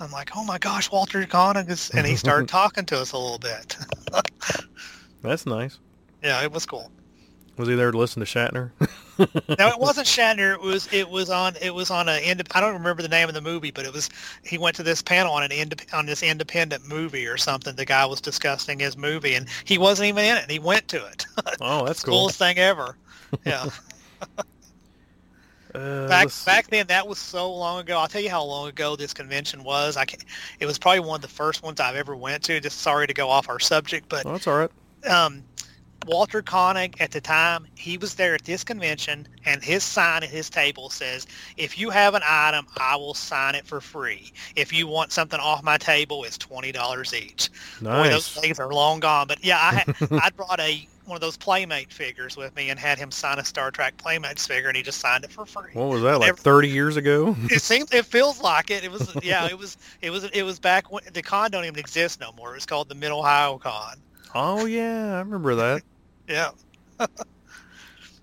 I'm 0.00 0.12
like, 0.12 0.30
oh 0.36 0.44
my 0.44 0.58
gosh, 0.58 0.90
Walter 0.92 1.20
is, 1.68 1.90
and 1.90 2.06
he 2.06 2.14
started 2.16 2.48
talking 2.50 2.84
to 2.86 3.00
us 3.00 3.12
a 3.12 3.18
little 3.18 3.38
bit. 3.38 3.76
that's 5.22 5.44
nice. 5.46 5.78
yeah, 6.22 6.42
it 6.42 6.52
was 6.52 6.64
cool. 6.66 6.90
Was 7.58 7.68
he 7.68 7.74
there 7.74 7.90
to 7.90 7.98
listen 7.98 8.24
to 8.24 8.26
Shatner? 8.26 8.70
no, 9.58 9.68
it 9.68 9.78
wasn't 9.80 10.06
Shatner. 10.06 10.54
It 10.54 10.60
was 10.60 10.88
it 10.92 11.08
was 11.10 11.28
on 11.28 11.54
it 11.60 11.74
was 11.74 11.90
on 11.90 12.08
a 12.08 12.18
ind- 12.18 12.48
I 12.54 12.60
don't 12.60 12.72
remember 12.74 13.02
the 13.02 13.08
name 13.08 13.28
of 13.28 13.34
the 13.34 13.40
movie, 13.40 13.72
but 13.72 13.84
it 13.84 13.92
was 13.92 14.08
he 14.44 14.58
went 14.58 14.76
to 14.76 14.84
this 14.84 15.02
panel 15.02 15.32
on 15.32 15.42
an 15.42 15.50
ind- 15.50 15.84
on 15.92 16.06
this 16.06 16.22
independent 16.22 16.86
movie 16.88 17.26
or 17.26 17.36
something. 17.36 17.74
The 17.74 17.84
guy 17.84 18.06
was 18.06 18.20
discussing 18.20 18.78
his 18.78 18.96
movie, 18.96 19.34
and 19.34 19.48
he 19.64 19.76
wasn't 19.76 20.08
even 20.08 20.24
in 20.24 20.36
it. 20.36 20.42
and 20.44 20.50
He 20.52 20.60
went 20.60 20.86
to 20.88 21.04
it. 21.04 21.26
oh, 21.60 21.84
that's 21.84 22.04
cool. 22.04 22.14
Coolest 22.20 22.38
thing 22.38 22.58
ever. 22.58 22.96
Yeah. 23.44 23.66
Uh, 25.74 26.08
back 26.08 26.28
back 26.46 26.66
then, 26.68 26.86
that 26.86 27.06
was 27.06 27.18
so 27.18 27.52
long 27.52 27.80
ago. 27.80 27.98
I'll 27.98 28.08
tell 28.08 28.22
you 28.22 28.30
how 28.30 28.42
long 28.42 28.68
ago 28.68 28.96
this 28.96 29.12
convention 29.12 29.62
was. 29.62 29.98
I 29.98 30.06
can, 30.06 30.18
it 30.60 30.66
was 30.66 30.78
probably 30.78 31.00
one 31.00 31.16
of 31.16 31.22
the 31.22 31.28
first 31.28 31.62
ones 31.62 31.78
I've 31.78 31.94
ever 31.94 32.16
went 32.16 32.42
to. 32.44 32.58
Just 32.58 32.78
sorry 32.80 33.06
to 33.06 33.12
go 33.12 33.28
off 33.28 33.50
our 33.50 33.60
subject, 33.60 34.08
but 34.08 34.24
Oh, 34.24 34.32
that's 34.32 34.46
all 34.46 34.56
right. 34.56 34.70
um, 35.10 35.44
Walter 36.08 36.42
Koenig 36.42 36.96
at 37.00 37.10
the 37.12 37.20
time, 37.20 37.66
he 37.76 37.98
was 37.98 38.14
there 38.14 38.34
at 38.34 38.44
this 38.44 38.64
convention, 38.64 39.28
and 39.44 39.62
his 39.62 39.84
sign 39.84 40.22
at 40.22 40.30
his 40.30 40.48
table 40.50 40.88
says, 40.90 41.26
"If 41.58 41.78
you 41.78 41.90
have 41.90 42.14
an 42.14 42.22
item, 42.26 42.66
I 42.78 42.96
will 42.96 43.14
sign 43.14 43.54
it 43.54 43.66
for 43.66 43.80
free. 43.80 44.32
If 44.56 44.72
you 44.72 44.86
want 44.86 45.12
something 45.12 45.38
off 45.38 45.62
my 45.62 45.76
table, 45.78 46.24
it's 46.24 46.38
twenty 46.38 46.72
dollars 46.72 47.12
each." 47.14 47.50
Boy, 47.82 48.08
those 48.08 48.34
Nice. 48.36 48.40
days 48.40 48.58
are 48.58 48.72
long 48.72 49.00
gone. 49.00 49.26
But 49.28 49.44
yeah, 49.44 49.58
I 49.58 49.74
had, 49.74 49.96
I 50.22 50.30
brought 50.30 50.58
a 50.60 50.88
one 51.04 51.14
of 51.16 51.20
those 51.22 51.36
Playmate 51.38 51.90
figures 51.90 52.36
with 52.36 52.54
me 52.54 52.68
and 52.68 52.78
had 52.78 52.98
him 52.98 53.10
sign 53.10 53.38
a 53.38 53.44
Star 53.44 53.70
Trek 53.70 53.96
Playmates 53.96 54.46
figure, 54.46 54.68
and 54.68 54.76
he 54.76 54.82
just 54.82 55.00
signed 55.00 55.24
it 55.24 55.30
for 55.32 55.46
free. 55.46 55.70
What 55.72 55.88
was 55.88 56.02
that, 56.02 56.18
like 56.20 56.28
Never- 56.28 56.36
30 56.38 56.68
years 56.68 56.96
ago? 56.96 57.34
It 57.50 57.62
seems 57.62 57.92
it 57.92 58.04
feels 58.06 58.40
like 58.42 58.70
it. 58.70 58.82
It 58.84 58.90
was 58.90 59.14
yeah, 59.22 59.46
it 59.46 59.58
was 59.58 59.76
it 60.02 60.10
was 60.10 60.24
it 60.24 60.42
was 60.42 60.58
back 60.58 60.90
when 60.90 61.02
the 61.12 61.22
con 61.22 61.50
don't 61.50 61.64
even 61.64 61.78
exist 61.78 62.18
no 62.20 62.32
more. 62.32 62.52
It 62.52 62.56
was 62.56 62.66
called 62.66 62.88
the 62.88 62.94
Mid 62.94 63.10
Ohio 63.10 63.58
Con. 63.58 63.96
oh, 64.34 64.66
yeah, 64.66 65.14
I 65.16 65.18
remember 65.20 65.54
that. 65.54 65.82
Yeah. 66.28 66.50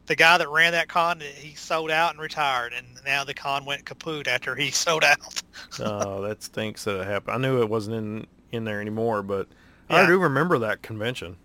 the 0.05 0.15
guy 0.15 0.37
that 0.37 0.49
ran 0.49 0.73
that 0.73 0.87
con, 0.87 1.19
he 1.19 1.55
sold 1.55 1.91
out 1.91 2.11
and 2.11 2.19
retired, 2.19 2.73
and 2.73 2.85
now 3.05 3.23
the 3.23 3.33
con 3.33 3.65
went 3.65 3.85
kaput 3.85 4.27
after 4.27 4.55
he 4.55 4.71
sold 4.71 5.03
out. 5.03 5.41
Oh, 5.79 6.21
that 6.21 6.43
stinks 6.43 6.83
that 6.83 7.01
it 7.01 7.07
happened. 7.07 7.35
I 7.35 7.37
knew 7.37 7.61
it 7.61 7.69
wasn't 7.69 7.97
in, 7.97 8.27
in 8.51 8.63
there 8.63 8.81
anymore, 8.81 9.23
but 9.23 9.47
I 9.89 10.05
do 10.05 10.17
remember 10.19 10.57
that 10.59 10.81
convention. 10.81 11.37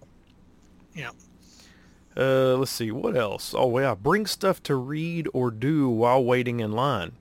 Yeah. 0.94 1.10
Uh, 2.16 2.56
let's 2.56 2.70
see, 2.70 2.90
what 2.90 3.16
else? 3.16 3.54
Oh, 3.56 3.78
yeah, 3.78 3.94
bring 3.94 4.26
stuff 4.26 4.62
to 4.64 4.74
read 4.74 5.28
or 5.32 5.50
do 5.50 5.88
while 5.88 6.22
waiting 6.24 6.60
in 6.60 6.72
line. 6.72 7.12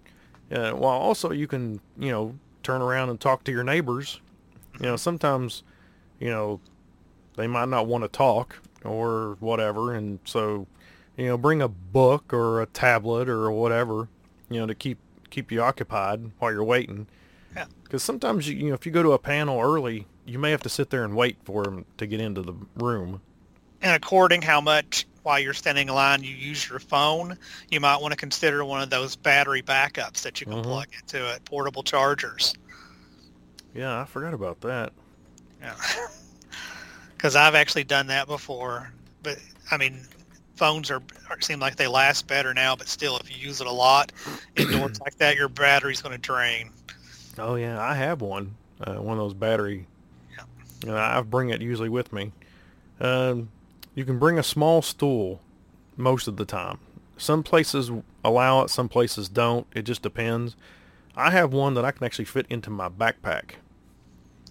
Uh, 0.51 0.71
while 0.71 0.97
also 0.97 1.31
you 1.31 1.47
can, 1.47 1.79
you 1.97 2.11
know, 2.11 2.35
turn 2.63 2.81
around 2.81 3.09
and 3.09 3.19
talk 3.19 3.43
to 3.43 3.51
your 3.51 3.63
neighbors. 3.63 4.19
You 4.79 4.87
know, 4.87 4.95
sometimes, 4.95 5.63
you 6.19 6.29
know, 6.29 6.59
they 7.35 7.47
might 7.47 7.69
not 7.69 7.85
want 7.85 8.03
to 8.03 8.07
talk 8.07 8.59
or 8.83 9.37
whatever, 9.39 9.93
and 9.93 10.19
so, 10.25 10.67
you 11.17 11.27
know, 11.27 11.37
bring 11.37 11.61
a 11.61 11.67
book 11.67 12.33
or 12.33 12.61
a 12.61 12.65
tablet 12.65 13.29
or 13.29 13.51
whatever, 13.51 14.07
you 14.49 14.59
know, 14.59 14.65
to 14.67 14.75
keep 14.75 14.97
keep 15.29 15.51
you 15.51 15.61
occupied 15.61 16.31
while 16.39 16.51
you're 16.51 16.63
waiting. 16.63 17.07
Yeah. 17.55 17.65
Because 17.83 18.03
sometimes 18.03 18.47
you, 18.47 18.55
you 18.55 18.67
know, 18.69 18.73
if 18.73 18.85
you 18.85 18.91
go 18.91 19.03
to 19.03 19.11
a 19.11 19.19
panel 19.19 19.59
early, 19.59 20.07
you 20.25 20.39
may 20.39 20.51
have 20.51 20.63
to 20.63 20.69
sit 20.69 20.89
there 20.89 21.03
and 21.03 21.15
wait 21.15 21.37
for 21.43 21.63
them 21.63 21.85
to 21.97 22.07
get 22.07 22.19
into 22.19 22.41
the 22.41 22.53
room. 22.75 23.21
And 23.81 23.95
according 23.95 24.41
how 24.41 24.59
much 24.59 25.05
while 25.23 25.39
you're 25.39 25.53
standing 25.53 25.87
in 25.87 25.93
line 25.93 26.23
you 26.23 26.33
use 26.33 26.67
your 26.69 26.79
phone, 26.79 27.37
you 27.69 27.79
might 27.79 28.01
want 28.01 28.11
to 28.11 28.17
consider 28.17 28.65
one 28.65 28.81
of 28.81 28.89
those 28.89 29.15
battery 29.15 29.61
backups 29.61 30.21
that 30.23 30.41
you 30.41 30.47
can 30.47 30.57
Mhm. 30.57 30.63
plug 30.63 30.87
into 30.99 31.31
it, 31.33 31.43
portable 31.45 31.83
chargers. 31.83 32.53
Yeah, 33.75 34.01
I 34.01 34.05
forgot 34.05 34.33
about 34.33 34.61
that. 34.61 34.93
Yeah. 35.61 35.75
Because 37.19 37.35
I've 37.35 37.53
actually 37.53 37.83
done 37.83 38.07
that 38.07 38.27
before, 38.27 38.93
but 39.23 39.37
I 39.71 39.75
mean, 39.75 39.99
phones 40.55 40.89
are, 40.89 41.01
are 41.29 41.41
seem 41.41 41.59
like 41.59 41.75
they 41.75 41.85
last 41.85 42.27
better 42.27 42.53
now, 42.53 42.77
but 42.77 42.87
still, 42.87 43.17
if 43.17 43.29
you 43.29 43.45
use 43.45 43.59
it 43.59 43.67
a 43.67 43.71
lot 43.71 44.13
indoors 44.55 45.01
like 45.01 45.17
that, 45.17 45.35
your 45.35 45.49
battery's 45.49 46.01
going 46.01 46.13
to 46.13 46.17
drain. 46.17 46.71
Oh 47.37 47.55
yeah, 47.55 47.77
I 47.77 47.93
have 47.93 48.21
one. 48.21 48.55
Uh, 48.79 48.93
one 48.95 49.17
of 49.17 49.23
those 49.25 49.33
battery. 49.33 49.85
Yeah. 50.33 50.43
And 50.83 50.97
I 50.97 51.19
bring 51.19 51.49
it 51.49 51.61
usually 51.61 51.89
with 51.89 52.13
me. 52.13 52.31
Um, 53.01 53.49
you 53.95 54.05
can 54.05 54.17
bring 54.17 54.39
a 54.39 54.43
small 54.43 54.81
stool 54.81 55.41
most 55.97 56.29
of 56.29 56.37
the 56.37 56.45
time. 56.45 56.79
Some 57.17 57.43
places 57.43 57.91
allow 58.23 58.61
it, 58.61 58.69
some 58.69 58.87
places 58.87 59.27
don't. 59.27 59.67
It 59.75 59.81
just 59.81 60.01
depends. 60.01 60.55
I 61.17 61.31
have 61.31 61.51
one 61.51 61.73
that 61.73 61.83
I 61.83 61.91
can 61.91 62.05
actually 62.05 62.23
fit 62.23 62.45
into 62.49 62.69
my 62.69 62.87
backpack. 62.87 63.55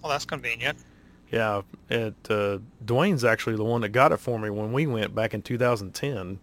Well, 0.03 0.13
that's 0.13 0.27
convenient. 0.27 0.77
Yeah, 1.31 1.63
it 1.91 2.15
uh, 2.31 2.59
Dwayne's 2.85 3.25
actually 3.25 3.57
the 3.57 3.65
one 3.65 3.83
that 3.83 3.91
got 3.91 4.13
it 4.13 4.17
for 4.19 4.39
me 4.39 4.49
when 4.51 4.73
we 4.73 4.87
went 4.87 5.15
back 5.15 5.35
in 5.35 5.43
2010. 5.43 6.39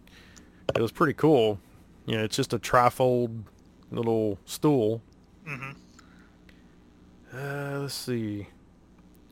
It 0.75 0.81
was 0.81 0.91
pretty 0.91 1.13
cool. 1.13 1.59
You 2.05 2.17
know, 2.17 2.23
it's 2.23 2.36
just 2.36 2.53
a 2.53 2.59
trifold 2.59 3.43
little 3.91 4.38
stool. 4.45 5.01
hmm 5.45 5.71
Uh, 7.33 7.79
let's 7.81 7.93
see. 7.93 8.47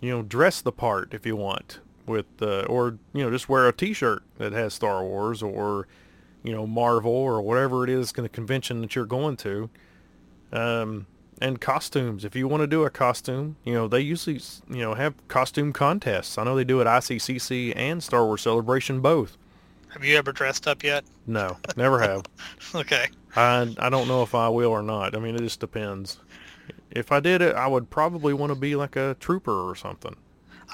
You 0.01 0.09
know, 0.09 0.21
dress 0.23 0.61
the 0.61 0.71
part 0.71 1.13
if 1.13 1.25
you 1.25 1.35
want 1.35 1.79
with, 2.05 2.25
uh, 2.41 2.61
or 2.63 2.97
you 3.13 3.23
know, 3.23 3.29
just 3.31 3.47
wear 3.47 3.67
a 3.67 3.73
T-shirt 3.73 4.23
that 4.37 4.51
has 4.51 4.73
Star 4.73 5.03
Wars 5.03 5.41
or, 5.41 5.87
you 6.43 6.51
know, 6.51 6.67
Marvel 6.67 7.11
or 7.11 7.41
whatever 7.41 7.83
it 7.83 7.89
is 7.89 8.11
in 8.17 8.23
the 8.23 8.29
convention 8.29 8.81
that 8.81 8.95
you're 8.95 9.05
going 9.05 9.37
to. 9.37 9.69
Um, 10.51 11.05
and 11.43 11.59
costumes. 11.59 12.23
If 12.23 12.35
you 12.35 12.47
want 12.47 12.61
to 12.61 12.67
do 12.67 12.83
a 12.85 12.89
costume, 12.89 13.57
you 13.65 13.73
know, 13.73 13.87
they 13.87 13.99
usually, 13.99 14.39
you 14.69 14.81
know, 14.81 14.93
have 14.93 15.13
costume 15.27 15.73
contests. 15.73 16.37
I 16.37 16.43
know 16.45 16.55
they 16.55 16.63
do 16.63 16.79
at 16.81 16.87
ICCC 16.87 17.73
and 17.75 18.01
Star 18.01 18.25
Wars 18.25 18.41
Celebration 18.41 19.01
both. 19.01 19.37
Have 19.89 20.03
you 20.03 20.15
ever 20.17 20.31
dressed 20.31 20.67
up 20.67 20.83
yet? 20.83 21.03
No, 21.27 21.57
never 21.75 21.99
have. 21.99 22.23
Okay. 22.75 23.07
I 23.35 23.75
I 23.77 23.89
don't 23.89 24.07
know 24.07 24.23
if 24.23 24.33
I 24.33 24.49
will 24.49 24.71
or 24.71 24.81
not. 24.81 25.15
I 25.15 25.19
mean, 25.19 25.35
it 25.35 25.39
just 25.41 25.59
depends. 25.59 26.17
If 26.89 27.11
I 27.11 27.19
did 27.19 27.41
it, 27.41 27.55
I 27.55 27.67
would 27.67 27.89
probably 27.89 28.33
want 28.33 28.51
to 28.51 28.57
be 28.57 28.75
like 28.75 28.95
a 28.95 29.15
trooper 29.19 29.69
or 29.69 29.75
something. 29.75 30.15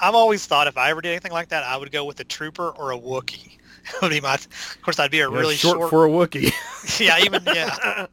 I've 0.00 0.14
always 0.14 0.46
thought 0.46 0.66
if 0.66 0.78
I 0.78 0.90
ever 0.90 1.02
did 1.02 1.10
anything 1.10 1.32
like 1.32 1.48
that, 1.48 1.64
I 1.64 1.76
would 1.76 1.92
go 1.92 2.04
with 2.04 2.20
a 2.20 2.24
trooper 2.24 2.70
or 2.70 2.92
a 2.92 2.98
Wookiee. 2.98 3.58
would 4.02 4.10
be 4.10 4.20
my, 4.20 4.34
of 4.34 4.82
course, 4.82 4.98
I'd 4.98 5.10
be 5.10 5.20
a 5.20 5.30
Yeah, 5.30 5.36
really 5.36 5.56
short, 5.56 5.78
short. 5.78 5.90
for 5.90 6.06
a 6.06 6.08
Wookiee. 6.08 7.00
yeah, 7.00 7.18
even 7.22 7.42
yeah, 7.46 8.06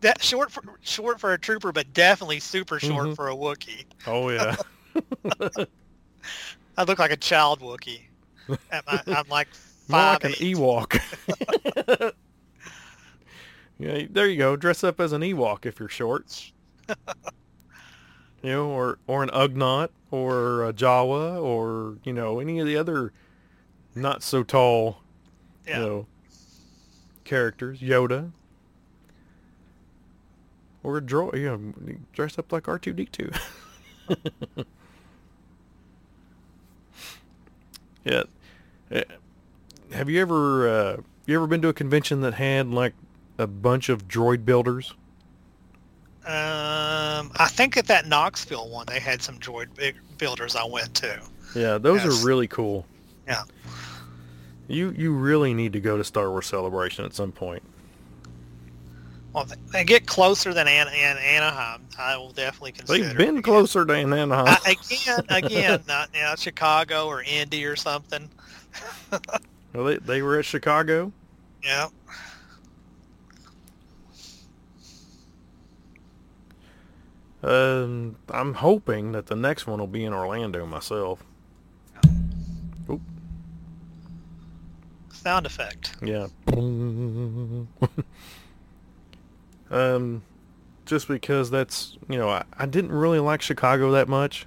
that 0.00 0.22
short 0.22 0.50
for 0.50 0.62
short 0.80 1.20
for 1.20 1.32
a 1.34 1.38
trooper, 1.38 1.72
but 1.72 1.92
definitely 1.92 2.40
super 2.40 2.78
short 2.80 3.08
Mhm. 3.08 3.16
for 3.16 3.28
a 3.28 3.34
Wookiee. 3.34 3.84
oh 4.06 4.28
yeah. 4.30 4.56
I 6.76 6.84
look 6.84 6.98
like 6.98 7.10
a 7.12 7.16
child 7.16 7.60
Wookiee. 7.60 8.02
At 8.72 8.84
my, 8.86 9.02
I'm 9.14 9.28
like 9.28 9.48
five. 9.88 9.88
More 9.88 9.98
five 10.00 10.22
like 10.24 10.24
an 10.24 10.44
eight. 10.46 10.56
Ewok. 10.56 12.12
yeah, 13.78 14.06
there 14.10 14.26
you 14.26 14.36
go. 14.38 14.56
Dress 14.56 14.84
up 14.84 15.00
as 15.00 15.12
an 15.12 15.22
Ewok 15.22 15.66
if 15.66 15.78
you're 15.78 15.88
short. 15.88 16.52
you 16.88 16.94
know, 18.50 18.68
or 18.70 18.98
or 19.06 19.22
an 19.22 19.30
Ugnaught 19.30 19.88
or 20.10 20.64
a 20.66 20.72
Jawa 20.72 21.40
or 21.42 21.96
you 22.04 22.12
know 22.12 22.40
any 22.40 22.58
of 22.58 22.66
the 22.66 22.76
other 22.76 23.12
not 23.94 24.22
so 24.22 24.42
tall 24.42 25.02
Yeah. 25.66 25.78
you 25.80 25.86
know 25.86 26.06
characters. 27.24 27.80
Yoda. 27.80 28.32
Or 30.82 30.96
a 30.96 31.00
droid, 31.02 31.36
you 31.38 31.44
know, 31.84 31.94
dress 32.12 32.38
up 32.38 32.52
like 32.52 32.64
R2D2. 32.64 33.38
yeah. 38.04 38.22
Eh, 38.90 39.04
Have 39.92 40.08
you 40.08 40.20
ever 40.20 40.68
uh, 40.68 40.96
you 41.26 41.36
ever 41.36 41.46
been 41.46 41.62
to 41.62 41.68
a 41.68 41.72
convention 41.74 42.20
that 42.22 42.34
had 42.34 42.68
like 42.68 42.94
a 43.38 43.46
bunch 43.46 43.88
of 43.88 44.08
droid 44.08 44.44
builders? 44.44 44.94
Um, 46.26 46.34
Um, 47.20 47.32
I 47.36 47.48
think 47.48 47.76
at 47.76 47.86
that 47.88 48.06
Knoxville 48.06 48.68
one, 48.70 48.86
they 48.86 48.98
had 49.00 49.20
some 49.20 49.38
droid 49.38 49.68
builders 50.16 50.56
I 50.56 50.64
went 50.64 50.94
to. 50.96 51.20
Yeah, 51.54 51.76
those 51.78 52.04
Yes. 52.04 52.22
are 52.22 52.26
really 52.26 52.46
cool. 52.46 52.86
Yeah. 53.26 53.42
You 54.68 54.94
you 54.96 55.12
really 55.12 55.52
need 55.52 55.72
to 55.74 55.80
go 55.80 55.96
to 55.98 56.04
Star 56.04 56.30
Wars 56.30 56.46
Celebration 56.46 57.04
at 57.04 57.12
some 57.12 57.32
point. 57.32 57.62
Well, 59.32 59.44
they- 59.44 59.56
they 59.72 59.84
get 59.84 60.06
closer 60.06 60.52
than 60.52 60.66
An- 60.66 60.88
An- 60.88 61.18
Anaheim. 61.18 61.86
I 61.98 62.16
will 62.16 62.32
definitely 62.32 62.72
consider. 62.72 63.04
They've 63.08 63.16
been 63.16 63.42
closer 63.42 63.84
than 63.84 64.12
Anaheim. 64.12 64.48
I, 64.64 64.70
again, 64.90 65.24
again, 65.28 65.84
not 65.86 66.08
you 66.14 66.20
know, 66.22 66.34
Chicago 66.36 67.06
or 67.06 67.22
Indy 67.22 67.64
or 67.64 67.76
something. 67.76 68.28
Well, 69.72 69.84
they, 69.84 69.98
they 69.98 70.20
were 70.22 70.36
at 70.36 70.44
Chicago. 70.44 71.12
Yeah. 71.62 71.86
Um, 77.42 78.16
I'm 78.28 78.54
hoping 78.54 79.12
that 79.12 79.26
the 79.26 79.36
next 79.36 79.66
one 79.66 79.78
will 79.80 79.86
be 79.86 80.04
in 80.04 80.12
Orlando 80.12 80.66
myself. 80.66 81.24
Oop. 82.90 83.00
Sound 85.12 85.46
effect. 85.46 85.96
Yeah. 86.02 86.26
um, 89.70 90.22
just 90.86 91.08
because 91.08 91.50
that's 91.50 91.96
you 92.08 92.18
know 92.18 92.28
I, 92.28 92.44
I 92.58 92.66
didn't 92.66 92.92
really 92.92 93.20
like 93.20 93.42
Chicago 93.42 93.92
that 93.92 94.08
much. 94.08 94.46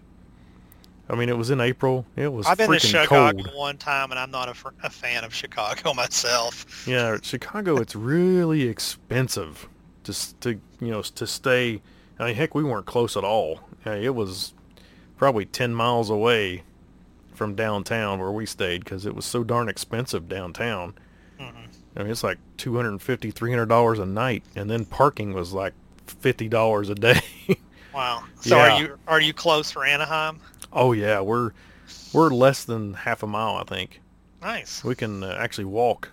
I 1.10 1.16
mean, 1.16 1.28
it 1.28 1.38
was 1.38 1.50
in 1.50 1.60
April. 1.60 2.06
It 2.16 2.32
was 2.32 2.46
I've 2.46 2.58
been 2.58 2.70
to 2.70 2.78
freaking 2.78 3.02
Chicago 3.04 3.44
cold. 3.44 3.56
one 3.56 3.78
time, 3.78 4.12
and 4.12 4.20
I'm 4.20 4.32
not 4.32 4.48
a, 4.48 4.56
a 4.84 4.90
fan 4.90 5.24
of 5.24 5.34
Chicago 5.34 5.94
myself. 5.96 6.88
Yeah, 6.88 7.18
Chicago. 7.22 7.78
It's 7.78 7.96
really 7.96 8.64
expensive 8.64 9.68
just 10.04 10.40
to 10.42 10.60
you 10.80 10.92
know 10.92 11.02
to 11.02 11.28
stay. 11.28 11.82
I 12.20 12.28
mean, 12.28 12.36
heck, 12.36 12.56
we 12.56 12.64
weren't 12.64 12.86
close 12.86 13.18
at 13.18 13.24
all. 13.24 13.60
Yeah, 13.86 13.96
it 13.96 14.16
was 14.16 14.54
probably 15.18 15.46
ten 15.46 15.74
miles 15.74 16.10
away 16.10 16.64
from 17.34 17.56
downtown 17.56 18.20
where 18.20 18.32
we 18.32 18.46
stayed 18.46 18.84
because 18.84 19.06
it 19.06 19.16
was 19.16 19.26
so 19.26 19.44
darn 19.44 19.68
expensive 19.68 20.30
downtown. 20.30 20.94
I 21.96 22.02
mean, 22.02 22.12
it's 22.12 22.24
like 22.24 22.40
two 22.58 22.76
hundred 22.76 22.90
and 22.90 23.02
fifty, 23.02 23.32
three 23.32 23.52
hundred 23.52 23.68
dollars 23.70 24.00
a 24.00 24.06
night, 24.06 24.44
and 24.56 24.70
then 24.70 24.86
parking 24.86 25.34
was 25.34 25.54
like 25.54 25.74
fifty 26.08 26.48
dollars 26.48 26.90
a 26.90 26.96
day. 26.96 27.22
Wow. 27.94 28.24
So 28.42 28.58
Yeah. 28.58 28.74
are 28.76 28.82
you 28.82 28.98
are 29.08 29.22
you 29.22 29.34
close 29.34 29.70
for 29.70 29.86
Anaheim? 29.86 30.40
oh 30.72 30.94
yeah, 30.94 31.22
we're 31.22 31.52
we're 32.12 32.30
less 32.32 32.64
than 32.64 32.96
half 32.96 33.22
a 33.22 33.28
mile, 33.28 33.58
I 33.58 33.64
think. 33.64 34.02
Nice. 34.42 34.84
We 34.84 34.96
can 34.96 35.24
uh, 35.24 35.38
actually 35.40 35.66
walk. 35.66 36.10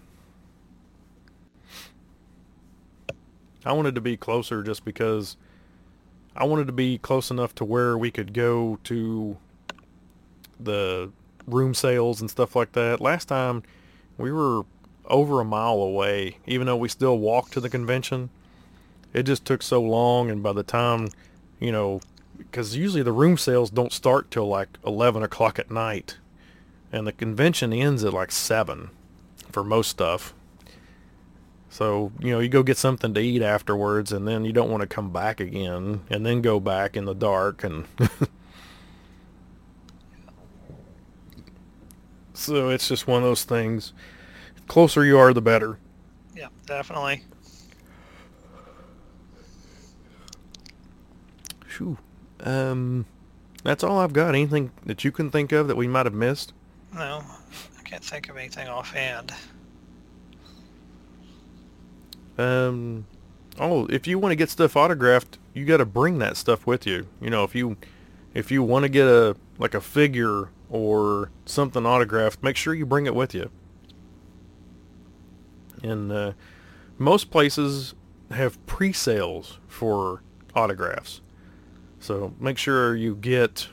I 3.65 3.73
wanted 3.73 3.95
to 3.95 4.01
be 4.01 4.17
closer 4.17 4.63
just 4.63 4.85
because 4.85 5.37
I 6.37 6.45
wanted 6.45 6.67
to 6.67 6.73
be 6.73 6.99
close 6.99 7.31
enough 7.31 7.55
to 7.57 7.65
where 7.65 7.97
we 7.97 8.11
could 8.11 8.33
go 8.33 8.79
to 8.85 9.37
the 10.59 11.11
room 11.47 11.75
sales 11.75 12.21
and 12.21 12.31
stuff 12.31 12.55
like 12.55 12.73
that. 12.73 13.01
Last 13.01 13.27
time 13.27 13.63
we 14.19 14.31
were 14.33 14.63
over 15.11 15.41
a 15.41 15.45
mile 15.45 15.81
away, 15.81 16.39
even 16.47 16.67
though 16.67 16.77
we 16.77 16.89
still 16.89 17.19
walked 17.19 17.53
to 17.53 17.61
the 17.61 17.69
convention. 17.69 18.31
It 19.13 19.25
just 19.25 19.45
took 19.45 19.63
so 19.63 19.83
long, 19.83 20.31
and 20.31 20.43
by 20.43 20.53
the 20.53 20.63
time, 20.63 21.09
you 21.59 21.73
know, 21.73 22.01
because 22.39 22.77
usually 22.77 23.03
the 23.03 23.13
room 23.13 23.37
sales 23.37 23.71
don't 23.71 23.93
start 23.93 24.31
till 24.31 24.47
like 24.47 24.79
11 24.87 25.23
o'clock 25.23 25.59
at 25.59 25.71
night 25.71 26.17
and 26.93 27.07
the 27.07 27.13
convention 27.13 27.73
ends 27.73 28.05
at 28.05 28.13
like 28.13 28.33
seven 28.33 28.91
for 29.51 29.65
most 29.65 29.89
stuff. 29.89 30.35
So 31.69 32.11
you 32.19 32.33
know 32.33 32.41
you 32.41 32.49
go 32.49 32.63
get 32.63 32.77
something 32.77 33.15
to 33.15 33.21
eat 33.21 33.43
afterwards, 33.43 34.13
and 34.13 34.27
then 34.27 34.45
you 34.45 34.53
don't 34.53 34.71
want 34.71 34.81
to 34.81 34.89
come 34.89 35.13
back 35.13 35.39
again, 35.41 36.01
and 36.11 36.27
then 36.27 36.43
go 36.43 36.59
back 36.59 36.97
in 36.97 37.05
the 37.05 37.15
dark, 37.15 37.63
and 37.63 37.87
so 42.35 42.71
it's 42.71 42.89
just 42.89 43.07
one 43.07 43.23
of 43.23 43.29
those 43.29 43.45
things. 43.45 43.93
Closer 44.71 45.05
you 45.05 45.19
are, 45.19 45.35
the 45.35 45.43
better. 45.43 45.81
Yeah, 46.33 46.47
definitely. 46.65 47.25
Phew. 51.67 51.99
Um, 52.39 53.05
that's 53.65 53.83
all 53.83 53.99
I've 53.99 54.13
got. 54.13 54.29
Anything 54.29 54.71
that 54.87 55.03
you 55.03 55.11
can 55.11 55.29
think 55.29 55.51
of 55.51 55.67
that 55.67 55.77
we 55.77 55.89
might 55.89 56.07
have 56.07 56.15
missed? 56.15 56.53
No, 56.95 57.25
I 57.81 57.83
can't 57.83 58.05
think 58.05 58.29
of 58.29 58.37
anything 58.37 58.69
offhand. 58.69 59.33
Um, 62.39 63.07
oh, 63.59 63.87
if 63.87 64.07
you 64.07 64.21
want 64.21 64.31
to 64.31 64.37
get 64.37 64.51
stuff 64.51 64.77
autographed, 64.77 65.39
you 65.53 65.65
got 65.65 65.79
to 65.79 65.85
bring 65.85 66.21
that 66.21 66.37
stuff 66.37 66.65
with 66.65 66.87
you. 66.87 67.09
You 67.21 67.31
know, 67.31 67.43
if 67.43 67.57
you 67.57 67.77
if 68.35 68.53
you 68.53 68.63
want 68.63 68.85
to 68.85 68.89
get 68.89 69.09
a 69.09 69.35
like 69.59 69.75
a 69.75 69.81
figure 69.81 70.51
or 70.69 71.33
something 71.45 71.85
autographed, 71.85 72.41
make 72.45 72.55
sure 72.57 72.73
you 72.73 72.87
bring 72.87 73.07
it 73.07 73.17
with 73.17 73.35
you. 73.35 73.51
And 75.83 76.13
uh, 76.13 76.33
most 76.99 77.31
places 77.31 77.95
have 78.31 78.65
pre-sales 78.67 79.59
for 79.69 80.23
autographs, 80.55 81.21
so 81.99 82.35
make 82.39 82.59
sure 82.59 82.95
you 82.95 83.15
get 83.17 83.69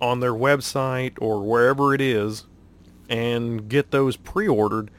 on 0.00 0.20
their 0.20 0.32
website 0.32 1.14
or 1.20 1.42
wherever 1.42 1.92
it 1.94 2.00
is 2.00 2.46
and 3.08 3.68
get 3.68 3.90
those 3.90 4.16
pre-ordered 4.16 4.90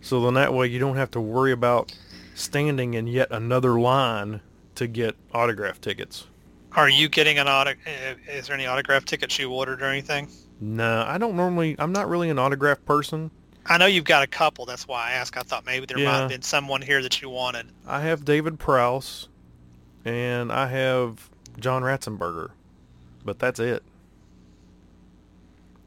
so 0.00 0.20
then 0.22 0.34
that 0.34 0.54
way 0.54 0.66
you 0.66 0.78
don't 0.78 0.96
have 0.96 1.10
to 1.10 1.20
worry 1.20 1.52
about 1.52 1.94
standing 2.34 2.94
in 2.94 3.06
yet 3.06 3.28
another 3.30 3.78
line 3.78 4.40
to 4.74 4.86
get 4.86 5.14
autograph 5.34 5.80
tickets. 5.80 6.26
Are 6.72 6.88
you 6.88 7.08
getting 7.08 7.38
an 7.38 7.48
auto? 7.48 7.72
uh, 7.72 8.14
Is 8.28 8.46
there 8.46 8.56
any 8.56 8.66
autograph 8.66 9.04
tickets 9.04 9.38
you 9.38 9.50
ordered 9.52 9.82
or 9.82 9.86
anything? 9.86 10.28
No, 10.60 11.04
I 11.06 11.18
don't 11.18 11.36
normally. 11.36 11.76
I'm 11.78 11.92
not 11.92 12.08
really 12.08 12.30
an 12.30 12.38
autograph 12.38 12.82
person. 12.84 13.30
I 13.70 13.78
know 13.78 13.86
you've 13.86 14.04
got 14.04 14.22
a 14.24 14.26
couple. 14.26 14.66
That's 14.66 14.86
why 14.88 15.08
I 15.08 15.12
asked. 15.12 15.36
I 15.36 15.42
thought 15.42 15.64
maybe 15.64 15.86
there 15.86 15.96
might 15.96 16.18
have 16.18 16.28
been 16.28 16.42
someone 16.42 16.82
here 16.82 17.00
that 17.02 17.22
you 17.22 17.30
wanted. 17.30 17.66
I 17.86 18.00
have 18.00 18.24
David 18.24 18.58
Prowse, 18.58 19.28
and 20.04 20.50
I 20.52 20.66
have 20.66 21.30
John 21.58 21.82
Ratzenberger, 21.82 22.50
but 23.24 23.38
that's 23.38 23.60
it. 23.60 23.84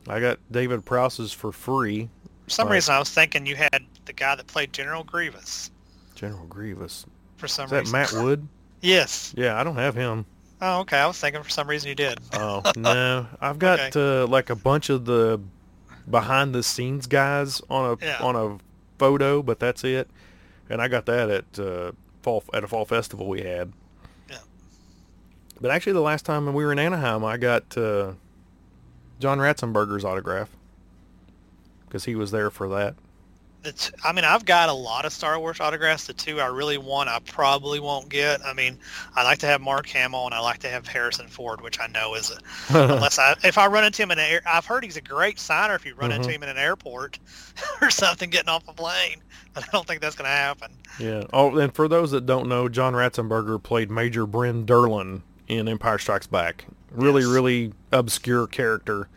I 0.07 0.19
got 0.19 0.39
David 0.51 0.85
Prowse's 0.85 1.31
for 1.33 1.51
free. 1.51 2.09
For 2.45 2.49
some 2.49 2.67
Right. 2.67 2.75
reason, 2.75 2.95
I 2.95 2.99
was 2.99 3.09
thinking 3.09 3.45
you 3.45 3.55
had 3.57 3.83
the 4.05 4.13
guy 4.13 4.35
that 4.35 4.47
played 4.47 4.73
General 4.73 5.03
Grievous. 5.03 5.69
General 6.15 6.45
Grievous. 6.45 7.05
For 7.37 7.47
some 7.47 7.65
Is 7.65 7.71
that 7.71 7.79
reason. 7.81 7.91
Matt 7.91 8.11
Wood? 8.23 8.47
Yes. 8.81 9.33
Yeah, 9.37 9.59
I 9.59 9.63
don't 9.63 9.75
have 9.77 9.95
him. 9.95 10.25
Oh, 10.61 10.79
okay. 10.81 10.97
I 10.97 11.05
was 11.07 11.19
thinking 11.19 11.43
for 11.43 11.49
some 11.49 11.69
reason 11.69 11.89
you 11.89 11.95
did. 11.95 12.19
Oh 12.33 12.61
no, 12.77 13.27
I've 13.41 13.59
got 13.59 13.95
uh, 13.97 14.25
like 14.27 14.49
a 14.49 14.55
bunch 14.55 14.89
of 14.89 15.03
the 15.03 15.41
behind 16.09 16.53
the 16.53 16.63
scenes 16.63 17.07
guys 17.07 17.61
on 17.69 17.97
a 17.99 18.05
Yeah. 18.05 18.17
on 18.21 18.35
a 18.35 18.57
photo, 18.99 19.41
but 19.41 19.59
that's 19.59 19.83
it. 19.83 20.09
And 20.69 20.81
I 20.81 20.87
got 20.87 21.05
that 21.07 21.29
at 21.29 21.59
uh, 21.59 21.91
fall 22.21 22.43
at 22.53 22.63
a 22.63 22.67
fall 22.67 22.85
festival 22.85 23.27
we 23.27 23.41
had. 23.41 23.73
Yeah. 24.29 24.37
But 25.61 25.71
actually, 25.71 25.93
the 25.93 26.01
last 26.01 26.25
time 26.25 26.45
we 26.53 26.63
were 26.65 26.71
in 26.71 26.79
Anaheim, 26.79 27.23
I 27.23 27.37
got 27.37 27.77
uh, 27.77 28.13
John 29.19 29.39
Ratzenberger's 29.39 30.05
autograph 30.05 30.49
because 31.85 32.05
he 32.05 32.15
was 32.15 32.31
there 32.31 32.49
for 32.49 32.67
that. 32.69 32.95
The 33.63 33.71
t- 33.71 33.93
I 34.03 34.11
mean, 34.11 34.25
I've 34.25 34.43
got 34.43 34.67
a 34.67 34.73
lot 34.73 35.05
of 35.05 35.13
Star 35.13 35.39
Wars 35.39 35.59
autographs. 35.61 36.05
The 36.05 36.13
two 36.13 36.41
I 36.41 36.47
really 36.47 36.77
want, 36.77 37.07
I 37.09 37.19
probably 37.19 37.79
won't 37.79 38.09
get. 38.09 38.45
I 38.45 38.53
mean, 38.53 38.77
I 39.15 39.23
like 39.23 39.39
to 39.39 39.45
have 39.45 39.61
Mark 39.61 39.87
Hamill 39.87 40.25
and 40.25 40.33
I 40.33 40.39
like 40.39 40.59
to 40.59 40.69
have 40.69 40.85
Harrison 40.85 41.27
Ford, 41.29 41.61
which 41.61 41.79
I 41.79 41.87
know 41.87 42.13
is 42.15 42.29
a, 42.29 42.37
unless 42.91 43.17
I 43.19 43.35
if 43.43 43.57
I 43.57 43.67
run 43.67 43.85
into 43.85 44.01
him 44.03 44.11
in 44.11 44.19
an 44.19 44.25
air, 44.29 44.41
I've 44.45 44.65
heard 44.65 44.83
he's 44.83 44.97
a 44.97 45.01
great 45.01 45.39
signer 45.39 45.75
if 45.75 45.85
you 45.85 45.95
run 45.95 46.11
into 46.11 46.27
Mhm. 46.29 46.33
him 46.35 46.43
in 46.43 46.49
an 46.49 46.57
airport 46.57 47.19
or 47.81 47.89
something 47.89 48.29
getting 48.29 48.49
off 48.49 48.67
a 48.67 48.73
plane. 48.73 49.21
But 49.53 49.63
I 49.63 49.67
don't 49.71 49.87
think 49.87 50.01
that's 50.01 50.15
going 50.15 50.25
to 50.29 50.35
happen. 50.35 50.71
Yeah. 50.99 51.23
Oh, 51.31 51.57
and 51.57 51.73
for 51.73 51.87
those 51.87 52.11
that 52.11 52.25
don't 52.25 52.49
know, 52.49 52.67
John 52.67 52.93
Ratzenberger 52.93 53.61
played 53.63 53.89
Major 53.89 54.25
Bren 54.27 54.65
Derlin 54.65 55.21
in 55.47 55.67
Empire 55.69 55.99
Strikes 55.99 56.27
Back. 56.27 56.65
Really, 56.91 57.21
Yes. 57.21 57.31
really 57.31 57.73
obscure 57.91 58.45
character. 58.47 59.07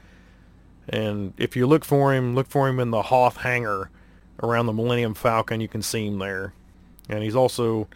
And 0.88 1.32
if 1.36 1.56
you 1.56 1.66
look 1.66 1.84
for 1.84 2.14
him, 2.14 2.34
look 2.34 2.46
for 2.48 2.68
him 2.68 2.78
in 2.78 2.90
the 2.90 3.02
Hoth 3.02 3.38
hangar 3.38 3.90
around 4.42 4.66
the 4.66 4.72
Millennium 4.72 5.14
Falcon. 5.14 5.60
You 5.60 5.68
can 5.68 5.82
see 5.82 6.06
him 6.06 6.18
there. 6.18 6.52
And 7.08 7.22
he's 7.22 7.36
also 7.36 7.88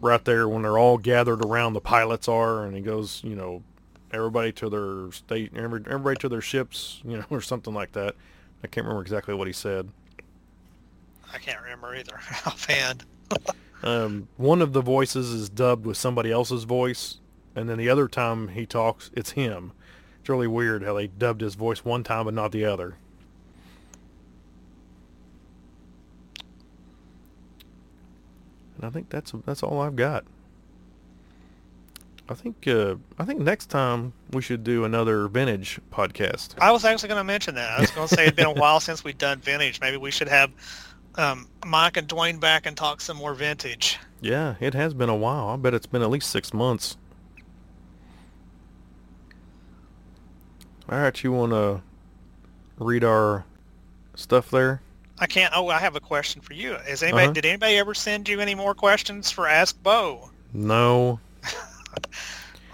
right 0.00 0.24
there 0.24 0.48
when 0.48 0.62
they're 0.62 0.78
all 0.78 0.98
gathered 0.98 1.44
around 1.44 1.72
the 1.72 1.80
pilots 1.80 2.28
are, 2.28 2.64
and 2.64 2.74
he 2.74 2.82
goes, 2.82 3.22
you 3.24 3.34
know, 3.34 3.62
everybody 4.12 4.52
to 4.52 4.68
their 4.68 5.12
state, 5.12 5.52
everybody 5.56 6.16
to 6.16 6.28
their 6.28 6.40
ships, 6.40 7.00
you 7.04 7.16
know, 7.18 7.24
or 7.30 7.40
something 7.40 7.74
like 7.74 7.92
that. 7.92 8.14
I 8.62 8.68
can't 8.68 8.86
remember 8.86 9.02
exactly 9.02 9.34
what 9.34 9.46
he 9.46 9.52
said. 9.52 9.88
I 11.32 11.38
can't 11.38 11.60
remember 11.62 11.94
either 11.94 12.14
offhand. 12.46 13.04
Um, 13.84 14.28
one 14.36 14.62
of 14.62 14.72
the 14.72 14.80
voices 14.80 15.30
is 15.30 15.48
dubbed 15.48 15.86
with 15.86 15.96
somebody 15.96 16.30
else's 16.30 16.62
voice, 16.62 17.18
and 17.56 17.68
then 17.68 17.78
the 17.78 17.88
other 17.88 18.06
time 18.06 18.46
he 18.46 18.64
talks, 18.64 19.10
it's 19.14 19.32
him. 19.32 19.72
It's 20.20 20.28
really 20.28 20.46
weird 20.46 20.84
how 20.84 20.94
they 20.94 21.08
dubbed 21.08 21.40
his 21.40 21.56
voice 21.56 21.84
one 21.84 22.04
time 22.04 22.26
but 22.26 22.34
not 22.34 22.52
the 22.52 22.64
other. 22.64 22.96
And 28.82 28.90
I 28.90 28.92
think 28.92 29.10
that's 29.10 29.32
that's 29.46 29.62
all 29.62 29.80
I've 29.80 29.94
got. 29.94 30.24
I 32.28 32.34
think 32.34 32.66
uh, 32.66 32.96
I 33.18 33.24
think 33.24 33.40
next 33.40 33.66
time 33.66 34.12
we 34.32 34.42
should 34.42 34.64
do 34.64 34.84
another 34.84 35.28
vintage 35.28 35.80
podcast. 35.92 36.54
I 36.60 36.72
was 36.72 36.84
actually 36.84 37.08
going 37.08 37.20
to 37.20 37.24
mention 37.24 37.54
that. 37.54 37.70
I 37.70 37.80
was 37.80 37.90
going 37.92 38.08
to 38.08 38.14
say 38.14 38.26
it's 38.26 38.36
been 38.36 38.46
a 38.46 38.52
while 38.52 38.80
since 38.80 39.04
we've 39.04 39.16
done 39.16 39.38
vintage. 39.38 39.80
Maybe 39.80 39.96
we 39.96 40.10
should 40.10 40.28
have 40.28 40.50
um, 41.14 41.46
Mike 41.64 41.96
and 41.96 42.08
Dwayne 42.08 42.40
back 42.40 42.66
and 42.66 42.76
talk 42.76 43.00
some 43.00 43.16
more 43.16 43.34
vintage. 43.34 44.00
Yeah, 44.20 44.56
it 44.58 44.74
has 44.74 44.94
been 44.94 45.08
a 45.08 45.16
while. 45.16 45.48
I 45.48 45.56
bet 45.56 45.74
it's 45.74 45.86
been 45.86 46.02
at 46.02 46.10
least 46.10 46.30
six 46.30 46.52
months. 46.52 46.96
All 50.88 50.98
right, 50.98 51.22
you 51.22 51.30
want 51.30 51.52
to 51.52 51.82
read 52.78 53.04
our 53.04 53.44
stuff 54.16 54.50
there? 54.50 54.82
I 55.18 55.26
can't. 55.26 55.52
Oh, 55.56 55.68
I 55.68 55.78
have 55.78 55.94
a 55.96 56.00
question 56.00 56.40
for 56.40 56.52
you. 56.54 56.74
Is 56.88 57.02
anybody? 57.02 57.24
Uh-huh. 57.26 57.32
Did 57.34 57.46
anybody 57.46 57.76
ever 57.78 57.94
send 57.94 58.28
you 58.28 58.40
any 58.40 58.54
more 58.54 58.74
questions 58.74 59.30
for 59.30 59.46
Ask 59.46 59.80
Bo? 59.82 60.30
No, 60.52 61.20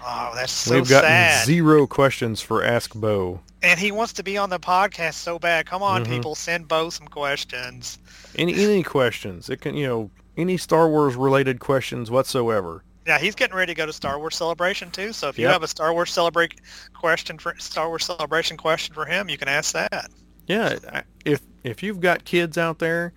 Oh, 0.01 0.31
that's 0.33 0.51
so 0.51 0.75
we've 0.75 0.87
gotten 0.89 1.09
sad. 1.09 1.45
zero 1.45 1.85
questions 1.85 2.41
for 2.41 2.63
Ask 2.63 2.93
Bo. 2.95 3.41
and 3.61 3.77
he 3.79 3.91
wants 3.91 4.13
to 4.13 4.23
be 4.23 4.37
on 4.37 4.49
the 4.49 4.59
podcast 4.59 5.15
so 5.15 5.37
bad. 5.37 5.65
Come 5.65 5.83
on, 5.83 6.05
Mhm. 6.05 6.09
people, 6.09 6.35
send 6.35 6.67
Bo 6.69 6.89
some 6.89 7.07
questions. 7.07 7.99
Any 8.35 8.53
any 8.63 8.81
questions? 8.83 9.49
It 9.49 9.57
can 9.61 9.75
you 9.75 9.85
know 9.87 10.11
any 10.37 10.55
Star 10.57 10.87
Wars 10.89 11.15
related 11.15 11.59
questions 11.59 12.09
whatsoever. 12.09 12.83
Yeah, 13.05 13.19
he's 13.19 13.35
getting 13.35 13.55
ready 13.55 13.73
to 13.73 13.77
go 13.77 13.85
to 13.85 13.93
Star 13.93 14.17
Wars 14.19 14.35
Celebration 14.37 14.89
too. 14.91 15.11
So 15.13 15.27
if 15.27 15.37
you 15.37 15.45
Yep. 15.45 15.53
have 15.53 15.63
a 15.63 15.67
Star 15.67 15.93
Wars 15.93 16.11
celebrate 16.13 16.61
question 16.93 17.37
for 17.37 17.53
Star 17.59 17.89
Wars 17.89 18.05
Celebration 18.05 18.55
question 18.55 18.93
for 18.95 19.05
him, 19.05 19.29
you 19.29 19.37
can 19.37 19.47
ask 19.49 19.73
that. 19.73 20.09
Yeah, 20.47 20.77
if 21.25 21.41
if 21.63 21.83
you've 21.83 21.99
got 21.99 22.25
kids 22.25 22.57
out 22.57 22.79
there 22.79 23.13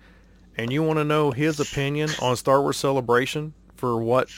and 0.57 0.71
you 0.71 0.83
want 0.83 0.99
to 0.99 1.03
know 1.03 1.31
his 1.31 1.59
opinion 1.59 2.09
on 2.21 2.35
Star 2.35 2.61
Wars 2.61 2.77
Celebration 2.77 3.53
for 3.75 4.01
what 4.01 4.29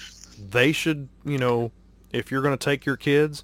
they 0.49 0.71
should, 0.71 1.09
you 1.23 1.37
know, 1.37 1.71
if 2.11 2.31
you're 2.31 2.41
going 2.41 2.57
to 2.57 2.63
take 2.63 2.85
your 2.85 2.97
kids, 2.97 3.43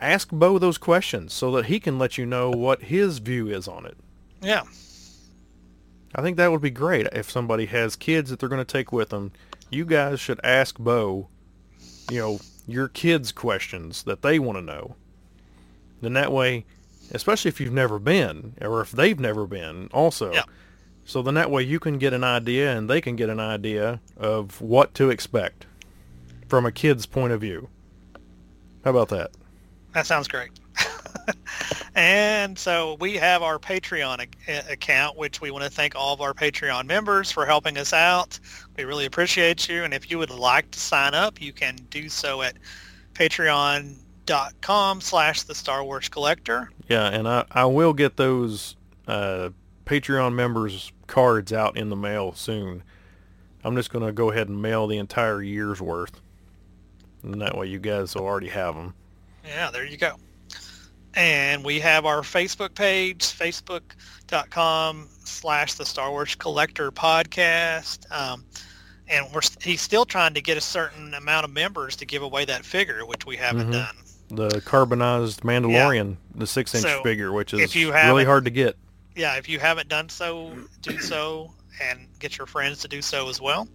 ask 0.00 0.30
Bo 0.30 0.58
those 0.58 0.78
questions 0.78 1.32
so 1.32 1.50
that 1.52 1.66
he 1.66 1.80
can 1.80 1.98
let 1.98 2.18
you 2.18 2.26
know 2.26 2.50
what 2.50 2.82
his 2.82 3.18
view 3.18 3.48
is 3.48 3.66
on 3.66 3.84
it. 3.86 3.96
Yeah. 4.40 4.62
I 6.14 6.22
think 6.22 6.36
that 6.36 6.50
would 6.50 6.62
be 6.62 6.70
great 6.70 7.06
if 7.12 7.30
somebody 7.30 7.66
has 7.66 7.96
kids 7.96 8.30
that 8.30 8.38
they're 8.38 8.48
going 8.48 8.64
to 8.64 8.72
take 8.72 8.92
with 8.92 9.10
them. 9.10 9.32
You 9.70 9.84
guys 9.84 10.20
should 10.20 10.40
ask 10.42 10.78
Bo, 10.78 11.28
you 12.10 12.18
know, 12.18 12.40
your 12.66 12.88
kids' 12.88 13.32
questions 13.32 14.04
that 14.04 14.22
they 14.22 14.38
want 14.38 14.58
to 14.58 14.62
know. 14.62 14.94
Then 16.00 16.14
that 16.14 16.32
way, 16.32 16.64
especially 17.12 17.48
if 17.48 17.60
you've 17.60 17.72
never 17.72 17.98
been 17.98 18.54
or 18.60 18.80
if 18.80 18.90
they've 18.92 19.18
never 19.18 19.46
been 19.46 19.88
also. 19.92 20.32
Yeah. 20.32 20.44
So 21.04 21.22
then 21.22 21.34
that 21.34 21.50
way 21.50 21.62
you 21.62 21.80
can 21.80 21.98
get 21.98 22.12
an 22.12 22.22
idea 22.22 22.76
and 22.76 22.88
they 22.88 23.00
can 23.00 23.16
get 23.16 23.30
an 23.30 23.40
idea 23.40 24.00
of 24.16 24.60
what 24.60 24.92
to 24.94 25.08
expect 25.08 25.66
from 26.48 26.66
a 26.66 26.72
kid's 26.72 27.06
point 27.06 27.32
of 27.32 27.40
view. 27.40 27.68
How 28.84 28.90
about 28.90 29.08
that? 29.08 29.30
That 29.94 30.06
sounds 30.06 30.28
great. 30.28 30.50
and 31.94 32.58
so 32.58 32.96
we 33.00 33.14
have 33.14 33.42
our 33.42 33.58
Patreon 33.58 34.20
ac- 34.20 34.30
eh, 34.46 34.62
account, 34.70 35.16
which 35.16 35.40
we 35.40 35.50
want 35.50 35.64
to 35.64 35.70
thank 35.70 35.94
all 35.94 36.14
of 36.14 36.20
our 36.20 36.34
Patreon 36.34 36.86
members 36.86 37.30
for 37.30 37.46
helping 37.46 37.78
us 37.78 37.92
out. 37.92 38.38
We 38.76 38.84
really 38.84 39.06
appreciate 39.06 39.68
you. 39.68 39.84
And 39.84 39.94
if 39.94 40.10
you 40.10 40.18
would 40.18 40.30
like 40.30 40.70
to 40.72 40.80
sign 40.80 41.14
up, 41.14 41.40
you 41.40 41.52
can 41.52 41.76
do 41.90 42.08
so 42.08 42.42
at 42.42 42.56
patreon.com 44.28 45.00
slash 45.00 45.42
the 45.42 45.54
Star 45.54 45.84
Wars 45.84 46.08
Collector. 46.08 46.70
Yeah, 46.88 47.08
and 47.08 47.28
I, 47.28 47.44
I 47.50 47.64
will 47.66 47.92
get 47.92 48.16
those 48.16 48.76
uh, 49.06 49.50
Patreon 49.86 50.34
members 50.34 50.92
cards 51.06 51.52
out 51.52 51.76
in 51.76 51.88
the 51.88 51.96
mail 51.96 52.32
soon. 52.32 52.82
I'm 53.64 53.74
just 53.76 53.90
going 53.90 54.04
to 54.06 54.12
go 54.12 54.30
ahead 54.30 54.48
and 54.48 54.60
mail 54.60 54.86
the 54.86 54.98
entire 54.98 55.42
year's 55.42 55.80
worth. 55.80 56.20
And 57.22 57.40
that 57.42 57.56
way 57.56 57.66
you 57.66 57.78
guys 57.80 58.14
will 58.14 58.22
already 58.24 58.48
have 58.48 58.74
them. 58.74 58.94
Yeah, 59.44 59.70
there 59.70 59.84
you 59.84 59.96
go. 59.96 60.14
And 61.14 61.64
we 61.64 61.80
have 61.80 62.06
our 62.06 62.20
Facebook 62.20 62.74
page, 62.74 63.18
facebook.com 63.20 65.08
slash 65.24 65.74
the 65.74 65.84
Star 65.84 66.10
Wars 66.10 66.34
Collector 66.36 66.92
Podcast. 66.92 68.10
Um, 68.12 68.44
and 69.08 69.26
we're 69.34 69.40
he's 69.62 69.80
still 69.80 70.04
trying 70.04 70.34
to 70.34 70.42
get 70.42 70.56
a 70.58 70.60
certain 70.60 71.14
amount 71.14 71.44
of 71.44 71.50
members 71.52 71.96
to 71.96 72.06
give 72.06 72.22
away 72.22 72.44
that 72.44 72.64
figure, 72.64 73.04
which 73.06 73.26
we 73.26 73.36
haven't 73.36 73.68
Mhm. 73.70 73.72
done. 73.72 73.96
The 74.30 74.60
carbonized 74.60 75.40
Mandalorian, 75.40 76.16
the 76.34 76.46
six-inch 76.46 76.82
So, 76.82 77.02
figure, 77.02 77.32
which 77.32 77.54
is 77.54 77.74
really 77.74 78.24
hard 78.24 78.44
to 78.44 78.50
get. 78.50 78.76
Yeah, 79.16 79.36
if 79.36 79.48
you 79.48 79.58
haven't 79.58 79.88
done 79.88 80.08
so, 80.08 80.52
do 80.82 80.98
so 81.00 81.52
and 81.82 82.06
get 82.18 82.36
your 82.38 82.46
friends 82.46 82.78
to 82.80 82.88
do 82.88 83.02
so 83.02 83.28
as 83.28 83.40
well. 83.40 83.68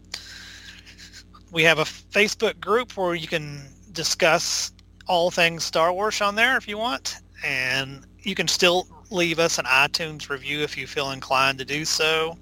We 1.51 1.63
have 1.63 1.79
a 1.79 1.83
Facebook 1.83 2.59
group 2.59 2.95
where 2.95 3.15
you 3.15 3.27
can 3.27 3.61
discuss 3.91 4.71
all 5.07 5.31
things 5.31 5.63
Star 5.63 5.91
Wars 5.91 6.21
on 6.21 6.35
there 6.35 6.57
if 6.57 6.67
you 6.67 6.77
want. 6.77 7.17
And 7.45 8.05
you 8.21 8.35
can 8.35 8.47
still 8.47 8.87
leave 9.09 9.39
us 9.39 9.57
an 9.57 9.65
iTunes 9.65 10.29
review 10.29 10.61
if 10.61 10.77
you 10.77 10.87
feel 10.87 11.11
inclined 11.11 11.59
to 11.59 11.65
do 11.65 11.83
so. 11.85 12.37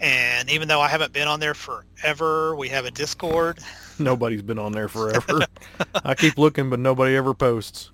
And 0.00 0.50
even 0.50 0.68
though 0.68 0.80
I 0.80 0.88
haven't 0.88 1.12
been 1.12 1.28
on 1.28 1.40
there 1.40 1.54
forever, 1.54 2.56
we 2.56 2.68
have 2.68 2.84
a 2.84 2.90
Discord. 2.90 3.58
Nobody's 4.04 4.42
been 4.42 4.58
on 4.58 4.72
there 4.72 4.88
forever. 4.88 5.46
I 6.04 6.14
keep 6.14 6.38
looking, 6.38 6.70
but 6.70 6.78
nobody 6.78 7.16
ever 7.16 7.34
posts. 7.34 7.90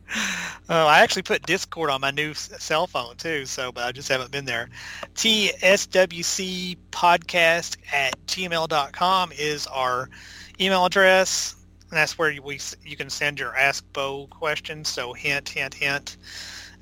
Oh, 0.69 0.87
I 0.87 1.01
actually 1.01 1.23
put 1.23 1.43
Discord 1.47 1.91
on 1.91 2.01
my 2.01 2.11
new 2.11 2.35
cell 2.35 2.87
phone 2.87 3.17
too, 3.17 3.47
so 3.47 3.73
but 3.73 3.85
I 3.85 3.93
just 3.93 4.09
haven't 4.09 4.31
been 4.31 4.45
there. 4.45 4.69
TSWC 5.15 6.77
podcast 6.91 7.77
at 7.93 8.19
gmail.com 8.27 9.33
is 9.33 9.67
our 9.69 10.09
email 10.61 10.85
address. 10.85 11.55
And 11.91 11.97
that's 11.99 12.19
where 12.19 12.31
you, 12.31 12.43
we 12.43 12.59
you 12.85 12.97
can 12.97 13.11
send 13.11 13.39
your 13.39 13.55
Ask 13.57 13.85
Bo 13.93 14.27
questions. 14.29 14.89
So 14.89 15.13
hint, 15.13 15.49
hint, 15.49 15.75
hint. 15.75 16.17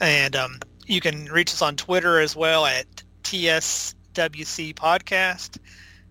And 0.01 0.35
um, 0.35 0.61
you 0.87 1.01
can 1.01 1.27
reach 1.27 1.53
us 1.53 1.63
on 1.63 1.77
Twitter 1.77 2.21
as 2.21 2.35
well 2.35 2.65
at 2.65 2.87
TSWC 3.23 4.75
podcast. 4.75 5.59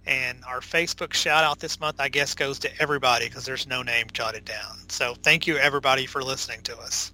And 0.06 0.44
our 0.46 0.60
Facebook 0.60 1.14
shout 1.14 1.44
out 1.44 1.60
this 1.60 1.80
month, 1.80 2.00
I 2.00 2.10
guess, 2.10 2.36
goes 2.36 2.60
to 2.60 2.82
everybody 2.82 3.28
because 3.28 3.46
there's 3.46 3.68
no 3.68 3.84
name 3.84 4.08
jotted 4.12 4.44
down. 4.46 4.78
So 4.90 5.16
thank 5.24 5.48
you 5.48 5.58
everybody 5.58 6.06
for 6.06 6.22
listening 6.22 6.62
to 6.64 6.78
us. 6.80 7.14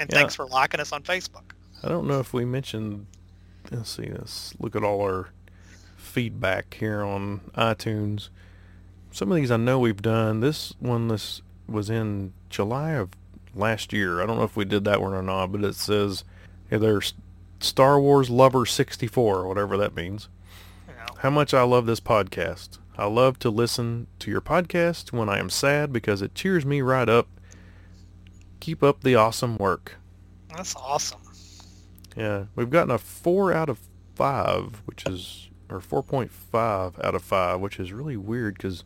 And 0.00 0.10
Yeah. 0.10 0.18
thanks 0.18 0.34
for 0.34 0.46
liking 0.46 0.80
us 0.80 0.92
on 0.92 1.02
Facebook. 1.02 1.52
I 1.82 1.88
don't 1.88 2.06
know 2.06 2.20
if 2.20 2.32
we 2.32 2.44
mentioned. 2.44 3.06
Let's 3.70 3.90
see. 3.90 4.10
Let's 4.10 4.54
look 4.58 4.74
at 4.74 4.82
all 4.82 5.02
our 5.02 5.28
feedback 5.96 6.74
here 6.74 7.02
on 7.02 7.40
iTunes. 7.56 8.28
Some 9.10 9.30
of 9.30 9.36
these 9.36 9.50
I 9.50 9.56
know 9.56 9.78
we've 9.78 10.00
done. 10.02 10.40
This 10.40 10.72
one, 10.80 11.08
this 11.08 11.42
was 11.68 11.90
in 11.90 12.32
July 12.50 12.92
of 12.92 13.10
last 13.54 13.92
year. 13.92 14.22
I 14.22 14.26
don't 14.26 14.38
know 14.38 14.44
if 14.44 14.56
we 14.56 14.64
did 14.64 14.84
that 14.84 15.00
one 15.00 15.12
or 15.12 15.22
not, 15.22 15.52
but 15.52 15.62
it 15.64 15.74
says 15.74 16.24
yeah, 16.70 16.78
there's 16.78 17.14
Star 17.60 18.00
Wars 18.00 18.30
Lover 18.30 18.66
64, 18.66 19.46
whatever 19.46 19.76
that 19.76 19.94
means. 19.94 20.28
How 21.24 21.30
much 21.30 21.54
I 21.54 21.62
love 21.62 21.86
this 21.86 22.00
podcast. 22.00 22.76
I 22.98 23.06
love 23.06 23.38
to 23.38 23.48
listen 23.48 24.08
to 24.18 24.30
your 24.30 24.42
podcast 24.42 25.10
when 25.10 25.30
I 25.30 25.38
am 25.38 25.48
sad 25.48 25.90
because 25.90 26.20
it 26.20 26.34
cheers 26.34 26.66
me 26.66 26.82
right 26.82 27.08
up. 27.08 27.28
Keep 28.60 28.82
up 28.82 29.02
the 29.02 29.14
awesome 29.14 29.56
work. 29.56 29.94
that's 30.54 30.76
awesome. 30.76 31.22
Yeah, 32.14 32.44
we've 32.54 32.68
gotten 32.68 32.90
a 32.90 32.98
four 32.98 33.54
out 33.54 33.70
of 33.70 33.80
five, 34.14 34.82
which 34.84 35.06
is 35.06 35.48
or 35.70 35.80
four 35.80 36.02
point 36.02 36.30
five 36.30 37.00
out 37.02 37.14
of 37.14 37.22
five, 37.22 37.58
which 37.58 37.80
is 37.80 37.90
really 37.90 38.18
weird 38.18 38.58
because 38.58 38.84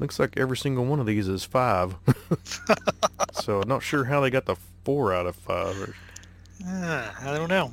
looks 0.00 0.18
like 0.18 0.36
every 0.36 0.56
single 0.56 0.84
one 0.84 0.98
of 0.98 1.06
these 1.06 1.28
is 1.28 1.44
five. 1.44 1.94
so 3.34 3.60
I'm 3.60 3.68
not 3.68 3.84
sure 3.84 4.02
how 4.06 4.20
they 4.20 4.30
got 4.30 4.46
the 4.46 4.56
four 4.84 5.14
out 5.14 5.26
of 5.26 5.36
five. 5.36 5.80
Or, 5.80 5.94
Uh, 6.66 7.08
I 7.20 7.36
don't 7.36 7.48
know. 7.48 7.72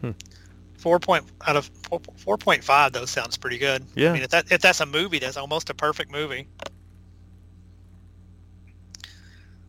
Hmm. 0.00 0.12
Four 0.82 0.98
point 0.98 1.24
out 1.46 1.54
of 1.54 1.66
four, 1.88 2.00
four 2.16 2.36
point 2.36 2.64
five 2.64 2.92
though 2.92 3.04
sounds 3.04 3.36
pretty 3.36 3.56
good. 3.56 3.86
Yeah. 3.94 4.10
I 4.10 4.14
mean, 4.14 4.22
if 4.22 4.30
that 4.30 4.50
if 4.50 4.60
that's 4.60 4.80
a 4.80 4.86
movie, 4.86 5.20
that's 5.20 5.36
almost 5.36 5.70
a 5.70 5.74
perfect 5.74 6.10
movie. 6.10 6.48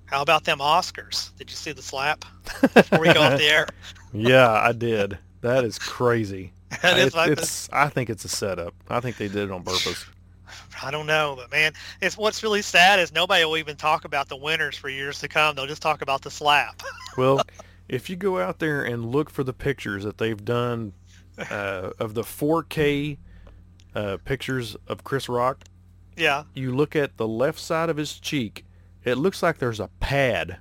How 0.06 0.22
about 0.24 0.44
them 0.44 0.58
Oscars? 0.58 1.36
Did 1.38 1.50
you 1.52 1.56
see 1.56 1.72
the 1.72 1.82
slap 1.84 2.26
before 2.74 3.00
we 3.00 3.14
go 3.14 3.22
off 3.22 3.38
the 3.38 3.46
air? 3.46 3.68
yeah, 4.14 4.52
I 4.52 4.72
did. 4.72 5.18
That 5.42 5.64
is 5.64 5.78
crazy. 5.80 6.52
That 6.82 6.98
is 6.98 7.08
It- 7.10 7.14
like- 7.16 7.30
it's. 7.32 7.70
I 7.72 7.88
think 7.90 8.10
it's 8.10 8.26
a 8.26 8.30
setup. 8.30 8.74
I 8.90 9.00
think 9.00 9.18
they 9.18 9.28
did 9.28 9.38
it 9.44 9.52
on 9.52 9.62
purpose. 9.62 10.06
I 10.84 10.90
don't 10.90 11.06
know, 11.06 11.36
but 11.38 11.52
man, 11.52 11.74
it's 12.02 12.18
what's 12.18 12.42
really 12.42 12.64
sad 12.64 13.00
is 13.00 13.14
nobody 13.14 13.46
will 13.46 13.58
even 13.58 13.76
talk 13.76 14.06
about 14.06 14.28
the 14.28 14.36
winners 14.36 14.76
for 14.76 14.90
years 14.90 15.20
to 15.20 15.28
come. 15.28 15.56
They'll 15.56 15.68
just 15.68 15.84
talk 15.84 16.02
about 16.02 16.24
the 16.24 16.32
slap. 16.32 16.82
Well, 17.16 17.42
if 17.88 18.10
you 18.10 18.16
go 18.16 18.40
out 18.40 18.58
there 18.58 18.84
and 18.84 19.06
look 19.12 19.30
for 19.30 19.44
the 19.44 19.54
pictures 19.54 20.04
that 20.04 20.18
they've 20.18 20.44
done 20.44 20.94
uh, 21.38 21.92
of 22.00 22.14
the 22.14 22.22
4K 22.22 23.18
uh, 23.96 24.18
pictures 24.26 24.76
of 24.88 25.04
Chris 25.04 25.30
Rock, 25.30 25.64
yeah. 26.16 26.44
you 26.54 26.76
look 26.76 26.96
at 26.96 27.18
the 27.18 27.28
left 27.28 27.60
side 27.60 27.90
of 27.90 27.98
his 27.98 28.20
cheek, 28.20 28.66
it 29.04 29.16
looks 29.16 29.44
like 29.44 29.58
there's 29.58 29.80
a 29.80 29.90
pad, 30.00 30.58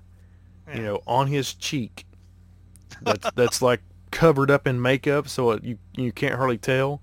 you 0.75 0.83
know, 0.83 1.01
on 1.07 1.29
his 1.29 1.55
cheek. 1.55 2.07
That's 3.03 3.31
that's 3.35 3.63
like 3.63 3.81
covered 4.11 4.51
up 4.51 4.67
in 4.67 4.81
makeup, 4.81 5.29
so 5.29 5.53
it, 5.53 5.65
you 5.65 5.79
you 5.97 6.13
can't 6.13 6.35
hardly 6.35 6.59
tell. 6.59 7.01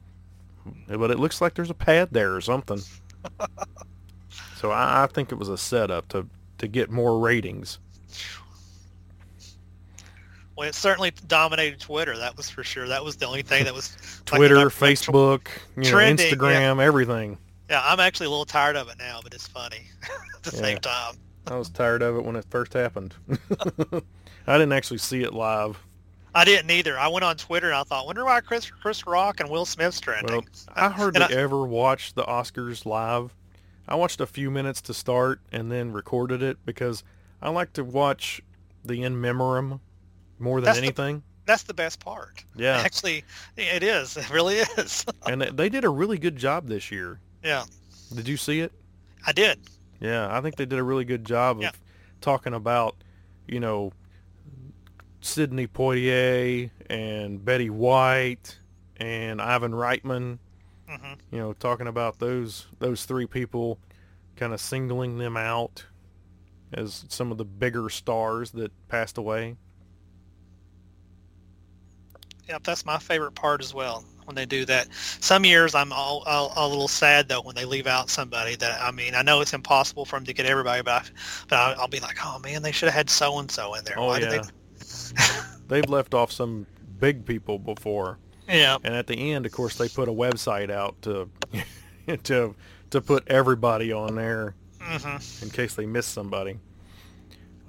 But 0.87 1.09
it 1.11 1.17
looks 1.17 1.41
like 1.41 1.55
there's 1.55 1.69
a 1.69 1.75
pad 1.75 2.09
there 2.11 2.35
or 2.35 2.41
something. 2.41 2.81
So 4.59 4.71
I, 4.71 5.03
I 5.03 5.07
think 5.07 5.31
it 5.31 5.35
was 5.35 5.47
a 5.47 5.57
setup 5.57 6.09
to 6.09 6.27
to 6.57 6.67
get 6.67 6.91
more 6.91 7.17
ratings. 7.17 7.79
Well, 10.59 10.67
it 10.67 10.75
certainly 10.75 11.11
dominated 11.27 11.79
Twitter. 11.79 12.17
That 12.17 12.35
was 12.35 12.49
for 12.49 12.65
sure. 12.65 12.85
That 12.89 13.01
was 13.01 13.15
the 13.15 13.25
only 13.25 13.43
thing 13.43 13.63
that 13.63 13.73
was 13.73 13.95
Twitter, 14.25 14.57
like, 14.57 14.67
Facebook, 14.67 15.47
you 15.77 15.83
know, 15.83 15.89
trending, 15.89 16.27
yeah. 16.27 16.33
Instagram, 16.33 16.81
everything. 16.81 17.37
Yeah, 17.69 17.81
I'm 17.85 18.01
actually 18.01 18.25
a 18.27 18.29
little 18.29 18.43
tired 18.43 18.75
of 18.75 18.89
it 18.89 18.97
now, 18.99 19.21
but 19.23 19.33
it's 19.33 19.47
funny 19.47 19.83
at 20.35 20.43
the 20.43 20.51
Yeah. 20.57 20.61
same 20.61 20.77
time. 20.79 21.15
I 21.47 21.55
was 21.55 21.69
tired 21.69 22.01
of 22.01 22.17
it 22.17 22.25
when 22.25 22.35
it 22.35 22.43
first 22.49 22.73
happened. 22.73 23.15
I 24.47 24.53
didn't 24.57 24.73
actually 24.73 24.97
see 24.97 25.23
it 25.23 25.33
live. 25.33 25.79
I 26.35 26.43
didn't 26.43 26.69
either. 26.71 26.99
I 26.99 27.07
went 27.07 27.23
on 27.23 27.37
Twitter 27.37 27.67
and 27.67 27.75
I 27.77 27.83
thought, 27.83 28.05
wonder 28.05 28.25
why 28.25 28.41
Chris 28.41 28.69
Chris 28.69 29.07
Rock 29.07 29.39
and 29.39 29.49
Will 29.49 29.65
Smith's 29.65 30.01
trending. 30.01 30.35
Well, 30.35 30.45
I 30.75 30.89
hardly 30.89 31.21
I- 31.21 31.31
ever 31.31 31.65
watched 31.65 32.15
the 32.15 32.23
Oscars 32.23 32.85
live. 32.85 33.33
I 33.87 33.95
watched 33.95 34.19
a 34.19 34.27
few 34.27 34.51
minutes 34.51 34.81
to 34.81 34.93
start 34.93 35.39
and 35.53 35.71
then 35.71 35.93
recorded 35.93 36.43
it 36.43 36.57
because 36.65 37.03
I 37.41 37.49
like 37.49 37.71
to 37.73 37.83
watch 37.85 38.41
the 38.83 39.03
in 39.03 39.19
memoriam 39.21 39.79
more 40.39 40.59
than 40.61 40.65
That's 40.65 40.79
the- 40.79 40.85
anything. 40.85 41.23
That's 41.45 41.63
the 41.63 41.73
best 41.73 41.99
part. 41.99 42.43
Yeah, 42.55 42.77
Actually, 42.77 43.23
it 43.57 43.81
is. 43.81 44.15
It 44.17 44.29
really 44.29 44.57
is. 44.57 45.03
and 45.25 45.41
they- 45.41 45.69
did 45.69 45.83
a 45.83 45.89
really 45.89 46.17
good 46.19 46.35
job 46.35 46.67
this 46.67 46.91
year. 46.91 47.19
yeah, 47.43 47.63
Did 48.15 48.27
you 48.27 48.37
see 48.37 48.59
it? 48.59 48.71
I 49.25 49.31
did. 49.31 49.59
Yeah, 49.99 50.27
I 50.35 50.41
think 50.41 50.55
they 50.57 50.65
did 50.65 50.77
a 50.79 50.83
really 50.83 51.05
good 51.05 51.25
job 51.25 51.57
of 51.57 51.63
Yeah. 51.63 51.71
talking 52.21 52.53
about, 52.53 52.95
you 53.47 53.59
know, 53.59 53.91
Sidney 55.21 55.67
Poitier 55.67 56.69
and 56.89 57.43
Betty 57.43 57.69
White 57.69 58.57
and 58.97 59.41
Ivan 59.41 59.71
Reitman. 59.73 60.37
hmm 60.87 61.13
You 61.31 61.37
know, 61.39 61.53
talking 61.53 61.87
about 61.87 62.19
those 62.19 62.67
those 62.79 63.05
three 63.05 63.25
people, 63.25 63.79
kind 64.35 64.53
of 64.53 64.61
singling 64.61 65.17
them 65.17 65.35
out 65.35 65.85
as 66.71 67.05
some 67.09 67.31
of 67.31 67.37
the 67.37 67.45
bigger 67.45 67.89
stars 67.89 68.51
that 68.51 68.71
passed 68.87 69.17
away. 69.17 69.55
Yep, 72.49 72.63
that's 72.63 72.85
my 72.85 72.97
favorite 72.97 73.35
part 73.35 73.61
as 73.61 73.73
well 73.73 74.03
when 74.25 74.35
they 74.35 74.45
do 74.45 74.65
that. 74.65 74.87
Some 74.93 75.45
years 75.45 75.75
I'm 75.75 75.93
all, 75.93 76.23
all, 76.25 76.51
a 76.55 76.67
little 76.67 76.87
sad 76.87 77.29
though 77.29 77.41
when 77.41 77.55
they 77.55 77.65
leave 77.65 77.87
out 77.87 78.09
somebody 78.09 78.55
that 78.55 78.81
I 78.81 78.91
mean 78.91 79.13
I 79.15 79.21
know 79.21 79.41
it's 79.41 79.53
impossible 79.53 80.05
for 80.05 80.15
them 80.15 80.25
to 80.25 80.33
get 80.33 80.45
everybody, 80.45 80.81
but 80.81 81.03
I, 81.03 81.05
but 81.47 81.55
I'll, 81.57 81.81
I'll 81.81 81.87
be 81.87 81.99
like, 81.99 82.17
oh 82.23 82.39
man, 82.39 82.63
they 82.63 82.71
should 82.71 82.87
have 82.87 82.95
had 82.95 83.09
so 83.09 83.37
and 83.39 83.51
so 83.51 83.75
in 83.75 83.83
there. 83.85 83.99
Oh 83.99 84.07
Why 84.07 84.19
yeah, 84.19 84.29
did 84.29 84.51
they've 85.67 85.89
left 85.89 86.13
off 86.13 86.31
some 86.31 86.65
big 86.99 87.25
people 87.25 87.59
before. 87.59 88.17
Yeah, 88.47 88.77
And 88.83 88.95
at 88.95 89.05
the 89.05 89.31
end, 89.31 89.45
of 89.45 89.51
course, 89.51 89.75
they 89.75 89.87
put 89.87 90.09
a 90.09 90.11
website 90.11 90.71
out 90.71 90.99
to 91.03 91.29
to 92.23 92.55
to 92.89 93.01
put 93.01 93.27
everybody 93.27 93.91
on 93.91 94.15
there 94.15 94.55
hmm 94.81 95.17
in 95.43 95.49
case 95.51 95.75
they 95.75 95.85
miss 95.85 96.07
somebody. 96.07 96.57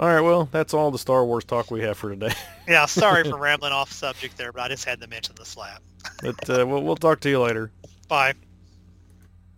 All 0.01 0.09
right, 0.09 0.23
well, 0.23 0.49
that's 0.51 0.73
all 0.73 0.91
the 0.91 0.99
Star 0.99 1.27
Wars 1.27 1.45
talk 1.45 1.71
we 1.71 1.83
have 1.83 1.99
for 1.99 2.09
today. 2.09 2.33
yeah. 2.69 2.87
Sorry 2.87 3.23
for 3.23 3.37
rambling 3.37 3.75
off 3.75 3.93
subject 3.93 4.39
there, 4.39 4.51
but 4.51 4.63
I 4.63 4.69
just 4.69 4.87
had 4.87 4.99
to 5.03 5.07
mention 5.07 5.35
the 5.35 5.45
slap. 5.45 5.83
But 6.23 6.49
uh, 6.49 6.67
we'll, 6.67 6.83
we'll 6.83 6.97
talk 6.97 7.21
to 7.21 7.29
you 7.29 7.39
later. 7.39 7.71
Bye. 8.09 8.33